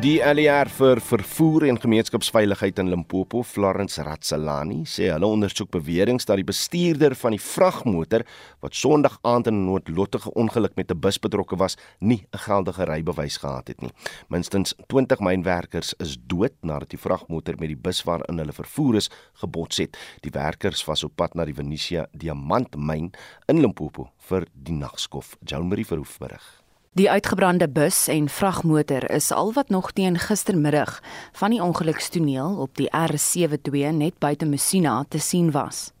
Die 0.00 0.22
ALR 0.24 0.70
vir 0.72 0.96
vervoer 1.04 1.66
en 1.68 1.76
gemeenskapsveiligheid 1.76 2.78
in 2.80 2.88
Limpopo, 2.88 3.42
Florence 3.44 4.00
Ratsalani, 4.00 4.86
sê 4.88 5.10
hulle 5.12 5.28
ondersoek 5.28 5.68
beweringe 5.74 6.24
dat 6.24 6.40
die 6.40 6.46
bestuurder 6.48 7.12
van 7.20 7.34
die 7.36 7.40
vragmotor 7.44 8.24
wat 8.64 8.78
Sondag 8.80 9.18
aand 9.28 9.50
in 9.50 9.58
'n 9.58 9.66
noodlottige 9.66 10.32
ongeluk 10.32 10.72
met 10.76 10.90
'n 10.90 11.00
bus 11.00 11.18
betrokke 11.18 11.56
was, 11.56 11.76
nie 12.00 12.24
'n 12.32 12.38
geldige 12.38 12.84
rybewys 12.84 13.36
gehad 13.36 13.68
het 13.68 13.82
nie. 13.82 13.92
Minstens 14.28 14.74
20 14.88 15.20
mynwerkers 15.20 15.92
is 15.98 16.16
dood 16.16 16.54
nadat 16.62 16.88
die 16.88 16.98
vragmotor 16.98 17.56
met 17.58 17.68
die 17.68 17.76
bus 17.76 18.02
waarin 18.04 18.38
hulle 18.38 18.52
vervoer 18.52 18.94
is, 18.94 19.10
gebots 19.34 19.76
het. 19.76 19.98
Die 20.22 20.32
werkers 20.32 20.84
was 20.86 21.04
op 21.04 21.12
pad 21.16 21.34
na 21.34 21.44
die 21.44 21.54
Venetia 21.54 22.06
diamantmyn 22.12 23.12
in 23.48 23.60
Limpopo 23.60 24.10
vir 24.16 24.46
die 24.54 24.74
nagskof. 24.74 25.36
Joan 25.44 25.68
Marie 25.68 25.86
verhoef 25.86 26.18
berig. 26.18 26.59
Die 26.98 27.10
uitgebrande 27.10 27.68
bus 27.68 28.08
en 28.08 28.28
vragmotor 28.28 29.10
is 29.10 29.30
al 29.30 29.52
wat 29.52 29.68
nog 29.68 29.92
teen 29.92 30.18
gistermiddag 30.18 31.02
van 31.32 31.50
die 31.50 31.62
ongelukstoneel 31.62 32.56
op 32.58 32.74
die 32.76 32.88
R72 32.90 33.94
net 33.94 34.18
buite 34.18 34.46
Messina 34.46 35.04
te 35.08 35.18
sien 35.18 35.50
was. 35.50 35.92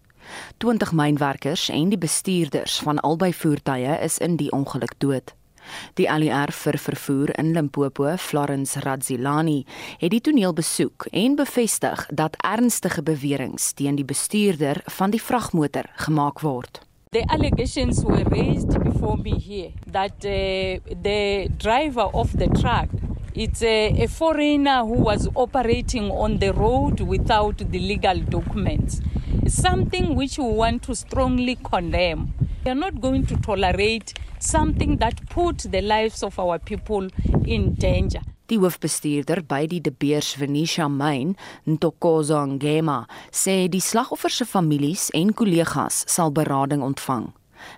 20 0.56 0.92
mynwerkers 0.92 1.68
en 1.68 1.88
die 1.88 1.98
bestuurders 1.98 2.80
van 2.82 2.98
albei 3.00 3.30
voertuie 3.34 4.00
is 4.02 4.18
in 4.18 4.34
die 4.36 4.50
ongeluk 4.50 4.98
dood. 4.98 5.34
Die 5.94 6.10
ALR 6.10 6.50
vir 6.50 6.78
vervoer 6.78 7.38
in 7.38 7.52
Limpopo, 7.52 8.16
Florence 8.16 8.80
Radzilani, 8.80 9.64
het 10.02 10.10
die 10.10 10.20
toneel 10.20 10.52
besoek 10.52 11.06
en 11.12 11.38
bevestig 11.38 12.06
dat 12.10 12.34
ernstige 12.42 13.02
beweringe 13.02 13.62
teen 13.74 13.94
die 13.94 14.04
bestuurder 14.04 14.82
van 14.98 15.14
die 15.14 15.22
vragmotor 15.22 15.86
gemaak 15.94 16.42
word. 16.42 16.82
The 17.12 17.28
allegations 17.28 18.04
were 18.04 18.22
raised 18.22 18.80
before 18.84 19.16
me 19.16 19.36
here 19.36 19.72
that 19.88 20.12
uh, 20.24 20.78
the 21.02 21.50
driver 21.58 22.02
of 22.02 22.38
the 22.38 22.46
truck 22.60 22.88
it's 23.34 23.64
a, 23.64 24.04
a 24.04 24.06
foreigner 24.06 24.84
who 24.84 24.92
was 24.92 25.28
operating 25.34 26.08
on 26.12 26.38
the 26.38 26.52
road 26.52 27.00
without 27.00 27.58
the 27.58 27.80
legal 27.80 28.20
documents. 28.20 29.00
Something 29.48 30.14
which 30.14 30.38
we 30.38 30.44
want 30.44 30.84
to 30.84 30.94
strongly 30.94 31.56
condemn. 31.56 32.32
We 32.64 32.70
are 32.70 32.76
not 32.76 33.00
going 33.00 33.26
to 33.26 33.36
tolerate 33.38 34.16
something 34.38 34.98
that 34.98 35.28
put 35.28 35.58
the 35.58 35.82
lives 35.82 36.22
of 36.22 36.38
our 36.38 36.60
people 36.60 37.08
in 37.44 37.74
danger. 37.74 38.20
Die 38.50 38.58
hoofbestuurder 38.58 39.44
by 39.46 39.68
die 39.70 39.78
De 39.78 39.92
Beers 39.94 40.32
Venetia 40.34 40.88
myn, 40.90 41.36
Ntokozo 41.70 42.40
Ngema, 42.56 43.04
sê 43.30 43.68
die 43.70 43.78
slagoffers 43.78 44.40
se 44.40 44.46
families 44.48 45.04
en 45.14 45.30
kollegas 45.38 46.00
sal 46.10 46.32
berading 46.34 46.82
ontvang. 46.82 47.28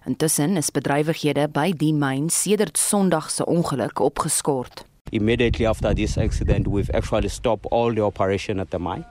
Intussen 0.08 0.56
is 0.56 0.72
bedrywighede 0.72 1.44
by 1.52 1.74
die 1.76 1.92
myn 1.92 2.30
sedert 2.32 2.80
Sondag 2.80 3.28
se 3.28 3.44
ongeluk 3.44 4.00
opgeskort. 4.00 4.87
Immediately 5.12 5.66
after 5.66 5.92
this 5.92 6.16
accident, 6.16 6.66
we've 6.66 6.90
actually 6.94 7.28
stopped 7.28 7.66
all 7.70 7.92
the 7.92 8.00
operation 8.00 8.58
at 8.58 8.70
the 8.70 8.78
mine. 8.78 9.04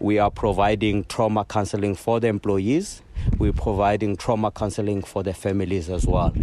We 0.00 0.18
are 0.18 0.32
providing 0.32 1.04
trauma 1.04 1.44
counseling 1.44 1.94
for 1.94 2.18
the 2.18 2.26
employees. 2.26 3.02
We're 3.38 3.52
providing 3.52 4.16
trauma 4.16 4.50
counseling 4.50 5.02
for 5.06 5.22
the 5.22 5.32
families 5.32 5.88
as 5.90 6.08
well. 6.08 6.34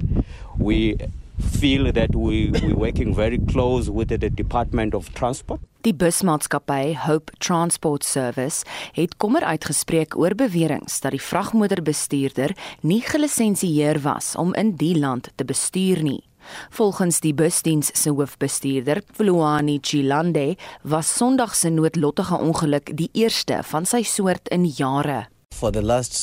We 0.57 0.95
feel 1.41 1.91
that 1.91 2.15
we, 2.15 2.51
we're 2.62 2.75
working 2.75 3.15
very 3.15 3.39
close 3.47 3.89
with 3.89 4.08
the 4.10 4.30
Department 4.30 4.93
of 4.93 5.10
Transport. 5.13 5.60
Die 5.82 5.93
busmaatskappy 5.93 6.93
Hope 6.95 7.34
Transport 7.38 8.04
Service 8.06 8.65
het 8.93 9.17
kommer 9.17 9.43
uitgespreek 9.43 10.17
oor 10.17 10.36
beweringe 10.36 10.89
dat 11.01 11.12
die 11.12 11.21
vragmotorbestuurder 11.21 12.54
nie 12.82 13.01
gelisensieer 13.01 14.01
was 14.01 14.36
om 14.36 14.54
in 14.54 14.75
die 14.77 14.93
land 14.99 15.32
te 15.36 15.45
bestuur 15.45 16.04
nie. 16.06 16.21
Volgens 16.69 17.19
die 17.19 17.34
busdiens 17.34 17.89
se 17.93 18.10
hoofbestuurder, 18.10 19.01
Fluani 19.13 19.80
Chilande, 19.82 20.56
was 20.82 21.10
Sondag 21.17 21.56
se 21.56 21.69
noodlottige 21.69 22.38
ongeluk 22.38 22.93
die 22.97 23.10
eerste 23.13 23.62
van 23.63 23.86
sy 23.86 24.04
soort 24.04 24.49
in 24.49 24.65
jare. 24.65 25.27
For 25.54 25.71
the 25.71 25.82
last 25.82 26.13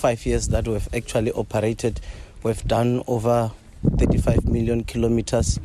5 0.00 0.26
years 0.26 0.48
that 0.48 0.66
we've 0.66 0.88
actually 0.92 1.32
operated, 1.32 2.00
we've 2.42 2.66
done 2.66 3.02
over 3.06 3.50
35 3.98 4.46
million 4.46 4.84
kilometers 4.84 5.58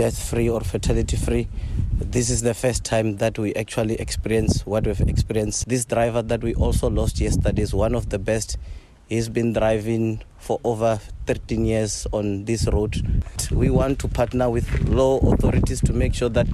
death 0.00 0.30
free 0.30 0.48
or 0.48 0.60
fatality 0.62 1.16
free. 1.16 1.46
This 1.92 2.30
is 2.30 2.40
the 2.40 2.54
first 2.54 2.84
time 2.84 3.18
that 3.18 3.38
we 3.38 3.54
actually 3.54 3.96
experience 3.96 4.64
what 4.64 4.86
we've 4.86 5.00
experienced. 5.02 5.68
This 5.68 5.84
driver 5.84 6.22
that 6.22 6.42
we 6.42 6.54
also 6.54 6.88
lost 6.88 7.20
yesterday 7.20 7.60
is 7.60 7.74
one 7.74 7.94
of 7.94 8.08
the 8.08 8.18
best. 8.18 8.56
He's 9.10 9.28
been 9.28 9.52
driving 9.52 10.22
for 10.38 10.58
over 10.64 10.98
13 11.26 11.66
years 11.66 12.06
on 12.12 12.46
this 12.46 12.66
road. 12.66 12.96
We 13.50 13.68
want 13.68 13.98
to 13.98 14.08
partner 14.08 14.48
with 14.48 14.88
law 14.88 15.18
authorities 15.18 15.82
to 15.82 15.92
make 15.92 16.14
sure 16.14 16.30
that 16.30 16.46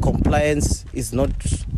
compliance 0.00 0.84
is 0.92 1.12
not 1.12 1.30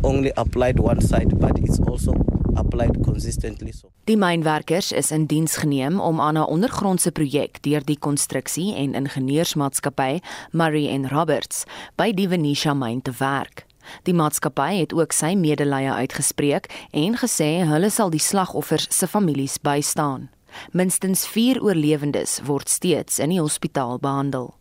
only 0.03 0.31
applied 0.37 0.79
one 0.79 1.01
side 1.01 1.39
but 1.39 1.57
it's 1.57 1.79
also 1.79 2.13
applied 2.57 2.97
consistently 3.03 3.71
so. 3.71 3.91
Die 4.09 4.17
mynwerkers 4.17 4.91
is 4.91 5.11
in 5.11 5.25
diens 5.25 5.57
geneem 5.61 5.99
om 5.99 6.21
aan 6.21 6.37
'n 6.37 6.49
ondergrondse 6.49 7.11
projek 7.11 7.61
deur 7.61 7.83
die 7.85 7.99
konstruksie 7.99 8.75
en 8.75 8.93
ingenieursmaatskappy 8.93 10.19
Murray 10.51 10.87
en 10.87 11.09
Roberts 11.09 11.63
by 11.95 12.11
die 12.11 12.27
Venetia 12.27 12.73
myn 12.73 13.01
te 13.01 13.11
werk. 13.19 13.65
Die 14.03 14.13
maatskappy 14.13 14.79
het 14.79 14.93
ook 14.93 15.11
sy 15.11 15.35
medelee 15.35 15.91
uitgespreek 15.91 16.69
en 16.91 17.17
gesê 17.17 17.63
hulle 17.67 17.89
sal 17.89 18.09
die 18.09 18.23
slagoffers 18.23 18.87
se 18.89 19.07
families 19.07 19.57
bystaan. 19.57 20.29
Minstens 20.71 21.27
4 21.27 21.61
oorlewendes 21.61 22.41
word 22.45 22.69
steeds 22.69 23.19
in 23.19 23.29
die 23.29 23.41
hospitaal 23.41 23.99
behandel. 23.99 24.53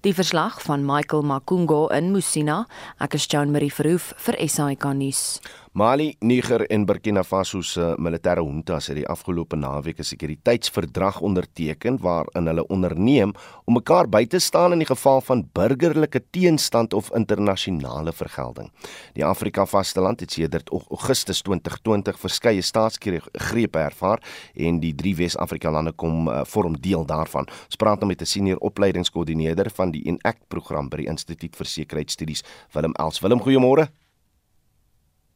Die 0.00 0.14
verslag 0.14 0.62
van 0.62 0.84
Michael 0.86 1.22
Makungo 1.22 1.88
in 1.88 2.12
Musina, 2.12 2.64
ek 3.02 3.16
is 3.18 3.26
Jean 3.26 3.50
Marie 3.50 3.72
Verhoef 3.72 4.12
vir 4.26 4.38
SAK 4.38 4.92
nuus. 4.94 5.40
Mali, 5.74 6.14
Niger 6.20 6.62
en 6.70 6.84
Burkina 6.86 7.24
Faso 7.26 7.58
se 7.66 7.82
militêre 7.98 8.44
juntas 8.46 8.86
het 8.86 8.94
die 8.94 9.08
afgelope 9.10 9.56
naweek 9.58 9.98
'n 9.98 10.06
sekuriteitsverdrag 10.06 11.20
onderteken 11.20 11.98
waarin 11.98 12.46
hulle 12.46 12.66
onderneem 12.66 13.32
om 13.64 13.74
mekaar 13.74 14.08
by 14.08 14.24
te 14.26 14.38
staan 14.38 14.72
in 14.72 14.78
die 14.78 14.86
geval 14.86 15.20
van 15.20 15.50
burgerlike 15.52 16.22
teenstand 16.30 16.94
of 16.94 17.10
internasionale 17.10 18.12
vergelding. 18.12 18.70
Die 19.14 19.24
Afrika 19.24 19.66
vasteland 19.66 20.20
het 20.20 20.32
sedert 20.32 20.70
Augustus 20.70 21.42
2020 21.42 22.18
verskeie 22.18 22.62
staatsgrepe 22.62 23.78
ervaar 23.78 24.22
en 24.54 24.80
die 24.80 24.94
drie 24.94 25.16
Wes-Afrika 25.16 25.70
lande 25.70 25.92
kom 25.92 26.28
uh, 26.28 26.44
vorm 26.44 26.80
deel 26.80 27.04
daarvan. 27.04 27.48
Ons 27.64 27.76
praat 27.76 27.98
nou 27.98 28.06
met 28.06 28.20
'n 28.20 28.26
senior 28.26 28.58
opleidingskoördineerder 28.58 29.70
van 29.70 29.90
die 29.90 30.04
ENACT 30.04 30.48
program 30.48 30.88
by 30.88 30.96
die 30.96 31.06
Instituut 31.08 31.56
vir 31.56 31.66
Sekuriteitsstudies, 31.66 32.44
Willem 32.72 32.92
Els. 32.92 33.20
Willem, 33.20 33.40
goeiemôre. 33.40 34.03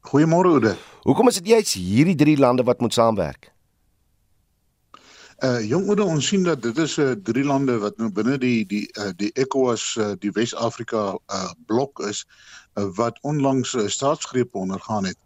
Goeiemôre 0.01 0.47
Oude. 0.47 0.77
Hoekom 1.03 1.27
is 1.27 1.37
dit 1.41 1.47
juist 1.47 1.73
hierdie 1.75 2.15
drie 2.15 2.37
lande 2.37 2.63
wat 2.63 2.79
moet 2.79 2.93
saamwerk? 2.93 3.51
Uh 5.43 5.59
jong 5.63 5.89
Oude, 5.91 6.03
ons 6.03 6.27
sien 6.27 6.43
dat 6.43 6.61
dit 6.63 6.77
is 6.77 6.97
'n 6.97 7.01
uh, 7.01 7.15
drie 7.23 7.43
lande 7.43 7.77
wat 7.79 7.97
nou 7.97 8.09
binne 8.11 8.37
die 8.37 8.65
die 8.65 8.87
uh, 8.99 9.11
die 9.15 9.31
ECOWAS 9.33 9.95
uh, 9.99 10.11
die 10.19 10.31
Wes-Afrika 10.31 11.19
uh, 11.27 11.51
blok 11.67 11.99
is 11.99 12.25
uh, 12.75 12.87
wat 12.95 13.19
onlangs 13.21 13.75
'n 13.75 13.79
uh, 13.79 13.87
staatsgreep 13.87 14.55
ondergaan 14.55 15.05
het. 15.05 15.19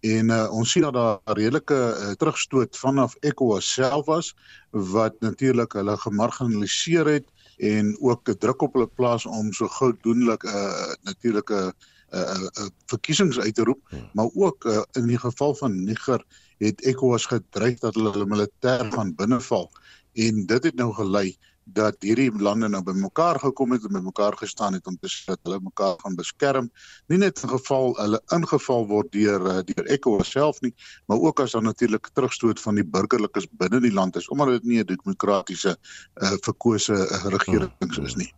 En 0.00 0.30
uh, 0.30 0.48
ons 0.52 0.70
sien 0.70 0.82
dat 0.82 0.92
daar 0.92 1.20
redelike 1.24 1.76
uh, 1.76 2.10
terugstoot 2.16 2.76
vanaf 2.76 3.14
ECOWAS 3.20 3.72
self 3.72 4.06
was 4.06 4.34
wat 4.70 5.20
natuurlik 5.20 5.72
hulle 5.72 5.96
gemarginaliseer 5.96 7.06
het 7.06 7.26
en 7.58 7.96
ook 8.00 8.28
'n 8.28 8.38
druk 8.38 8.62
op 8.62 8.72
hulle 8.72 8.88
plaas 8.88 9.26
om 9.26 9.52
so 9.52 9.68
gou 9.68 9.92
doenlik 10.00 10.44
'n 10.44 10.48
uh, 10.48 10.92
natuurlike 11.02 11.54
uh, 11.54 11.89
uh, 12.14 12.38
uh, 12.40 12.68
verkiesings 12.86 13.38
uit 13.38 13.54
te 13.54 13.64
roep, 13.64 13.80
hmm. 13.88 14.08
maar 14.12 14.30
ook 14.34 14.64
uh, 14.64 14.82
in 14.92 15.06
die 15.06 15.18
geval 15.18 15.54
van 15.54 15.84
Niger 15.84 16.24
het 16.60 16.82
ECOWAS 16.84 17.26
gedreig 17.26 17.78
dat 17.80 17.94
hulle 17.94 18.12
hulle 18.12 18.28
militêr 18.28 18.90
gaan 18.92 19.14
binneval 19.16 19.70
en 20.12 20.46
dit 20.46 20.64
het 20.64 20.76
nou 20.76 20.92
gelei 20.92 21.36
dat 21.70 22.02
hierdie 22.02 22.30
lande 22.42 22.68
nou 22.68 22.80
bymekaar 22.82 23.38
gekom 23.38 23.72
het 23.72 23.84
en 23.86 23.94
bymekaar 23.94 24.36
gestaan 24.36 24.74
het 24.74 24.86
om 24.90 24.96
te 24.98 25.08
sê 25.08 25.30
dat 25.30 25.38
hulle 25.46 25.60
mekaar 25.62 25.94
gaan 26.02 26.16
beskerm 26.18 26.70
nie 27.12 27.20
net 27.22 27.42
in 27.44 27.52
geval 27.52 27.94
hulle 28.00 28.20
ingeval 28.36 28.88
word 28.90 29.12
deur 29.14 29.46
deur 29.68 29.86
ECOWAS 29.96 30.32
self 30.34 30.60
nie 30.66 30.72
maar 31.06 31.22
ook 31.22 31.40
as 31.44 31.54
dan 31.56 31.68
natuurlik 31.68 32.10
terugstoot 32.12 32.60
van 32.60 32.80
die 32.80 32.86
burgerlikes 32.96 33.46
binne 33.62 33.80
die 33.80 33.94
land 33.94 34.16
is 34.16 34.28
omdat 34.28 34.58
dit 34.58 34.68
nie 34.72 34.82
'n 34.82 34.90
demokratiese 34.92 35.76
uh, 35.76 36.34
verkose 36.48 36.96
uh, 37.06 37.24
regering 37.36 37.72
is 38.02 38.16
nie. 38.16 38.32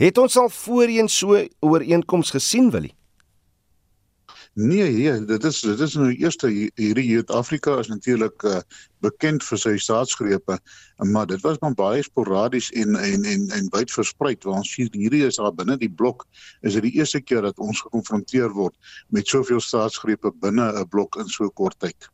Het 0.00 0.18
ons 0.18 0.36
al 0.40 0.48
voorheen 0.48 1.08
so 1.12 1.36
ooreenkoms 1.60 2.30
gesien 2.30 2.70
Willie? 2.70 2.94
Nee, 4.52 4.90
nee, 4.90 5.24
dit 5.24 5.44
is 5.44 5.60
dit 5.60 5.80
is 5.80 5.94
nou 5.94 6.08
eerste 6.10 6.48
hierdie 6.48 7.04
Suid-Afrika 7.10 7.76
is 7.78 7.90
natuurlik 7.92 8.42
uh, 8.48 8.62
bekend 9.04 9.44
vir 9.44 9.60
sy 9.60 9.74
staatsgrepe, 9.78 10.56
maar 11.12 11.28
dit 11.28 11.44
was 11.44 11.60
maar 11.60 11.76
baie 11.76 12.02
sporadies 12.02 12.70
en 12.80 12.96
en 12.96 13.28
en 13.28 13.44
en 13.58 13.68
wyd 13.76 13.92
versprei. 13.92 14.32
Waar 14.42 14.62
ons 14.62 14.72
hier 14.74 14.88
hierdie 14.96 15.22
is 15.28 15.36
daar 15.36 15.52
binne 15.54 15.76
die 15.76 15.92
blok 15.92 16.24
is 16.62 16.78
dit 16.78 16.88
die 16.88 16.96
eerste 16.96 17.20
keer 17.20 17.44
dat 17.44 17.60
ons 17.60 17.84
gekonfronteer 17.84 18.56
word 18.56 18.96
met 19.12 19.28
soveel 19.28 19.60
staatsgrepe 19.60 20.32
binne 20.40 20.72
'n 20.72 20.88
blok 20.88 21.20
in 21.20 21.28
so 21.28 21.48
kort 21.50 21.76
tyd. 21.78 22.08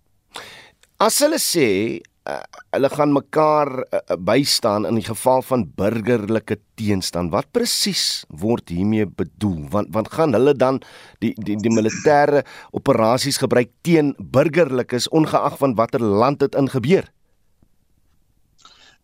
As 0.99 1.23
hulle 1.23 1.39
sê 1.39 2.03
uh, 2.27 2.43
hulle 2.75 2.91
gaan 2.93 3.13
mekaar 3.15 3.71
uh, 3.85 4.17
bystaan 4.19 4.87
in 4.89 4.99
die 5.01 5.07
geval 5.07 5.43
van 5.47 5.67
burgerlike 5.79 6.59
teenstand. 6.79 7.33
Wat 7.35 7.51
presies 7.55 8.25
word 8.29 8.71
hiermee 8.73 9.07
bedoel? 9.07 9.67
Want 9.73 9.93
want 9.95 10.13
gaan 10.15 10.35
hulle 10.37 10.55
dan 10.55 10.83
die 11.25 11.35
die 11.39 11.59
die 11.61 11.73
militêre 11.73 12.45
operasies 12.77 13.41
gebruik 13.43 13.73
teen 13.87 14.15
burgerlikes 14.19 15.09
ongeag 15.09 15.59
van 15.59 15.77
watter 15.79 16.03
land 16.03 16.43
dit 16.45 16.55
in 16.55 16.71
gebeur? 16.71 17.11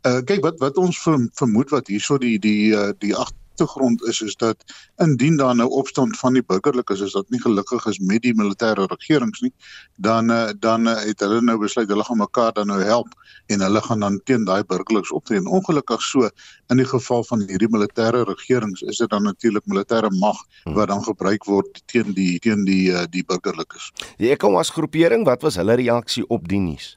Uh 0.02 0.18
kyk 0.26 0.42
wat 0.42 0.58
wat 0.58 0.78
ons 0.82 0.98
vermoed 1.38 1.70
wat 1.70 1.86
hierso 1.86 2.18
die 2.18 2.38
die 2.42 2.74
die 2.98 3.14
agtergrond 3.52 4.02
is 4.02 4.20
is 4.20 4.36
dat 4.36 4.64
indien 4.96 5.36
daar 5.36 5.54
nou 5.56 5.68
opstand 5.70 6.18
van 6.18 6.32
die 6.32 6.42
burgerlikes 6.46 7.00
is 7.00 7.12
dat 7.12 7.28
nie 7.30 7.40
gelukkig 7.40 7.86
is 7.86 7.98
met 7.98 8.22
die 8.22 8.34
militêre 8.34 8.86
regerings 8.86 9.40
nie 9.40 9.52
dan 9.96 10.30
eh, 10.30 10.50
dan 10.58 10.88
eh, 10.88 11.04
het 11.04 11.20
hulle 11.20 11.40
nou 11.40 11.58
besluit 11.58 11.88
hulle 11.88 12.04
gaan 12.04 12.18
mekaar 12.18 12.52
dan 12.52 12.66
nou 12.66 12.80
help 12.82 13.14
en 13.46 13.60
hulle 13.60 13.80
gaan 13.80 14.00
dan 14.00 14.20
teen 14.24 14.44
daai 14.44 14.64
burgerlikes 14.64 15.12
optree. 15.12 15.38
En 15.38 15.46
ongelukkig 15.46 16.02
so 16.02 16.28
in 16.68 16.76
die 16.76 16.86
geval 16.86 17.24
van 17.24 17.44
hierdie 17.48 17.68
militêre 17.68 18.24
regerings 18.24 18.82
is 18.82 18.98
dit 18.98 19.10
dan 19.10 19.22
natuurlik 19.22 19.66
militêre 19.66 20.10
mag 20.18 20.38
hmm. 20.64 20.74
wat 20.74 20.88
dan 20.88 21.04
gebruik 21.04 21.44
word 21.44 21.82
teen 21.86 22.12
die 22.16 22.38
teen 22.38 22.64
die 22.64 22.92
eh, 22.92 23.06
die 23.10 23.24
burgerlikes. 23.24 23.92
Die 24.18 24.32
ECOWAS 24.32 24.70
groepering 24.70 25.24
wat 25.28 25.42
was 25.42 25.60
hulle 25.60 25.76
reaksie 25.78 26.26
op 26.28 26.48
die 26.48 26.60
nuus 26.60 26.96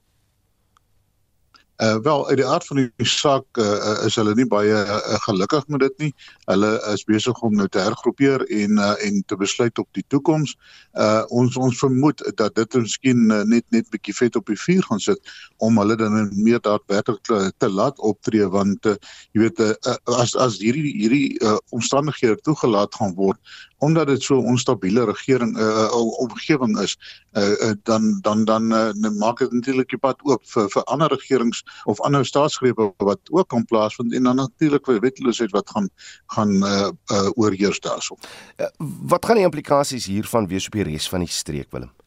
Uh 1.84 1.98
wel 2.02 2.28
uit 2.28 2.38
die 2.38 2.46
aard 2.48 2.66
van 2.66 2.78
die 2.78 3.08
saak 3.08 3.58
uh, 3.60 4.06
is 4.06 4.16
hulle 4.16 4.32
nie 4.36 4.46
baie 4.48 4.72
uh, 4.72 5.00
gelukkig 5.26 5.68
met 5.68 5.82
dit 5.84 5.98
nie. 6.06 6.12
Hulle 6.48 6.70
is 6.94 7.04
besig 7.04 7.42
om 7.44 7.56
nou 7.60 7.68
te 7.68 7.82
hergroeper 7.84 8.46
en 8.48 8.80
uh, 8.80 8.94
en 9.04 9.24
te 9.28 9.36
besluit 9.36 9.78
op 9.78 9.88
die 9.92 10.06
toekoms. 10.08 10.56
Uh 10.94 11.24
ons 11.36 11.58
ons 11.60 11.80
vermoed 11.80 12.24
dat 12.40 12.56
dit 12.56 12.80
miskien 12.80 13.28
uh, 13.28 13.42
net 13.44 13.68
net 13.76 13.90
bietjie 13.92 14.16
vet 14.16 14.40
op 14.40 14.48
die 14.48 14.60
vuur 14.60 14.88
gaan 14.88 15.04
sit 15.04 15.36
om 15.58 15.76
hulle 15.82 15.98
dan 16.00 16.32
meer 16.32 16.64
daadwerklik 16.64 17.20
te, 17.28 17.52
te 17.58 17.70
laat 17.70 18.00
optree 18.00 18.48
want 18.48 18.88
uh, 18.88 18.96
jy 19.36 19.44
weet 19.44 19.60
uh, 19.60 19.96
as 20.22 20.36
as 20.40 20.62
hierdie 20.64 20.96
hierdie 20.96 21.36
uh, 21.44 21.58
omstandighede 21.76 22.40
toegelaat 22.48 22.96
gaan 22.96 23.16
word 23.20 23.60
omdat 23.78 24.08
dit 24.08 24.24
so 24.24 24.40
'n 24.42 24.46
onstabiele 24.46 25.06
regering 25.06 25.58
uh, 25.58 26.20
omgewing 26.20 26.80
is 26.80 26.98
uh, 27.34 27.50
uh, 27.50 27.72
dan 27.84 28.20
dan 28.22 28.46
dan 28.46 28.74
uh, 28.74 29.10
maak 29.20 29.38
dit 29.38 29.52
natuurlik 29.52 29.90
die 29.90 29.98
pad 29.98 30.22
oop 30.24 30.42
vir 30.46 30.70
vir 30.70 30.84
ander 30.84 31.10
regerings 31.10 31.64
of 31.84 32.02
ander 32.02 32.26
staatsgrepe 32.26 32.94
wat 32.98 33.20
ook 33.30 33.48
kan 33.48 33.66
plaasvind 33.66 34.14
en 34.14 34.24
dan 34.24 34.36
natuurlik 34.36 34.86
vir 34.86 35.00
wetteloosheid 35.00 35.52
wat 35.52 35.70
gaan 35.70 35.90
gaan 36.28 36.56
uh, 36.64 36.90
uh, 37.12 37.30
oorheers 37.36 37.80
daarso. 37.80 38.18
Uh, 38.58 38.68
wat 39.08 39.26
gaan 39.26 39.36
die 39.36 39.44
implikasies 39.44 40.06
hiervan 40.06 40.48
wees 40.48 40.66
op 40.66 40.72
die 40.72 40.84
res 40.84 41.10
van 41.10 41.20
die 41.20 41.30
streek 41.32 41.72
Willem? 41.72 42.05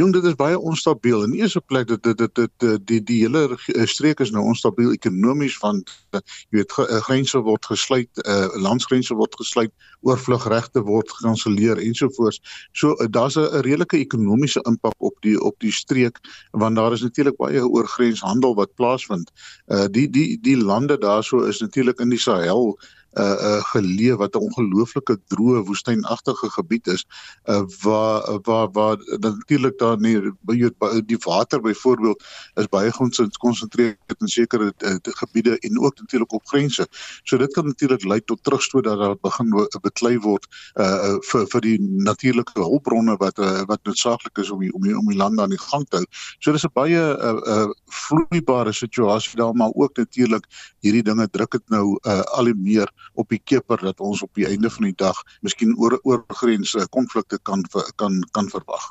Jong 0.00 0.12
dit 0.12 0.24
is 0.24 0.36
baie 0.40 0.56
onstabiel. 0.58 1.22
In 1.26 1.34
eerste 1.36 1.60
plek 1.60 1.88
dit 1.88 2.02
dit 2.02 2.18
dit, 2.18 2.50
dit 2.56 2.86
die 2.88 3.00
die 3.04 3.18
hele 3.20 3.58
streek 3.88 4.22
is 4.24 4.30
nou 4.32 4.44
onstabiel 4.48 4.94
ekonomies 4.94 5.58
want 5.60 5.92
jy 6.14 6.62
weet 6.62 6.72
grense 7.08 7.42
word 7.44 7.68
gesluit, 7.68 8.22
uh, 8.24 8.48
landsgrense 8.56 9.12
word 9.18 9.36
gesluit, 9.36 9.72
oorvlugregte 10.00 10.80
word 10.88 11.12
gekanselleer 11.18 11.80
ensovoorts. 11.82 12.40
So 12.72 12.96
uh, 12.96 13.08
daar's 13.10 13.36
'n 13.36 13.60
redelike 13.68 14.00
ekonomiese 14.00 14.64
impak 14.64 14.96
op 14.98 15.16
die 15.20 15.36
op 15.40 15.58
die 15.60 15.72
streek 15.72 16.20
want 16.52 16.76
daar 16.76 16.92
is 16.92 17.04
natuurlik 17.04 17.36
baie 17.36 17.60
oorgrenshandel 17.60 18.54
wat 18.54 18.74
plaasvind. 18.74 19.30
Uh 19.68 19.86
die 19.90 20.08
die 20.08 20.40
die 20.40 20.56
lande 20.56 20.98
daarso 20.98 21.44
is 21.44 21.60
natuurlik 21.60 22.00
in 22.00 22.08
die 22.08 22.22
Sahel 22.22 22.78
uh 22.80 23.01
uh 23.18 23.60
geleef 23.72 24.16
wat 24.16 24.34
'n 24.34 24.44
ongelooflike 24.48 25.18
droë 25.26 25.64
woestynagtige 25.64 26.50
gebied 26.50 26.86
is 26.86 27.04
uh 27.44 27.62
waar 27.82 28.40
waar 28.42 28.70
waar 28.72 28.96
natuurlik 29.20 29.78
daar 29.78 29.98
nie 30.00 30.32
die 31.06 31.18
water 31.24 31.60
byvoorbeeld 31.60 32.24
is 32.54 32.68
baie 32.68 32.92
gekonsentreer 32.92 33.96
in 34.18 34.28
sekere 34.28 34.72
uh, 34.78 34.96
gebiede 35.02 35.58
en 35.58 35.80
ook 35.80 35.98
natuurlik 35.98 36.32
op 36.32 36.46
grense. 36.46 36.86
So 37.22 37.36
dit 37.36 37.52
kan 37.52 37.64
natuurlik 37.64 38.04
lei 38.04 38.20
tot 38.24 38.42
terugstoot 38.44 38.84
dat 38.84 38.98
daar 38.98 39.16
begin 39.20 39.50
beklei 39.80 40.18
word 40.18 40.46
uh 40.74 41.16
vir 41.30 41.46
vir 41.52 41.60
die 41.60 41.78
natuurlike 41.80 42.60
hulpbronne 42.60 43.16
wat 43.16 43.38
uh, 43.38 43.62
wat 43.66 43.80
noodsaaklik 43.84 44.38
is 44.38 44.50
om 44.50 44.60
die, 44.60 44.72
om 44.72 44.82
die, 44.82 44.96
om 44.98 45.06
die 45.08 45.16
land 45.16 45.40
aan 45.40 45.50
die 45.50 45.60
gang 45.60 45.86
te 45.88 45.96
hou. 45.96 46.06
So 46.38 46.52
dis 46.52 46.64
'n 46.64 46.72
baie 46.74 47.00
uh, 47.00 47.40
uh 47.54 47.70
vloeibare 47.86 48.72
situasie 48.72 49.36
daar 49.36 49.54
maar 49.54 49.72
ook 49.74 49.96
natuurlik 49.96 50.46
hierdie 50.80 51.02
dinge 51.02 51.28
druk 51.30 51.50
dit 51.50 51.68
nou 51.68 51.98
uh 52.02 52.20
al 52.20 52.44
hoe 52.44 52.54
meer 52.54 52.88
op 53.14 53.28
die 53.28 53.40
keper 53.44 53.80
dat 53.82 54.00
ons 54.00 54.22
op 54.22 54.34
die 54.34 54.46
einde 54.46 54.70
van 54.70 54.84
die 54.88 54.96
dag 54.96 55.22
miskien 55.40 55.74
oor 55.78 55.98
oorgrense 56.02 56.86
konflikte 56.90 57.38
kan 57.42 57.64
kan 57.96 58.22
kan 58.32 58.48
verwag. 58.48 58.90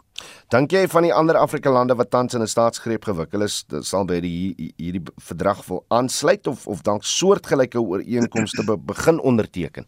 Dink 0.53 0.72
jy 0.72 0.88
van 0.88 1.07
die 1.07 1.14
ander 1.14 1.38
Afrika 1.38 1.72
lande 1.72 1.95
wat 1.95 2.12
tans 2.12 2.34
in 2.34 2.41
'n 2.41 2.47
staatsgreep 2.47 3.03
gewikkel 3.05 3.41
is, 3.41 3.66
sal 3.82 4.05
by 4.05 4.20
die 4.20 4.74
hierdie 4.78 5.03
verdrag 5.18 5.66
wil 5.68 5.86
aansluit 5.88 6.47
of 6.47 6.68
of 6.68 6.82
dalk 6.82 7.03
soortgelyke 7.03 7.80
ooreenkomste 7.80 8.64
be, 8.66 8.78
begin 8.78 9.20
onderteken? 9.20 9.86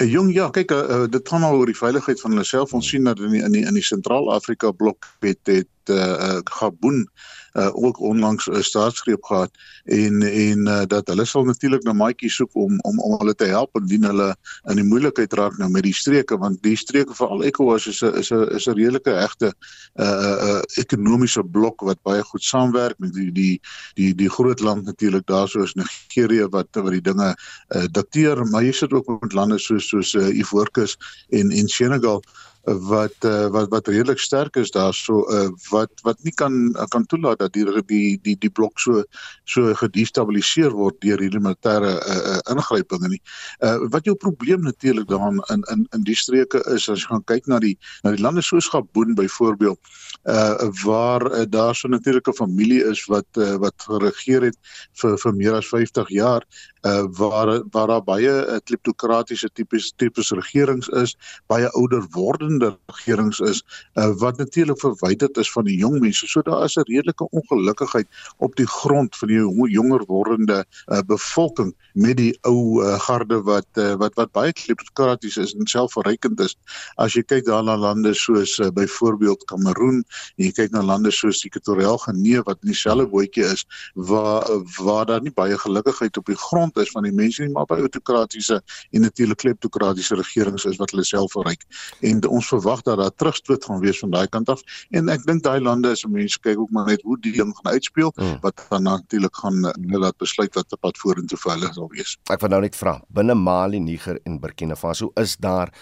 Uh, 0.00 0.08
jong 0.08 0.30
ja, 0.32 0.48
kyk 0.50 0.70
uh, 0.72 1.04
dit 1.12 1.28
gaan 1.28 1.42
al 1.44 1.58
oor 1.60 1.68
die 1.68 1.76
veiligheid 1.76 2.20
van 2.20 2.32
hulle 2.32 2.44
self. 2.44 2.72
Ons 2.72 2.88
sien 2.88 3.04
dat 3.04 3.18
in 3.20 3.34
die 3.36 3.42
in 3.44 3.52
die, 3.52 3.64
die 3.76 3.84
Sentraal-Afrika 3.84 4.72
blok 4.72 5.04
het 5.20 5.40
het 5.44 5.92
uh, 5.92 6.40
Gabon 6.44 7.02
uh, 7.04 7.08
ook 7.52 8.00
onlangs 8.00 8.46
'n 8.46 8.62
staatsgreep 8.62 9.24
gehad 9.24 9.50
en 9.84 10.22
en 10.22 10.68
uh, 10.68 10.82
dat 10.86 11.06
hulle 11.08 11.24
sal 11.24 11.44
natuurlik 11.44 11.82
na 11.82 11.92
maatjies 11.92 12.34
soek 12.34 12.54
om 12.54 12.78
om 12.80 12.98
om 13.00 13.18
hulle 13.18 13.34
te 13.34 13.44
help 13.44 13.76
indien 13.80 14.04
hulle 14.04 14.36
in 14.70 14.76
die 14.76 14.84
moeilikheid 14.84 15.32
raak 15.32 15.56
nou 15.58 15.70
met 15.70 15.82
die 15.82 15.94
streke 15.94 16.38
want 16.38 16.62
die 16.62 16.76
streke 16.76 17.14
veral 17.14 17.44
ECOWAS 17.44 17.86
is 17.86 18.02
'n 18.02 18.14
is 18.20 18.30
'n 18.30 18.48
is 18.56 18.66
'n 18.66 18.74
redelike 18.74 19.14
egte 19.14 19.52
uh 19.94 20.36
uh 20.48 20.62
ekonomiese 20.76 21.42
blok 21.44 21.80
wat 21.80 22.02
baie 22.02 22.22
goed 22.22 22.42
saamwerk 22.42 22.98
met 22.98 23.12
die 23.12 23.32
die 23.32 23.60
die 23.94 24.14
die 24.14 24.30
groot 24.30 24.60
land 24.60 24.84
natuurlik 24.84 25.26
daarso 25.26 25.62
is 25.62 25.74
Nigerië 25.74 26.48
wat 26.48 26.68
wat 26.72 26.92
die 26.92 27.06
dinge 27.10 27.34
uh, 27.68 27.86
dikteer 27.90 28.44
maar 28.46 28.62
jy 28.62 28.72
sit 28.72 28.92
ook 28.92 29.20
met 29.20 29.32
lande 29.32 29.58
soos 29.58 29.88
soos 29.88 30.14
uh, 30.14 30.38
Ivoorkus 30.38 30.96
en 31.28 31.50
en 31.50 31.68
Senegal 31.68 32.22
wat 32.64 33.24
uh, 33.24 33.48
wat 33.48 33.68
wat 33.68 33.88
redelik 33.88 34.18
sterk 34.18 34.56
is 34.56 34.70
daarso 34.70 35.24
uh, 35.32 35.48
wat 35.70 35.90
wat 36.02 36.18
nie 36.22 36.32
kan 36.32 36.72
kan 36.88 37.06
toelaat 37.06 37.38
dat 37.38 37.52
die 37.52 37.64
die 37.86 38.18
die 38.22 38.36
die 38.38 38.50
blok 38.50 38.78
so 38.80 39.04
so 39.44 39.74
gedestabiliseer 39.74 40.70
word 40.70 41.00
deur 41.00 41.18
hierdie 41.18 41.40
militêre 41.40 41.96
uh, 41.96 42.38
ingrypinge 42.52 43.08
nie. 43.08 43.22
Uh, 43.64 43.78
wat 43.88 44.04
jou 44.04 44.14
probleem 44.14 44.62
natuurlik 44.62 45.08
daarin 45.08 45.40
in 45.48 45.64
in 45.72 45.86
in 45.96 46.04
die 46.04 46.16
streke 46.16 46.60
is 46.74 46.88
as 46.88 47.00
jy 47.00 47.08
gaan 47.08 47.24
kyk 47.24 47.46
na 47.46 47.58
die 47.58 47.76
na 48.04 48.12
die 48.12 48.22
lande 48.22 48.42
soos 48.42 48.68
Gabon 48.68 49.14
byvoorbeeld 49.14 49.80
uh 50.28 50.68
waar 50.84 51.24
uh, 51.32 51.44
daar 51.48 51.74
so 51.74 51.88
natuurlik 51.88 52.28
'n 52.28 52.34
familie 52.34 52.84
is 52.84 53.04
wat 53.06 53.26
uh, 53.38 53.56
wat 53.56 53.74
geregeer 53.76 54.42
het 54.42 54.58
vir 55.00 55.16
vir 55.18 55.34
meer 55.34 55.54
as 55.54 55.68
50 55.68 56.08
jaar 56.08 56.44
uh 56.82 57.04
waar 57.18 57.62
waar 57.70 57.86
daar 57.86 58.04
baie 58.04 58.30
uh, 58.46 58.58
kleptokratiese 58.64 59.50
tipes 59.52 59.92
tipes 59.96 60.30
regerings 60.30 60.88
is, 60.88 61.16
baie 61.46 61.68
ouder 61.70 62.06
wordende 62.10 62.78
regerings 62.86 63.40
is 63.40 63.62
uh 63.94 64.10
wat 64.22 64.36
natuurlik 64.36 64.80
verwyderd 64.80 65.36
is 65.36 65.52
van 65.52 65.64
die 65.64 65.76
jong 65.76 66.00
mense. 66.00 66.26
So 66.26 66.42
daar 66.42 66.64
is 66.64 66.76
'n 66.76 66.86
redelike 66.88 67.28
ongelukkigheid 67.30 68.08
op 68.36 68.56
die 68.56 68.66
grond 68.66 69.16
van 69.16 69.28
die 69.28 69.70
jonger 69.70 70.04
wordende 70.06 70.64
uh 70.86 71.02
bevolking 71.06 71.74
met 71.92 72.16
die 72.16 72.38
ou 72.46 72.82
uh, 72.82 72.98
garde 73.00 73.42
wat 73.42 73.66
uh, 73.74 73.94
wat 73.94 74.14
wat 74.14 74.32
baie 74.32 74.52
kleptokraties 74.52 75.36
is 75.36 75.54
en 75.54 75.66
selfverrykend 75.66 76.40
is. 76.40 76.56
As 76.96 77.14
jy 77.14 77.22
kyk 77.22 77.44
daar 77.46 77.64
na 77.64 77.76
lande 77.76 78.14
soos 78.14 78.58
uh, 78.58 78.70
byvoorbeeld 78.70 79.44
Kameroen, 79.50 80.04
jy 80.36 80.52
kyk 80.52 80.72
na 80.72 80.82
lande 80.82 81.10
soos 81.10 81.44
Ekwatoriaal 81.44 81.98
Genee 81.98 82.42
wat 82.46 82.58
in 82.62 82.72
dieselfde 82.72 83.08
bootjie 83.10 83.44
is 83.44 83.66
waar 83.94 84.46
waar 84.78 85.06
daar 85.06 85.22
nie 85.22 85.34
baie 85.34 85.58
gelukigheid 85.58 86.16
op 86.16 86.26
die 86.26 86.38
grond 86.38 86.69
kant 86.72 86.86
is 86.86 86.92
van 86.94 87.06
die 87.06 87.12
mense 87.14 87.42
nie 87.42 87.52
maar 87.52 87.66
by 87.70 87.80
autokratiese 87.82 88.60
en 88.92 89.04
natuurlik 89.04 89.38
kleptokratiese 89.42 90.16
regerings 90.18 90.64
is 90.64 90.78
wat 90.80 90.90
hulle 90.94 91.04
self 91.04 91.32
verryk 91.34 91.64
en 92.06 92.22
ons 92.28 92.48
verwag 92.52 92.82
dat 92.86 92.98
daar 93.00 93.14
terugstoot 93.14 93.64
gaan 93.64 93.80
wees 93.80 93.98
van 93.98 94.10
daai 94.14 94.28
kant 94.28 94.48
af. 94.48 94.62
En 94.90 95.08
ek 95.12 95.24
dink 95.26 95.42
daai 95.44 95.60
lande 95.60 95.92
is 95.94 96.04
mense 96.06 96.38
kyk 96.44 96.58
ook 96.60 96.70
maar 96.74 96.86
net 96.86 97.02
hoe 97.06 97.18
die 97.20 97.32
ding 97.36 97.52
gaan 97.58 97.72
uitspeel 97.74 98.12
hmm. 98.16 98.38
wat 98.44 98.66
dan 98.70 98.86
natuurlik 98.88 99.36
gaan 99.42 99.64
hulle 99.70 100.02
laat 100.04 100.18
besluit 100.18 100.54
wat 100.54 100.72
op 100.72 100.80
pad 100.86 100.98
vorentoe 101.02 101.38
vir 101.38 101.54
hulle 101.56 101.72
sal 101.74 101.90
wees. 101.94 102.16
Ek 102.30 102.42
wil 102.44 102.54
nou 102.54 102.62
net 102.64 102.78
vra 102.78 102.98
binne 103.08 103.36
Mali 103.38 103.80
Niger 103.82 104.20
en 104.24 104.40
Burkina 104.40 104.78
Faso 104.78 105.12
is 105.20 105.36
daar 105.40 105.72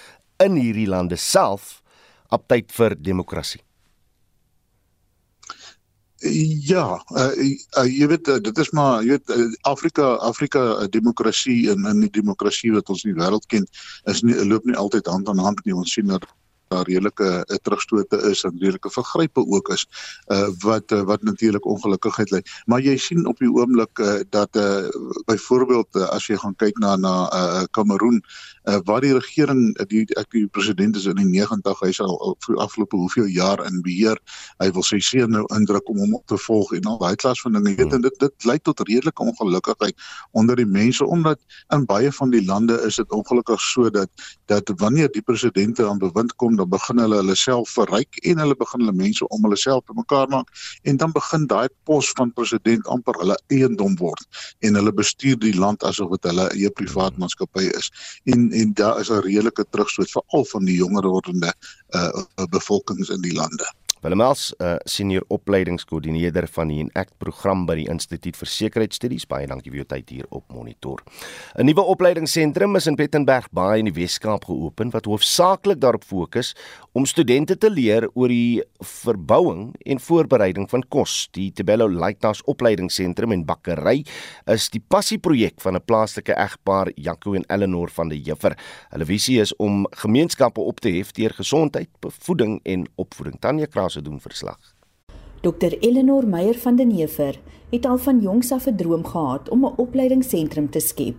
in 0.43 0.59
hierdie 0.59 0.89
lande 0.89 1.19
self 1.19 1.79
aptyd 2.35 2.73
vir 2.75 2.95
demokrasie 2.99 3.63
Ja, 6.21 6.99
uh, 7.15 7.31
uh, 7.79 7.85
jy 7.87 8.07
weet 8.11 8.29
uh, 8.29 8.41
dit 8.43 8.59
is 8.59 8.71
maar 8.75 9.05
jy 9.07 9.15
weet 9.15 9.31
uh, 9.31 9.45
Afrika 9.71 10.17
Afrika 10.27 10.63
uh, 10.75 10.89
demokrasie 10.91 11.71
en 11.71 11.87
in 11.87 12.01
die 12.03 12.11
demokrasie 12.11 12.73
wat 12.75 12.91
ons 12.91 13.05
in 13.05 13.13
die 13.13 13.21
wêreld 13.21 13.47
ken 13.47 13.69
is 14.11 14.25
nie 14.27 14.35
loop 14.43 14.67
nie 14.67 14.75
altyd 14.75 15.07
hand 15.07 15.29
aan 15.31 15.39
hand 15.39 15.63
nie. 15.65 15.77
Ons 15.79 15.95
sien 15.95 16.11
dat 16.11 16.27
daar 16.69 16.87
redelike 16.89 17.29
uh, 17.45 17.57
terugstote 17.63 18.21
is 18.31 18.45
en 18.45 18.57
redelike 18.59 18.91
vergrype 18.91 19.45
ook 19.47 19.73
is 19.77 19.87
uh, 20.27 20.49
wat 20.65 20.93
uh, 20.93 21.03
wat 21.09 21.23
natuurlik 21.23 21.67
ongelukkigheid 21.67 22.31
lei. 22.31 22.43
Maar 22.67 22.81
jy 22.81 22.97
sien 22.97 23.27
op 23.27 23.39
die 23.39 23.51
oomblik 23.53 23.99
uh, 23.99 24.21
dat 24.31 24.57
uh, 24.57 24.89
byvoorbeeld 25.27 25.97
uh, 25.97 26.09
as 26.15 26.27
jy 26.27 26.37
gaan 26.37 26.57
kyk 26.57 26.79
na 26.79 26.97
na 26.97 27.17
Kameroen 27.71 28.23
uh, 28.23 28.49
uh, 28.69 28.79
waar 28.85 29.01
die 29.01 29.13
regering 29.15 29.63
die 29.91 30.05
ek 30.21 30.31
die 30.35 30.47
president 30.53 30.97
is 30.97 31.07
in 31.11 31.19
die 31.21 31.27
90 31.29 31.81
hy 31.83 31.91
sal 31.97 32.15
al 32.25 32.37
vir 32.45 32.59
afgelope 32.65 32.99
hoeveel 33.01 33.29
jaar 33.33 33.63
in 33.67 33.81
beheer 33.85 34.19
hy 34.63 34.69
wil 34.77 34.85
sy 34.87 35.01
seun 35.05 35.33
nou 35.35 35.45
indruk 35.57 35.89
om 35.93 36.01
hom 36.03 36.17
op 36.19 36.27
te 36.31 36.39
volg 36.47 36.75
en 36.77 36.89
al 36.93 37.01
daai 37.03 37.17
klas 37.23 37.43
van 37.45 37.57
dinge 37.57 37.77
weet 37.79 37.97
en 37.97 38.05
dit 38.05 38.21
dit 38.25 38.49
lei 38.51 38.59
tot 38.69 38.83
redelike 38.89 39.25
ongelukkigheid 39.25 40.09
onder 40.41 40.59
die 40.61 40.69
mense 40.69 41.07
omdat 41.07 41.41
in 41.75 41.87
baie 41.89 42.13
van 42.21 42.35
die 42.35 42.45
lande 42.45 42.79
is 42.89 43.01
dit 43.01 43.17
ongelukkig 43.21 43.63
so 43.63 43.91
dat 43.95 44.29
dat 44.53 44.73
wanneer 44.83 45.13
die 45.15 45.25
presidente 45.25 45.87
aan 45.89 46.03
bewind 46.03 46.35
kom 46.37 46.58
dan 46.61 46.71
begin 46.73 47.03
hulle 47.03 47.21
hulle 47.23 47.37
self 47.39 47.75
verryk 47.79 48.21
en 48.31 48.43
hulle 48.43 48.57
begin 48.59 48.85
hulle 48.85 48.97
mense 49.01 49.29
om 49.35 49.47
hulle 49.47 49.59
self 49.61 49.85
te 49.87 49.97
mekaar 49.97 50.29
maak 50.35 50.51
en 50.83 51.01
dan 51.01 51.15
begin 51.17 51.47
daai 51.51 51.69
pos 51.89 52.13
van 52.19 52.33
president 52.37 52.87
amper 52.95 53.19
hulle 53.23 53.39
eiendom 53.55 53.97
word 54.03 54.43
en 54.67 54.79
hulle 54.81 54.95
bestuur 55.03 55.39
die 55.45 55.55
land 55.57 55.85
asof 55.91 56.15
dit 56.17 56.31
hulle 56.31 56.49
eie 56.55 56.71
privaat 56.81 57.19
maatskappy 57.23 57.69
is 57.81 57.91
en 58.35 58.49
en 58.63 58.75
daar 58.83 59.01
is 59.01 59.11
'n 59.11 59.23
redelike 59.29 59.65
terugstoot 59.71 60.11
veral 60.17 60.45
van 60.55 60.65
die 60.65 60.77
jonger 60.77 61.07
wordende 61.09 61.53
uh, 61.95 62.47
bevolkings 62.51 63.09
in 63.09 63.23
die 63.23 63.35
lande. 63.35 63.67
Willemels, 64.01 64.53
uh, 64.63 64.77
senior 64.87 65.25
opleidingskoördineerder 65.35 66.47
van 66.55 66.71
die 66.71 66.79
Enact 66.85 67.17
program 67.19 67.65
by 67.67 67.75
die 67.81 67.87
Instituut 67.91 68.37
vir 68.39 68.51
Sekuriteitsstudies. 68.53 69.27
Baie 69.27 69.49
dankie 69.51 69.73
vir 69.73 69.81
jou 69.81 69.89
tyd 69.91 70.13
hier 70.15 70.29
op 70.31 70.45
Monitor. 70.55 71.03
'n 71.59 71.67
Nuwe 71.67 71.83
opleidingsentrum 71.83 72.77
is 72.77 72.87
in 72.87 72.97
Pettenberg 72.97 73.49
Baai 73.51 73.81
in 73.81 73.91
die 73.91 73.97
Wes-Kaap 73.97 74.45
geopen 74.45 74.93
wat 74.95 75.07
hoofsaaklik 75.07 75.81
daarop 75.81 76.05
fokus 76.05 76.55
om 76.93 77.07
studente 77.07 77.57
te 77.59 77.71
leer 77.71 78.09
oor 78.15 78.29
die 78.29 78.63
verbouing 78.79 79.75
en 79.85 80.01
voorbereiding 80.01 80.69
van 80.71 80.85
kos. 80.89 81.29
Die 81.33 81.51
Tebello 81.53 81.89
Lighthouse 81.89 82.43
Opleidingsentrum 82.47 83.33
en 83.33 83.45
bakkery 83.45 84.05
is 84.47 84.69
die 84.71 84.81
passieprojek 84.81 85.61
van 85.61 85.75
'n 85.75 85.85
plaaslike 85.85 86.35
egpaar, 86.35 86.93
Jaco 86.95 87.35
en 87.35 87.45
Eleanor 87.49 87.91
van 87.91 88.09
der 88.09 88.19
Heever. 88.19 88.57
Hulle 88.91 89.05
visie 89.05 89.41
is 89.41 89.57
om 89.57 89.87
gemeenskappe 89.91 90.61
op 90.61 90.81
te 90.81 90.91
hef 90.91 91.13
deur 91.13 91.35
gesondheid, 91.35 91.89
bevoeding 92.01 92.61
en 92.65 92.87
opvoeding. 92.97 93.41
Tanya 93.41 93.67
Krause 93.89 94.03
doen 94.03 94.21
verslag. 94.21 94.75
Dr 95.41 95.73
Eleanor 95.81 96.27
Meyer 96.27 96.59
van 96.59 96.77
den 96.77 96.91
Heever 96.91 97.41
het 97.71 97.87
al 97.87 97.99
van 97.99 98.21
jongs 98.21 98.53
af 98.53 98.67
'n 98.67 98.77
droom 98.77 99.05
gehad 99.05 99.49
om 99.49 99.65
'n 99.65 99.77
opleidingsentrum 99.77 100.71
te 100.71 100.81
skep. 100.81 101.17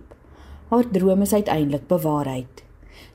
Haar 0.68 0.90
droom 0.90 1.20
is 1.22 1.32
uiteindelik 1.32 1.86
bewaarheid. 1.86 2.64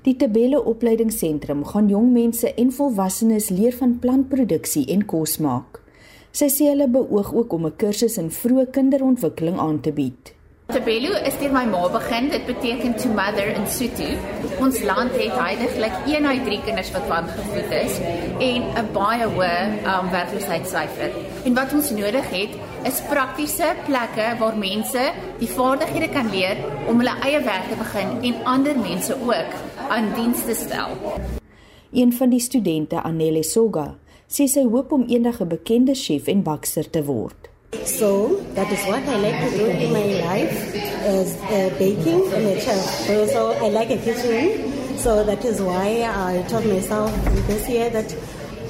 Die 0.02 0.16
Tebelle 0.16 0.64
Opleidingsentrum 0.64 1.66
gaan 1.66 1.88
jong 1.88 2.12
mense 2.12 2.54
en 2.54 2.72
volwassenes 2.72 3.50
leer 3.50 3.74
van 3.74 4.00
plantproduksie 4.00 4.86
en 4.86 5.06
kos 5.06 5.38
maak. 5.38 5.82
Sy 6.32 6.46
sê 6.46 6.64
hulle 6.68 6.90
beoog 6.90 7.34
ook 7.34 7.54
om 7.54 7.66
'n 7.66 7.76
kursus 7.76 8.18
in 8.18 8.32
vroeë 8.32 8.70
kinderontwikkeling 8.72 9.60
aan 9.60 9.82
te 9.82 9.92
bied. 9.92 10.35
Tabelu 10.66 11.12
is 11.30 11.36
deur 11.38 11.52
my 11.54 11.62
ma 11.70 11.84
begin. 11.94 12.30
Dit 12.34 12.48
beteken 12.50 12.96
to 12.98 13.10
mother 13.14 13.52
in 13.54 13.68
Sotho. 13.70 14.08
Ons 14.66 14.80
land 14.82 15.14
het 15.14 15.36
heidaglik 15.38 15.94
1 16.10 16.26
uit 16.26 16.44
3 16.48 16.58
kinders 16.66 16.90
wat 16.96 17.06
wangevoed 17.12 17.76
is 17.80 18.00
en 18.48 18.66
'n 18.82 18.90
baie 18.94 19.28
hoë 19.36 19.54
um, 19.92 20.10
werkloosheidssyfer. 20.10 21.14
En 21.46 21.54
wat 21.54 21.74
ons 21.74 21.90
nodig 21.90 22.30
het 22.34 22.58
is 22.84 23.04
praktiese 23.10 23.76
plekke 23.86 24.28
waar 24.40 24.58
mense 24.58 25.06
die 25.38 25.54
vaardighede 25.54 26.10
kan 26.10 26.30
leer 26.34 26.58
om 26.88 26.98
hulle 26.98 27.16
eie 27.22 27.42
werk 27.46 27.70
te 27.70 27.78
begin 27.78 28.18
en 28.22 28.44
ander 28.44 28.78
mense 28.80 29.14
ook 29.14 29.52
aan 29.90 30.14
diens 30.16 30.46
te 30.46 30.56
stel. 30.56 30.98
Een 31.94 32.14
van 32.14 32.30
die 32.30 32.40
studente, 32.40 33.02
Anele 33.02 33.44
Soga, 33.44 33.96
sê 34.28 34.48
sy 34.50 34.64
hoop 34.64 34.92
om 34.92 35.06
eendag 35.08 35.42
'n 35.42 35.48
bekende 35.48 35.94
chef 35.94 36.28
en 36.28 36.44
bakster 36.44 36.90
te 36.90 37.04
word. 37.04 37.55
So 37.84 38.38
that 38.56 38.72
is 38.72 38.80
what 38.86 39.04
I 39.04 39.18
like 39.18 39.40
to 39.50 39.58
do 39.58 39.66
in 39.68 39.92
my 39.92 40.08
life 40.24 40.76
is 41.06 41.36
uh, 41.44 41.74
baking 41.78 42.32
and 42.34 42.46
a 42.48 42.60
chef. 42.60 42.84
So 43.32 43.52
I 43.54 43.70
like 43.70 43.92
a 43.92 43.98
kitchen. 43.98 44.98
So 44.98 45.24
that 45.24 45.44
is 45.46 45.62
why 45.62 46.08
I 46.08 46.44
told 46.48 46.66
myself 46.66 47.12
this 47.48 47.68
year 47.70 47.90
that 47.90 48.16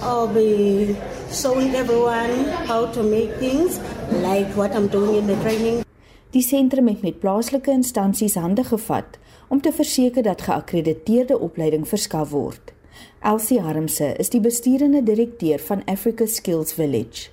I'll 0.01 0.27
be 0.27 0.95
showing 1.31 1.75
everyone 1.75 2.45
how 2.67 2.87
to 2.87 3.03
make 3.03 3.33
things 3.37 3.79
like 4.11 4.47
what 4.55 4.75
I'm 4.75 4.87
doing 4.87 5.15
in 5.15 5.27
the 5.27 5.35
training. 5.41 5.83
Die 6.31 6.43
sentrum 6.43 6.87
het 6.87 7.01
met 7.01 7.19
plaaslike 7.19 7.71
instansies 7.71 8.35
hande 8.35 8.63
gevat 8.63 9.17
om 9.47 9.61
te 9.61 9.71
verseker 9.71 10.23
dat 10.23 10.41
geakkrediteerde 10.41 11.39
opleiding 11.39 11.87
verskaf 11.87 12.29
word. 12.29 12.73
Elsie 13.21 13.61
Harmse 13.61 14.13
is 14.19 14.29
die 14.29 14.41
besturende 14.43 15.03
direkteur 15.03 15.59
van 15.59 15.85
Africa 15.85 16.25
Skills 16.25 16.73
Village. 16.73 17.29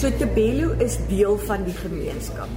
So 0.00 0.08
Tebelo 0.08 0.70
is 0.80 0.96
deel 1.10 1.36
van 1.44 1.66
die 1.66 1.74
gemeenskap. 1.76 2.48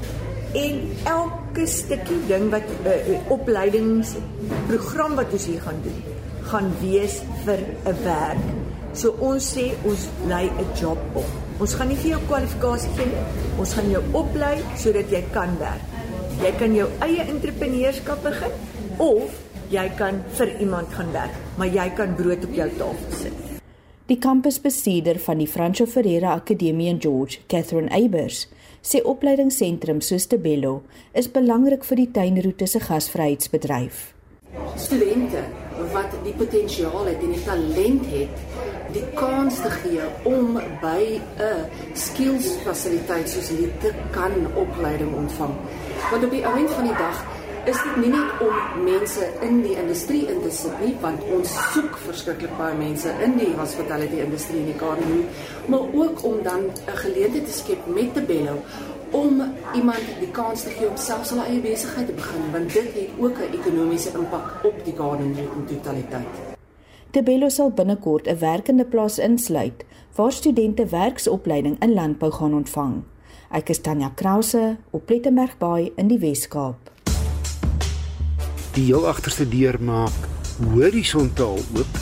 En 0.56 0.78
elke 1.10 1.66
stukkie 1.68 2.22
ding 2.30 2.46
wat 2.54 2.64
'n 2.64 2.88
uh, 2.88 2.94
eh, 2.94 3.32
opleidingsprogram 3.36 5.16
wat 5.20 5.34
ons 5.34 5.46
hier 5.46 5.62
gaan 5.62 5.82
doen, 5.84 6.00
gaan 6.48 6.72
wees 6.80 7.22
vir 7.46 7.60
'n 7.84 7.98
werk. 8.04 8.44
So 8.94 9.16
ons 9.20 9.44
sê 9.56 9.74
ons 9.84 10.08
lei 10.28 10.46
'n 10.46 10.72
job 10.80 10.98
op. 11.14 11.30
Ons 11.60 11.74
gaan 11.74 11.88
nie 11.88 11.98
vir 11.98 12.10
jou 12.10 12.22
kwalifikasie 12.28 12.90
gee 12.96 13.06
nie. 13.06 13.26
Ons 13.60 13.74
gaan 13.74 13.90
jou 13.90 14.04
oplei 14.12 14.58
sodat 14.78 15.10
jy 15.10 15.24
kan 15.32 15.58
werk. 15.60 15.84
Jy 16.42 16.52
kan 16.58 16.76
jou 16.76 16.90
eie 17.00 17.24
entrepreneurskap 17.28 18.24
begin 18.24 18.52
of 18.98 19.32
jy 19.70 19.90
kan 19.98 20.24
vir 20.38 20.60
iemand 20.60 20.88
gaan 20.94 21.12
werk, 21.12 21.34
maar 21.58 21.68
jy 21.68 21.90
kan 21.96 22.16
brood 22.16 22.46
op 22.46 22.54
jou 22.54 22.70
tafel 22.78 23.12
sit. 23.12 23.53
Die 24.14 24.20
kampusbestuurder 24.22 25.18
van 25.18 25.40
die 25.42 25.48
Franco 25.48 25.88
Ferreira 25.90 26.36
Akademie 26.36 26.90
in 26.92 27.00
George, 27.02 27.40
Catherine 27.50 27.90
Eybers, 27.90 28.44
sê 28.86 29.00
opleidingssentrums 29.02 30.12
soos 30.12 30.28
Tebello 30.30 30.74
is 31.18 31.32
belangrik 31.34 31.88
vir 31.88 31.98
die 31.98 32.12
tuinroete 32.14 32.68
se 32.70 32.84
gasvryheidsbedryf. 32.84 34.04
Studente 34.78 35.42
wat 35.96 36.14
die 36.28 36.36
potensiaal 36.38 37.10
het 37.10 37.26
en 37.26 37.34
die 37.34 37.42
talent 37.48 38.06
het, 38.12 38.44
die 38.94 39.08
kans 39.18 39.64
te 39.64 39.74
gee 39.80 40.06
om 40.30 40.60
by 40.84 41.18
'n 41.18 41.66
skills 41.98 42.54
fasiliteit 42.68 43.30
soos 43.30 43.50
hierdie 43.50 43.74
te 43.82 43.96
kan 44.12 44.38
opleiding 44.54 45.16
ontvang. 45.24 45.58
Want 46.12 46.24
op 46.24 46.32
die 46.38 46.46
einde 46.46 46.70
van 46.70 46.86
die 46.86 47.00
dag 47.02 47.26
is 47.64 47.80
dit 47.80 48.00
nie 48.02 48.10
net 48.12 48.42
om 48.44 48.84
mense 48.84 49.28
in 49.46 49.62
die 49.64 49.76
industrie 49.80 50.26
in 50.28 50.42
te 50.44 50.50
sit 50.52 50.74
nie, 50.84 50.92
want 51.00 51.22
ons 51.32 51.52
soek 51.72 51.96
verskriklik 52.04 52.52
baie 52.60 52.76
mense 52.76 53.12
in 53.24 53.38
die 53.40 53.54
hospitality 53.56 54.20
industrie 54.24 54.60
in 54.60 54.72
die 54.74 54.80
Kaapstad, 54.80 55.70
maar 55.72 55.96
ook 56.02 56.24
om 56.28 56.42
dan 56.44 56.66
'n 56.68 56.98
geleentheid 57.04 57.46
te 57.46 57.56
skep 57.60 57.88
met 57.88 58.14
Tebello 58.14 58.58
om 59.12 59.42
iemand 59.74 60.04
die 60.20 60.32
kans 60.32 60.64
te 60.64 60.70
gee 60.70 60.90
om 60.90 60.98
self 60.98 61.26
sy 61.26 61.38
eie 61.38 61.62
besigheid 61.62 62.08
te 62.08 62.14
begin, 62.14 62.52
want 62.52 62.74
dit 62.74 62.94
het 62.94 63.10
ook 63.20 63.38
'n 63.40 63.54
ekonomiese 63.60 64.12
impak 64.12 64.66
op 64.66 64.86
die 64.86 64.94
Kaapstad 64.94 65.20
in 65.20 65.66
totaliteit. 65.68 66.34
Tebello 67.12 67.50
sal 67.50 67.72
binnekort 67.72 68.28
'n 68.28 68.40
werkende 68.40 68.86
plaas 68.86 69.20
insluit 69.20 69.86
waar 70.16 70.32
studente 70.32 70.86
werksopleiding 70.86 71.80
in 71.80 71.94
landbou 71.94 72.32
gaan 72.32 72.54
ontvang. 72.54 73.04
Ek 73.52 73.70
is 73.70 73.82
Tanya 73.82 74.12
Krause 74.16 74.78
op 74.90 75.06
Plettenberg 75.06 75.58
Bay 75.58 75.92
in 75.96 76.08
die 76.08 76.20
Wes-Kaap 76.20 76.93
die 78.74 78.86
heel 78.90 79.08
agterste 79.08 79.46
deur 79.50 79.78
maak 79.82 80.16
horisontaal 80.74 81.60
oop 81.78 82.00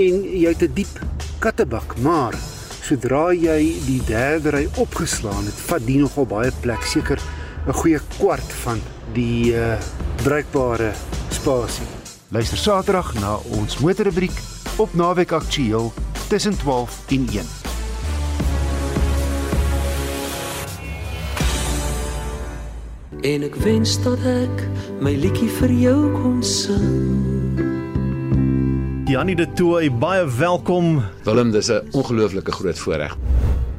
en 0.00 0.22
jy 0.24 0.48
het 0.48 0.62
'n 0.62 0.74
diep 0.74 1.00
kattebak, 1.38 1.96
maar 2.00 2.34
sodra 2.82 3.32
jy 3.32 3.74
die 3.86 4.00
derde 4.06 4.50
ry 4.50 4.68
opgeslaan 4.76 5.44
het, 5.44 5.58
vat 5.68 5.86
die 5.86 5.98
nogal 5.98 6.26
baie 6.26 6.52
plek, 6.60 6.82
seker 6.84 7.18
'n 7.66 7.72
goeie 7.72 8.00
kwart 8.18 8.52
van 8.64 8.80
die 9.14 9.54
uh, 9.54 9.78
bruikbare 10.22 10.92
spasie. 11.30 11.86
Luister 12.28 12.58
Saterdag 12.58 13.14
na 13.20 13.36
ons 13.36 13.78
motorrubriek 13.78 14.36
op 14.76 14.94
Naweek 14.94 15.32
Aktueel 15.32 15.92
tussen 16.28 16.56
12 16.56 17.00
en 17.08 17.28
1. 17.28 17.61
En 23.22 23.44
ek 23.46 23.54
wens 23.62 23.92
dat 24.02 24.18
ek 24.26 24.62
my 24.98 25.12
liedjie 25.14 25.46
vir 25.60 25.70
jou 25.78 25.98
kon 26.16 26.40
sing. 26.42 27.60
Janie 29.06 29.36
de 29.38 29.46
Tooi, 29.54 29.92
baie 29.94 30.24
welkom. 30.40 30.96
Willem, 31.22 31.52
dis 31.54 31.70
'n 31.70 31.86
ongelooflike 31.94 32.52
groot 32.52 32.78
voorreg. 32.78 33.16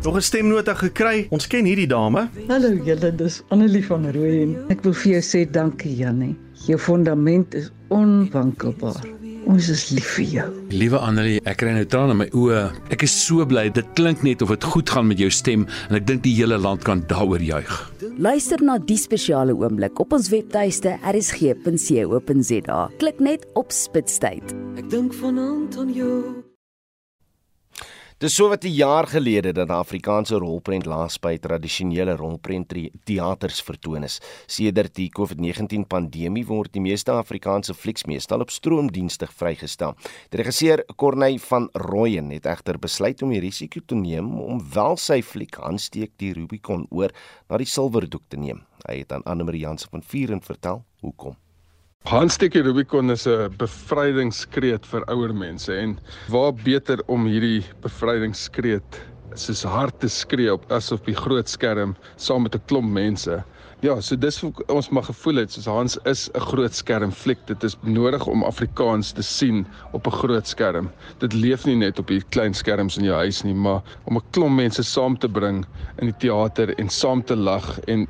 Nog 0.04 0.16
'n 0.16 0.22
stemnota 0.22 0.74
gekry. 0.74 1.28
Ons 1.30 1.48
ken 1.48 1.66
hierdie 1.66 1.88
dame. 1.88 2.30
Hallo 2.48 2.72
julle, 2.86 3.16
dis 3.16 3.44
Annelie 3.50 3.86
van 3.86 4.12
Rooyen. 4.12 4.56
Ek 4.70 4.82
wil 4.84 4.94
vir 4.94 5.12
jou 5.12 5.22
sê 5.22 5.52
dankie 5.52 5.96
Janie. 5.96 6.36
Jou 6.66 6.80
fondament 6.80 7.54
is 7.54 7.72
onwankelbaar. 7.90 9.04
Ons 9.50 9.68
is 9.70 9.90
lief 9.92 10.08
vir 10.18 10.28
jou. 10.38 10.46
Liewe 10.74 11.00
Annelie, 11.04 11.42
ek 11.50 11.60
kry 11.62 11.74
nou 11.76 11.86
trane 11.90 12.16
in 12.16 12.22
my 12.22 12.28
oë. 12.38 12.62
Ek 12.94 13.04
is 13.08 13.14
so 13.16 13.46
bly. 13.50 13.68
Dit 13.74 13.90
klink 13.98 14.24
net 14.26 14.44
of 14.46 14.54
dit 14.54 14.68
goed 14.74 14.94
gaan 14.94 15.10
met 15.10 15.20
jou 15.22 15.30
stem 15.34 15.66
en 15.90 16.00
ek 16.00 16.08
dink 16.10 16.24
die 16.26 16.36
hele 16.38 16.60
land 16.62 16.86
kan 16.88 17.04
daaroor 17.10 17.44
juig. 17.44 17.74
Luister 18.18 18.64
na 18.64 18.78
die 18.80 19.00
spesiale 19.00 19.56
oomblik 19.58 20.00
op 20.04 20.16
ons 20.16 20.32
webtuiste 20.34 20.96
rsg.co.za. 21.12 22.80
Klik 23.04 23.22
net 23.24 23.46
op 23.60 23.74
Spitstyd. 23.76 24.56
Ek 24.80 24.90
dink 24.94 25.16
vanaand 25.18 25.78
aan 25.82 25.94
jou. 25.96 26.43
Dis 28.24 28.38
so 28.40 28.48
wat 28.48 28.64
'n 28.64 28.72
jaar 28.72 29.08
gelede 29.08 29.52
dat 29.52 29.70
Afrikaanse 29.70 30.38
rolprent 30.40 30.86
laas 30.86 31.20
by 31.20 31.38
tradisionele 31.38 32.16
rolprent 32.16 32.74
teaters 33.04 33.62
vertoon 33.62 34.04
is. 34.04 34.22
Sedert 34.48 34.96
die 34.96 35.10
COVID-19 35.10 35.84
pandemie 35.88 36.46
word 36.46 36.72
die 36.72 36.82
meeste 36.82 37.12
Afrikaanse 37.12 37.74
flieks 37.74 38.06
meestal 38.06 38.40
op 38.40 38.50
stroomdienste 38.50 39.28
vrygestel. 39.28 39.96
Die 40.30 40.38
regisseur 40.38 40.86
Corneille 40.96 41.40
van 41.40 41.70
Rooyen 41.74 42.30
het 42.30 42.46
egter 42.46 42.80
besluit 42.80 43.22
om 43.22 43.30
die 43.30 43.42
risiko 43.42 43.82
te 43.86 43.96
neem 43.96 44.40
om 44.40 44.62
wel 44.74 44.98
sy 44.98 45.22
fliek 45.22 45.60
aansteek 45.60 46.12
die 46.18 46.34
Rubicon 46.34 46.88
oor 46.92 47.12
na 47.50 47.58
die 47.58 47.68
silwerdoek 47.68 48.24
te 48.30 48.38
neem. 48.38 48.64
Hy 48.88 49.00
het 49.00 49.12
aan 49.12 49.24
Anne 49.24 49.44
Marie 49.44 49.66
Jansen 49.66 49.90
van 49.90 50.04
Vuren 50.04 50.42
vertel 50.42 50.86
hoekom. 51.02 51.36
Handsteekie 52.04 52.62
Rubicon 52.62 53.10
is 53.12 53.24
'n 53.32 53.54
bevrydingskreet 53.58 54.86
vir 54.92 55.06
ouer 55.08 55.32
mense 55.34 55.72
en 55.72 55.94
waar 56.34 56.52
beter 56.52 57.00
om 57.08 57.24
hierdie 57.32 57.64
bevrydingskreet 57.86 58.98
soos 59.40 59.62
hard 59.64 60.02
te 60.02 60.10
skree 60.12 60.52
op 60.52 60.66
as 60.78 60.92
op 60.92 61.08
die 61.08 61.16
groot 61.16 61.48
skerm 61.48 61.96
saam 62.18 62.44
met 62.44 62.56
'n 62.60 62.66
klomp 62.68 62.92
mense. 62.92 63.38
Ja, 63.84 63.98
so 64.00 64.16
dis 64.16 64.38
ons 64.72 64.88
mag 64.96 65.10
gevoel 65.10 65.42
het 65.42 65.52
soos 65.52 65.66
Hans 65.68 65.98
is 66.08 66.30
'n 66.32 66.40
groot 66.40 66.74
skerm 66.74 67.12
fliek. 67.12 67.40
Dit 67.48 67.64
is 67.64 67.76
nodig 67.82 68.28
om 68.28 68.44
Afrikaans 68.44 69.12
te 69.12 69.22
sien 69.22 69.66
op 69.92 70.08
'n 70.08 70.18
groot 70.22 70.48
skerm. 70.48 70.90
Dit 71.20 71.34
leef 71.34 71.66
nie 71.66 71.76
net 71.76 72.00
op 72.00 72.08
die 72.08 72.22
klein 72.30 72.54
skerms 72.54 72.98
in 72.98 73.04
jou 73.04 73.16
huis 73.16 73.44
nie, 73.44 73.54
maar 73.54 73.82
om 74.06 74.16
'n 74.16 74.24
klomp 74.32 74.56
mense 74.56 74.84
saam 74.84 75.18
te 75.18 75.28
bring 75.28 75.66
in 76.00 76.06
die 76.06 76.18
teater 76.18 76.74
en 76.80 76.90
saam 76.90 77.24
te 77.24 77.36
lag 77.36 77.80
en 77.80 78.08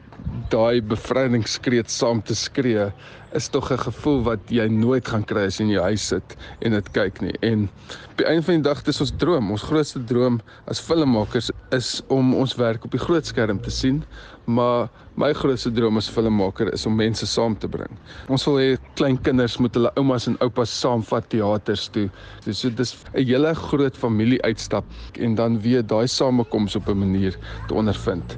daai 0.49 0.81
bevrydingskreet 0.81 1.89
saam 1.89 2.21
te 2.21 2.35
skree 2.35 2.91
is 3.33 3.47
tog 3.49 3.71
'n 3.71 3.77
gevoel 3.77 4.23
wat 4.23 4.39
jy 4.49 4.67
nooit 4.67 5.07
gaan 5.07 5.25
kry 5.25 5.45
as 5.45 5.57
jy 5.57 5.65
in 5.65 5.71
jou 5.71 5.83
huis 5.83 6.07
sit 6.07 6.35
en 6.61 6.71
dit 6.71 6.91
kyk 6.91 7.21
nie. 7.21 7.33
En 7.41 7.69
op 8.11 8.17
die 8.17 8.25
einde 8.25 8.43
van 8.43 8.61
die 8.61 8.69
dag 8.69 8.83
dis 8.83 9.01
ons 9.01 9.13
droom, 9.17 9.51
ons 9.51 9.61
grootste 9.61 10.03
droom 10.03 10.41
as 10.67 10.79
filmmakers 10.79 11.51
is 11.71 12.01
om 12.07 12.33
ons 12.33 12.55
werk 12.55 12.85
op 12.85 12.91
die 12.91 12.99
groot 12.99 13.25
skerm 13.25 13.61
te 13.61 13.71
sien. 13.71 14.03
Maar 14.45 14.89
my 15.15 15.29
grootste 15.33 15.71
droom 15.71 15.97
as 15.97 16.09
filmmaker 16.11 16.73
is 16.73 16.85
om 16.85 16.95
mense 16.95 17.27
saam 17.29 17.55
te 17.55 17.67
bring. 17.71 17.91
Ons 18.27 18.43
wil 18.49 18.59
hê 18.59 18.69
klein 18.99 19.17
kinders 19.23 19.55
moet 19.61 19.75
hulle 19.77 19.91
oumas 19.99 20.27
en 20.27 20.35
oupas 20.43 20.73
saamvat 20.81 21.29
teaters 21.31 21.87
toe. 21.95 22.09
Dis 22.43 22.59
so 22.59 22.69
dis 22.69 22.95
'n 23.13 23.23
hele 23.23 23.53
groot 23.55 23.97
familie 23.97 24.41
uitstap 24.43 24.85
en 25.19 25.35
dan 25.35 25.61
weer 25.61 25.83
daai 25.83 26.07
samekoms 26.07 26.75
op 26.75 26.89
'n 26.89 26.99
manier 26.99 27.37
te 27.67 27.73
ondervind. 27.73 28.37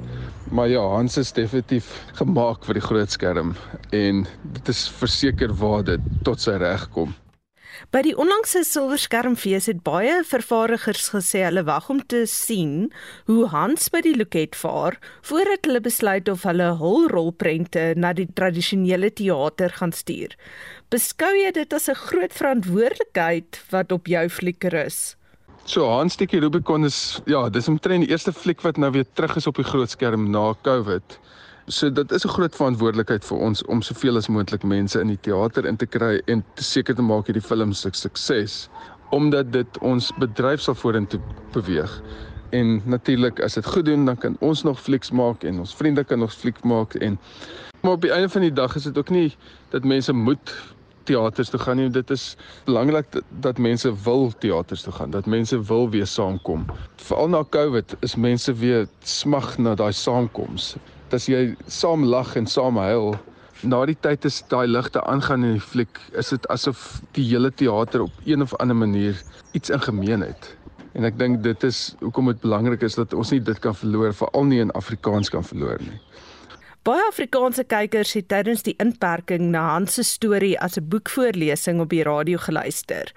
Maar 0.50 0.68
ja, 0.68 0.80
Hans 0.80 1.16
is 1.16 1.32
definitief 1.32 2.06
gemaak 2.14 2.64
vir 2.64 2.74
die 2.74 2.86
groot 2.88 3.10
skerm 3.10 3.54
en 3.90 4.26
dit 4.42 4.68
is 4.68 4.88
verseker 4.88 5.52
waar 5.54 5.82
dit 5.82 6.00
tot 6.22 6.40
sy 6.40 6.54
reg 6.56 6.88
kom. 6.90 7.14
By 7.94 8.00
die 8.02 8.16
onlangse 8.18 8.64
silverskermfees 8.66 9.68
het 9.70 9.84
baie 9.86 10.16
vervaardigers 10.26 11.04
gesê 11.12 11.44
hulle 11.44 11.62
wag 11.68 11.86
om 11.92 12.00
te 12.10 12.24
sien 12.26 12.88
hoe 13.28 13.46
Hans 13.52 13.86
by 13.94 14.00
die 14.02 14.16
loket 14.18 14.58
vaar 14.58 14.96
voordat 15.28 15.68
hulle 15.68 15.80
besluit 15.84 16.26
of 16.32 16.42
hulle 16.48 16.72
hul 16.80 17.06
rolprente 17.12 17.92
na 17.94 18.10
die 18.16 18.26
tradisionele 18.26 19.12
teater 19.14 19.70
gaan 19.78 19.94
stuur. 19.94 20.34
Beskou 20.90 21.30
jy 21.38 21.52
dit 21.54 21.72
as 21.78 21.88
'n 21.88 21.94
groot 21.94 22.34
verantwoordelikheid 22.34 23.62
wat 23.70 23.92
op 23.92 24.10
jou 24.10 24.28
flikker 24.28 24.74
is? 24.74 25.14
So 25.64 25.86
Hans 25.86 26.14
Stikkie 26.14 26.40
Rubicon 26.40 26.84
is 26.84 27.20
ja, 27.26 27.48
dis 27.48 27.68
omtrent 27.68 28.02
die 28.02 28.10
eerste 28.10 28.32
fliek 28.32 28.62
wat 28.62 28.76
nou 28.76 28.90
weer 28.90 29.06
terug 29.14 29.36
is 29.36 29.46
op 29.46 29.54
die 29.54 29.64
groot 29.64 29.90
skerm 29.90 30.30
na 30.30 30.54
COVID. 30.62 31.18
So 31.68 31.92
dit 31.92 32.12
is 32.12 32.24
'n 32.24 32.28
groot 32.28 32.56
verantwoordelikheid 32.56 33.24
vir 33.24 33.38
ons 33.38 33.64
om 33.64 33.82
soveel 33.82 34.16
as 34.16 34.28
moontlik 34.28 34.62
mense 34.62 35.00
in 35.00 35.08
die 35.08 35.18
teater 35.20 35.66
in 35.66 35.76
te 35.76 35.86
kry 35.86 36.22
en 36.26 36.44
te 36.54 36.64
seker 36.64 36.94
te 36.94 37.02
maak 37.02 37.26
hierdie 37.26 37.42
film 37.42 37.72
se 37.72 37.88
sukses 37.92 38.68
omdat 39.10 39.52
dit 39.52 39.78
ons 39.78 40.12
bedryf 40.18 40.60
sal 40.60 40.74
vorentoe 40.74 41.20
beweeg. 41.52 42.02
En 42.50 42.82
natuurlik 42.84 43.40
as 43.40 43.54
dit 43.54 43.66
goed 43.66 43.84
doen, 43.84 44.04
dan 44.04 44.16
kan 44.16 44.36
ons 44.40 44.62
nog 44.62 44.80
flieks 44.80 45.10
maak 45.10 45.42
en 45.42 45.58
ons 45.58 45.74
vriende 45.74 46.04
kan 46.04 46.18
nog 46.18 46.32
fliek 46.32 46.64
maak 46.64 46.94
en 46.94 47.18
maar 47.82 47.92
op 47.92 48.00
die 48.00 48.12
einde 48.12 48.28
van 48.28 48.40
die 48.40 48.52
dag 48.52 48.76
is 48.76 48.82
dit 48.82 48.98
ook 48.98 49.10
nie 49.10 49.36
dat 49.70 49.84
mense 49.84 50.12
moet 50.12 50.54
teaters 51.02 51.48
toe 51.50 51.60
gaan 51.60 51.76
nie. 51.76 51.90
Dit 51.90 52.10
is 52.10 52.36
belangrik 52.64 53.12
dat, 53.12 53.22
dat 53.28 53.58
mense 53.58 54.02
wil 54.04 54.32
teaters 54.38 54.82
toe 54.82 54.92
gaan, 54.92 55.10
dat 55.10 55.26
mense 55.26 55.62
wil 55.62 55.90
weer 55.90 56.06
saamkom. 56.06 56.66
Veral 56.96 57.28
na 57.28 57.44
COVID 57.44 57.96
is 58.00 58.14
mense 58.14 58.54
weer 58.54 58.86
smag 59.02 59.58
na 59.58 59.74
daai 59.74 59.92
saamkoms. 59.92 60.76
As 61.14 61.28
jy 61.30 61.54
saam 61.70 62.04
lag 62.04 62.34
en 62.36 62.46
saam 62.50 62.78
huil, 62.82 63.14
na 63.62 63.84
die 63.86 63.96
tyd 64.02 64.24
is 64.26 64.40
daai 64.50 64.66
ligte 64.66 65.00
aangaan 65.06 65.44
in 65.46 65.56
die 65.56 65.62
fliek, 65.62 66.00
is 66.18 66.32
dit 66.34 66.46
asof 66.50 67.00
die 67.14 67.24
hele 67.28 67.52
teater 67.54 68.02
op 68.08 68.26
een 68.26 68.42
of 68.42 68.54
ander 68.58 68.76
manier 68.76 69.22
iets 69.54 69.70
in 69.70 69.80
gemeen 69.80 70.26
het. 70.26 70.50
En 70.98 71.04
ek 71.04 71.18
dink 71.20 71.42
dit 71.44 71.64
is 71.68 71.94
hoekom 72.00 72.32
dit 72.32 72.42
belangrik 72.42 72.82
is 72.82 72.98
dat 72.98 73.14
ons 73.14 73.30
nie 73.30 73.40
dit 73.40 73.58
kan 73.62 73.76
verloor, 73.76 74.14
veral 74.16 74.50
nie 74.50 74.60
in 74.64 74.74
Afrikaans 74.74 75.30
kan 75.30 75.46
verloor 75.46 75.78
nie. 75.84 76.00
Baie 76.86 77.02
Afrikaanse 77.08 77.64
kykers 77.66 78.14
het 78.14 78.28
tydens 78.30 78.62
die 78.66 78.76
inperking 78.82 79.48
na 79.50 79.64
Hans 79.72 79.98
se 79.98 80.04
storie 80.06 80.54
as 80.58 80.78
'n 80.78 80.88
boekvoorlesing 80.88 81.80
op 81.80 81.90
die 81.90 82.02
radio 82.02 82.38
geluister. 82.38 83.12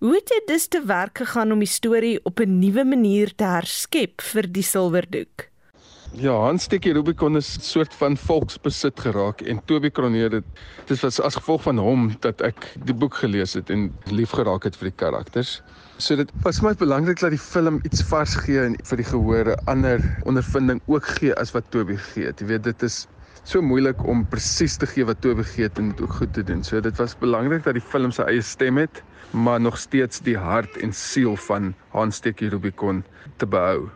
Hoe 0.00 0.14
het 0.14 0.28
jy 0.28 0.40
dus 0.46 0.66
te 0.66 0.82
werk 0.84 1.18
gegaan 1.18 1.52
om 1.52 1.58
die 1.58 1.68
storie 1.68 2.20
op 2.24 2.40
'n 2.40 2.58
nuwe 2.58 2.84
manier 2.84 3.34
te 3.34 3.44
herskep 3.44 4.20
vir 4.20 4.52
die 4.52 4.62
silwerdoek? 4.62 5.53
Ja, 6.14 6.30
Hans 6.30 6.62
Stekkie 6.68 6.92
Rubicon 6.94 7.34
is 7.36 7.56
'n 7.58 7.60
soort 7.60 7.94
van 7.94 8.16
volksbesit 8.16 9.00
geraak 9.00 9.40
en 9.40 9.60
Toby 9.64 9.90
Kroneer 9.90 10.30
dit 10.30 10.44
dis 10.86 11.00
was 11.00 11.20
as 11.20 11.34
gevolg 11.34 11.62
van 11.62 11.78
hom 11.78 12.12
dat 12.20 12.40
ek 12.40 12.68
die 12.84 12.94
boek 12.94 13.14
gelees 13.14 13.54
het 13.54 13.70
en 13.70 13.90
lief 14.10 14.30
geraak 14.30 14.62
het 14.62 14.76
vir 14.76 14.88
die 14.90 14.96
karakters. 14.96 15.62
So 15.98 16.16
dit 16.16 16.30
was 16.44 16.62
my 16.62 16.74
belangrik 16.74 17.18
dat 17.18 17.30
die 17.30 17.38
film 17.38 17.80
iets 17.82 18.02
vars 18.02 18.34
gee 18.34 18.60
en 18.62 18.76
vir 18.84 18.96
die 18.96 19.08
gehore 19.10 19.56
ander 19.66 19.98
ondervinding 20.22 20.80
ook 20.86 21.04
gee 21.18 21.34
as 21.34 21.50
wat 21.50 21.70
Toby 21.70 21.96
gee. 21.96 22.30
Jy 22.30 22.46
weet 22.46 22.62
dit 22.62 22.82
is 22.82 23.08
so 23.42 23.60
moeilik 23.62 24.06
om 24.06 24.24
presies 24.24 24.76
te 24.76 24.86
gee 24.86 25.04
wat 25.04 25.20
Toby 25.20 25.42
gee 25.42 25.68
en 25.74 25.90
dit 25.90 26.00
ook 26.00 26.12
goed 26.12 26.32
te 26.32 26.44
doen. 26.44 26.62
So 26.62 26.80
dit 26.80 26.96
was 26.96 27.18
belangrik 27.18 27.64
dat 27.64 27.74
die 27.74 27.82
film 27.82 28.12
sy 28.12 28.22
eie 28.22 28.42
stem 28.42 28.76
het, 28.76 29.02
maar 29.32 29.60
nog 29.60 29.78
steeds 29.78 30.20
die 30.20 30.38
hart 30.38 30.76
en 30.76 30.92
siel 30.92 31.36
van 31.36 31.74
Hans 31.90 32.16
Stekkie 32.16 32.48
Rubicon 32.48 33.04
te 33.36 33.46
behou. 33.46 33.90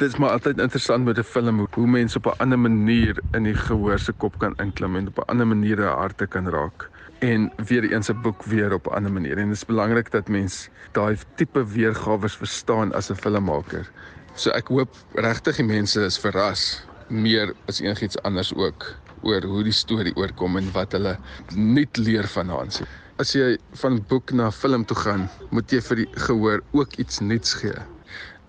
Dit 0.00 0.08
is 0.08 0.16
maar 0.16 0.30
altyd 0.30 0.58
interessant 0.58 1.04
met 1.04 1.18
'n 1.18 1.22
film 1.22 1.66
hoe, 1.74 1.86
mense 1.86 2.16
op 2.18 2.26
'n 2.26 2.38
ander 2.42 2.58
manier 2.58 3.18
in 3.32 3.42
die 3.42 3.54
gehoor 3.54 3.98
se 3.98 4.12
kop 4.12 4.38
kan 4.38 4.54
inklim 4.56 4.96
en 4.96 5.08
op 5.08 5.18
'n 5.18 5.30
ander 5.30 5.46
manier 5.46 5.76
hulle 5.76 5.96
harte 5.96 6.26
kan 6.26 6.48
raak 6.48 6.90
en 7.18 7.52
weer 7.66 7.92
eens 7.92 8.08
'n 8.08 8.20
boek 8.22 8.42
weer 8.42 8.72
op 8.72 8.86
'n 8.86 8.94
ander 8.94 9.12
manier. 9.12 9.38
En 9.38 9.48
dit 9.48 9.56
is 9.56 9.64
belangrik 9.64 10.10
dat 10.10 10.28
mens 10.28 10.68
daai 10.92 11.16
tipe 11.34 11.66
weergawe 11.66 12.28
verstaan 12.28 12.92
as 12.92 13.10
'n 13.10 13.14
filmmaker. 13.14 13.90
So 14.34 14.50
ek 14.50 14.68
hoop 14.68 14.96
regtig 15.14 15.56
die 15.56 15.64
mense 15.64 16.04
is 16.04 16.18
verras 16.18 16.84
meer 17.08 17.54
as 17.68 17.80
enigiets 17.80 18.22
anders 18.22 18.54
ook 18.54 18.94
oor 19.22 19.42
hoe 19.42 19.62
die 19.62 19.72
storie 19.72 20.16
oorkom 20.16 20.56
en 20.56 20.72
wat 20.72 20.92
hulle 20.92 21.18
nuut 21.54 21.96
leer 21.96 22.28
van 22.28 22.48
Hans. 22.48 22.82
As 23.16 23.32
jy 23.32 23.58
van 23.72 24.04
boek 24.08 24.32
na 24.32 24.50
film 24.50 24.84
toe 24.84 24.96
gaan, 24.96 25.28
moet 25.50 25.70
jy 25.70 25.80
vir 25.80 25.96
die 25.96 26.08
gehoor 26.12 26.62
ook 26.72 26.94
iets 26.96 27.20
nuuts 27.20 27.54
gee. 27.54 27.91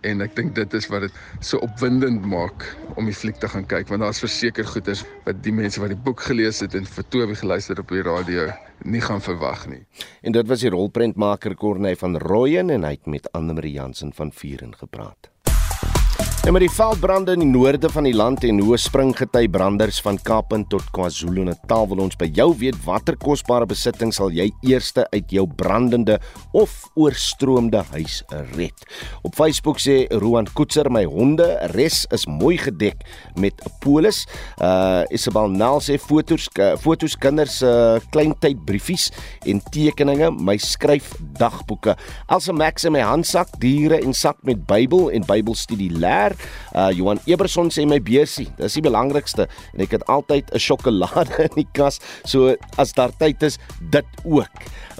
En 0.03 0.21
ek 0.25 0.35
dink 0.35 0.55
dit 0.55 0.73
is 0.77 0.87
wat 0.91 1.07
dit 1.07 1.19
so 1.39 1.61
opwindend 1.63 2.25
maak 2.27 2.65
om 2.99 3.07
die 3.07 3.15
fliek 3.15 3.39
te 3.39 3.49
gaan 3.51 3.65
kyk 3.69 3.89
want 3.91 4.03
daar's 4.03 4.21
verseker 4.23 4.67
goeders 4.67 5.05
wat 5.27 5.39
die 5.45 5.55
mense 5.55 5.81
wat 5.81 5.93
die 5.93 5.99
boek 6.07 6.25
gelees 6.27 6.59
het 6.63 6.75
en 6.75 6.87
vir 6.87 7.09
Toby 7.09 7.37
geluister 7.39 7.79
op 7.79 7.91
die 7.93 8.03
radio 8.05 8.49
nie 8.83 9.01
gaan 9.03 9.21
verwag 9.23 9.67
nie. 9.71 9.83
En 10.21 10.35
dit 10.35 10.47
was 10.47 10.63
die 10.65 10.71
rolprentmaker 10.73 11.55
Corneille 11.55 11.99
van 11.99 12.19
Rooyen 12.19 12.73
en 12.73 12.83
hy 12.87 12.97
het 12.97 13.07
met 13.07 13.31
Anne 13.31 13.55
Marie 13.55 13.77
Jansen 13.79 14.13
van 14.13 14.31
Vuren 14.35 14.75
gepraat. 14.75 15.32
En 16.43 16.51
met 16.51 16.59
die 16.59 16.71
veldbrande 16.75 17.31
in 17.37 17.39
die 17.39 17.47
noorde 17.47 17.87
van 17.87 18.03
die 18.03 18.15
land 18.19 18.41
en 18.43 18.57
hoë 18.59 18.75
springgety 18.83 19.45
branders 19.47 20.01
van 20.03 20.17
Kaapstad 20.27 20.65
tot 20.73 20.89
KwaZulu-Natal 20.91 21.85
wil 21.87 22.01
ons 22.03 22.17
by 22.19 22.27
jou 22.35 22.49
weet 22.59 22.75
watter 22.83 23.15
kosbare 23.15 23.63
besitting 23.69 24.11
sal 24.11 24.33
jy 24.35 24.49
eerste 24.67 25.05
uit 25.13 25.31
jou 25.31 25.45
brandende 25.47 26.17
of 26.51 26.73
oorstroomde 26.99 27.79
huis 27.93 28.17
red. 28.57 28.83
Op 29.23 29.37
Facebook 29.39 29.79
sê 29.79 30.01
Roan 30.19 30.49
Koetser 30.51 30.89
my 30.91 31.05
honde 31.07 31.47
res 31.71 32.01
is 32.11 32.27
mooi 32.27 32.57
gedek 32.59 33.07
met 33.39 33.55
'n 33.63 33.71
polis. 33.79 34.25
Uh 34.59 35.07
Isabel 35.15 35.47
Nel 35.47 35.79
sê 35.79 35.95
fotos 35.97 36.49
fotos 36.83 37.15
kinders 37.15 37.57
se 37.63 37.71
uh, 37.71 38.03
kleintyd 38.11 38.65
briefies 38.65 39.11
en 39.45 39.61
tekeninge, 39.71 40.31
my 40.31 40.57
skryf 40.57 41.15
dagboeke. 41.39 41.95
Elsa 42.27 42.51
Max 42.51 42.83
in 42.83 42.91
my 42.91 42.99
handsak, 43.01 43.47
diere 43.59 44.03
en 44.03 44.13
sak 44.13 44.43
met 44.43 44.67
Bybel 44.67 45.09
en 45.11 45.23
Bybelstudie 45.23 45.91
leer 45.91 46.32
ver. 46.33 46.49
Uh 46.73 46.91
Johan 46.91 47.19
Eberson 47.25 47.69
sê 47.69 47.85
my 47.87 47.99
beursie, 48.01 48.47
dis 48.57 48.77
die 48.77 48.83
belangrikste 48.83 49.47
en 49.73 49.83
ek 49.85 49.91
het 49.97 50.05
altyd 50.09 50.49
'n 50.53 50.59
sjokolade 50.59 51.43
in 51.47 51.55
die 51.55 51.67
kas, 51.73 51.99
so 52.25 52.55
as 52.77 52.93
daar 52.93 53.11
tyd 53.19 53.43
is, 53.43 53.59
dit 53.91 54.05
ook. 54.23 54.49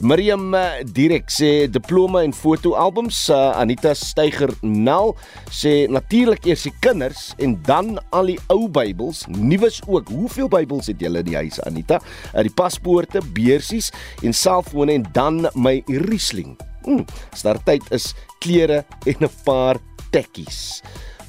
Miriam 0.01 0.53
uh, 0.53 0.81
Direk 0.83 1.29
sê 1.29 1.67
diploma 1.67 2.23
en 2.23 2.33
fotoalbums. 2.33 3.29
Uh, 3.29 3.53
Anita 3.55 3.93
Steiger 3.93 4.49
Nel 4.61 5.15
sê 5.49 5.87
natuurlik 5.87 6.45
eers 6.45 6.63
die 6.63 6.73
kinders 6.81 7.33
en 7.37 7.61
dan 7.65 7.99
al 8.11 8.33
die 8.33 8.39
ou 8.49 8.67
Bybels, 8.67 9.25
nuus 9.27 9.81
ook. 9.87 10.09
Hoeveel 10.09 10.49
Bybels 10.49 10.87
het 10.87 10.99
julle 10.99 11.19
in 11.19 11.25
die 11.25 11.37
huis 11.37 11.61
Anita? 11.63 12.01
Uh, 12.33 12.41
die 12.41 12.53
paspoorte, 12.53 13.21
beursies 13.33 13.91
en 14.23 14.33
selfone 14.33 14.93
en 14.93 15.07
dan 15.13 15.47
my 15.55 15.81
Riesling. 15.87 16.57
Hmm, 16.83 17.05
start 17.33 17.63
tyd 17.65 17.85
is 17.95 18.11
klere 18.43 18.83
en 19.05 19.23
'n 19.23 19.31
paar 19.45 19.79
tekkies. 20.11 20.81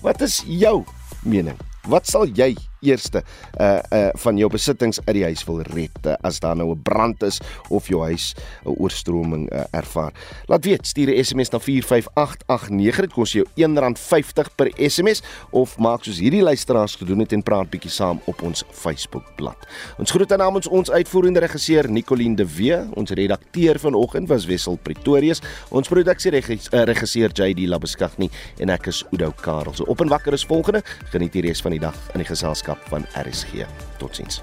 Wat 0.04 0.20
is 0.20 0.42
jou 0.44 0.82
mening? 1.24 1.56
Wat 1.88 2.04
sal 2.04 2.28
jy 2.36 2.50
eerste 2.84 3.24
uh 3.60 3.80
uh 3.90 4.08
van 4.24 4.36
jou 4.36 4.50
besittings 4.50 5.00
uit 5.04 5.16
die 5.16 5.24
huis 5.24 5.44
wil 5.48 5.62
red 5.74 6.06
uh, 6.06 6.14
as 6.22 6.40
daar 6.40 6.56
nou 6.56 6.70
'n 6.70 6.82
brand 6.82 7.22
is 7.22 7.40
of 7.68 7.88
jou 7.88 8.02
huis 8.02 8.34
'n 8.64 8.74
oorstroming 8.78 9.52
uh, 9.52 9.64
ervaar. 9.70 10.12
Laat 10.46 10.64
weet, 10.64 10.86
stuur 10.86 11.10
'n 11.10 11.24
SMS 11.24 11.50
na 11.50 11.58
45889. 11.58 13.00
Dit 13.00 13.12
kos 13.12 13.32
jou 13.32 13.46
R1.50 13.56 14.54
per 14.54 14.72
SMS 14.76 15.22
of 15.50 15.78
maak 15.78 16.04
soos 16.04 16.18
hierdie 16.18 16.42
luisteraars 16.42 16.94
gedoen 16.94 17.18
het 17.18 17.32
en 17.32 17.42
praat 17.42 17.70
bietjie 17.70 17.90
saam 17.90 18.20
op 18.24 18.42
ons 18.42 18.64
Facebookblad. 18.70 19.56
Ons 19.98 20.10
groet 20.10 20.36
namens 20.36 20.68
ons 20.68 20.90
uitvoerende 20.90 21.40
regisseur 21.40 21.90
Nicoline 21.90 22.36
de 22.36 22.46
Wee, 22.56 22.78
ons 22.94 23.10
redakteur 23.10 23.78
vanoggend 23.78 24.28
was 24.28 24.46
Wessel 24.46 24.76
Pretorius, 24.82 25.42
ons 25.70 25.88
produksieregisseur 25.88 27.30
JD 27.32 27.68
Labeskagni 27.68 28.30
en 28.58 28.68
ek 28.68 28.86
is 28.86 29.04
Udo 29.12 29.32
Karel. 29.40 29.74
So 29.74 29.84
op 29.84 30.00
en 30.00 30.08
wakker 30.08 30.32
is 30.32 30.44
volgende. 30.44 30.82
Geniet 31.12 31.32
die 31.32 31.42
res 31.42 31.62
van 31.62 31.70
die 31.70 31.80
dag 31.80 31.96
in 32.14 32.24
die 32.24 32.28
geselskap 32.28 32.73
wetenskap 32.74 32.88
van 32.88 33.06
RSG. 33.24 33.66
Totsiens. 33.98 34.42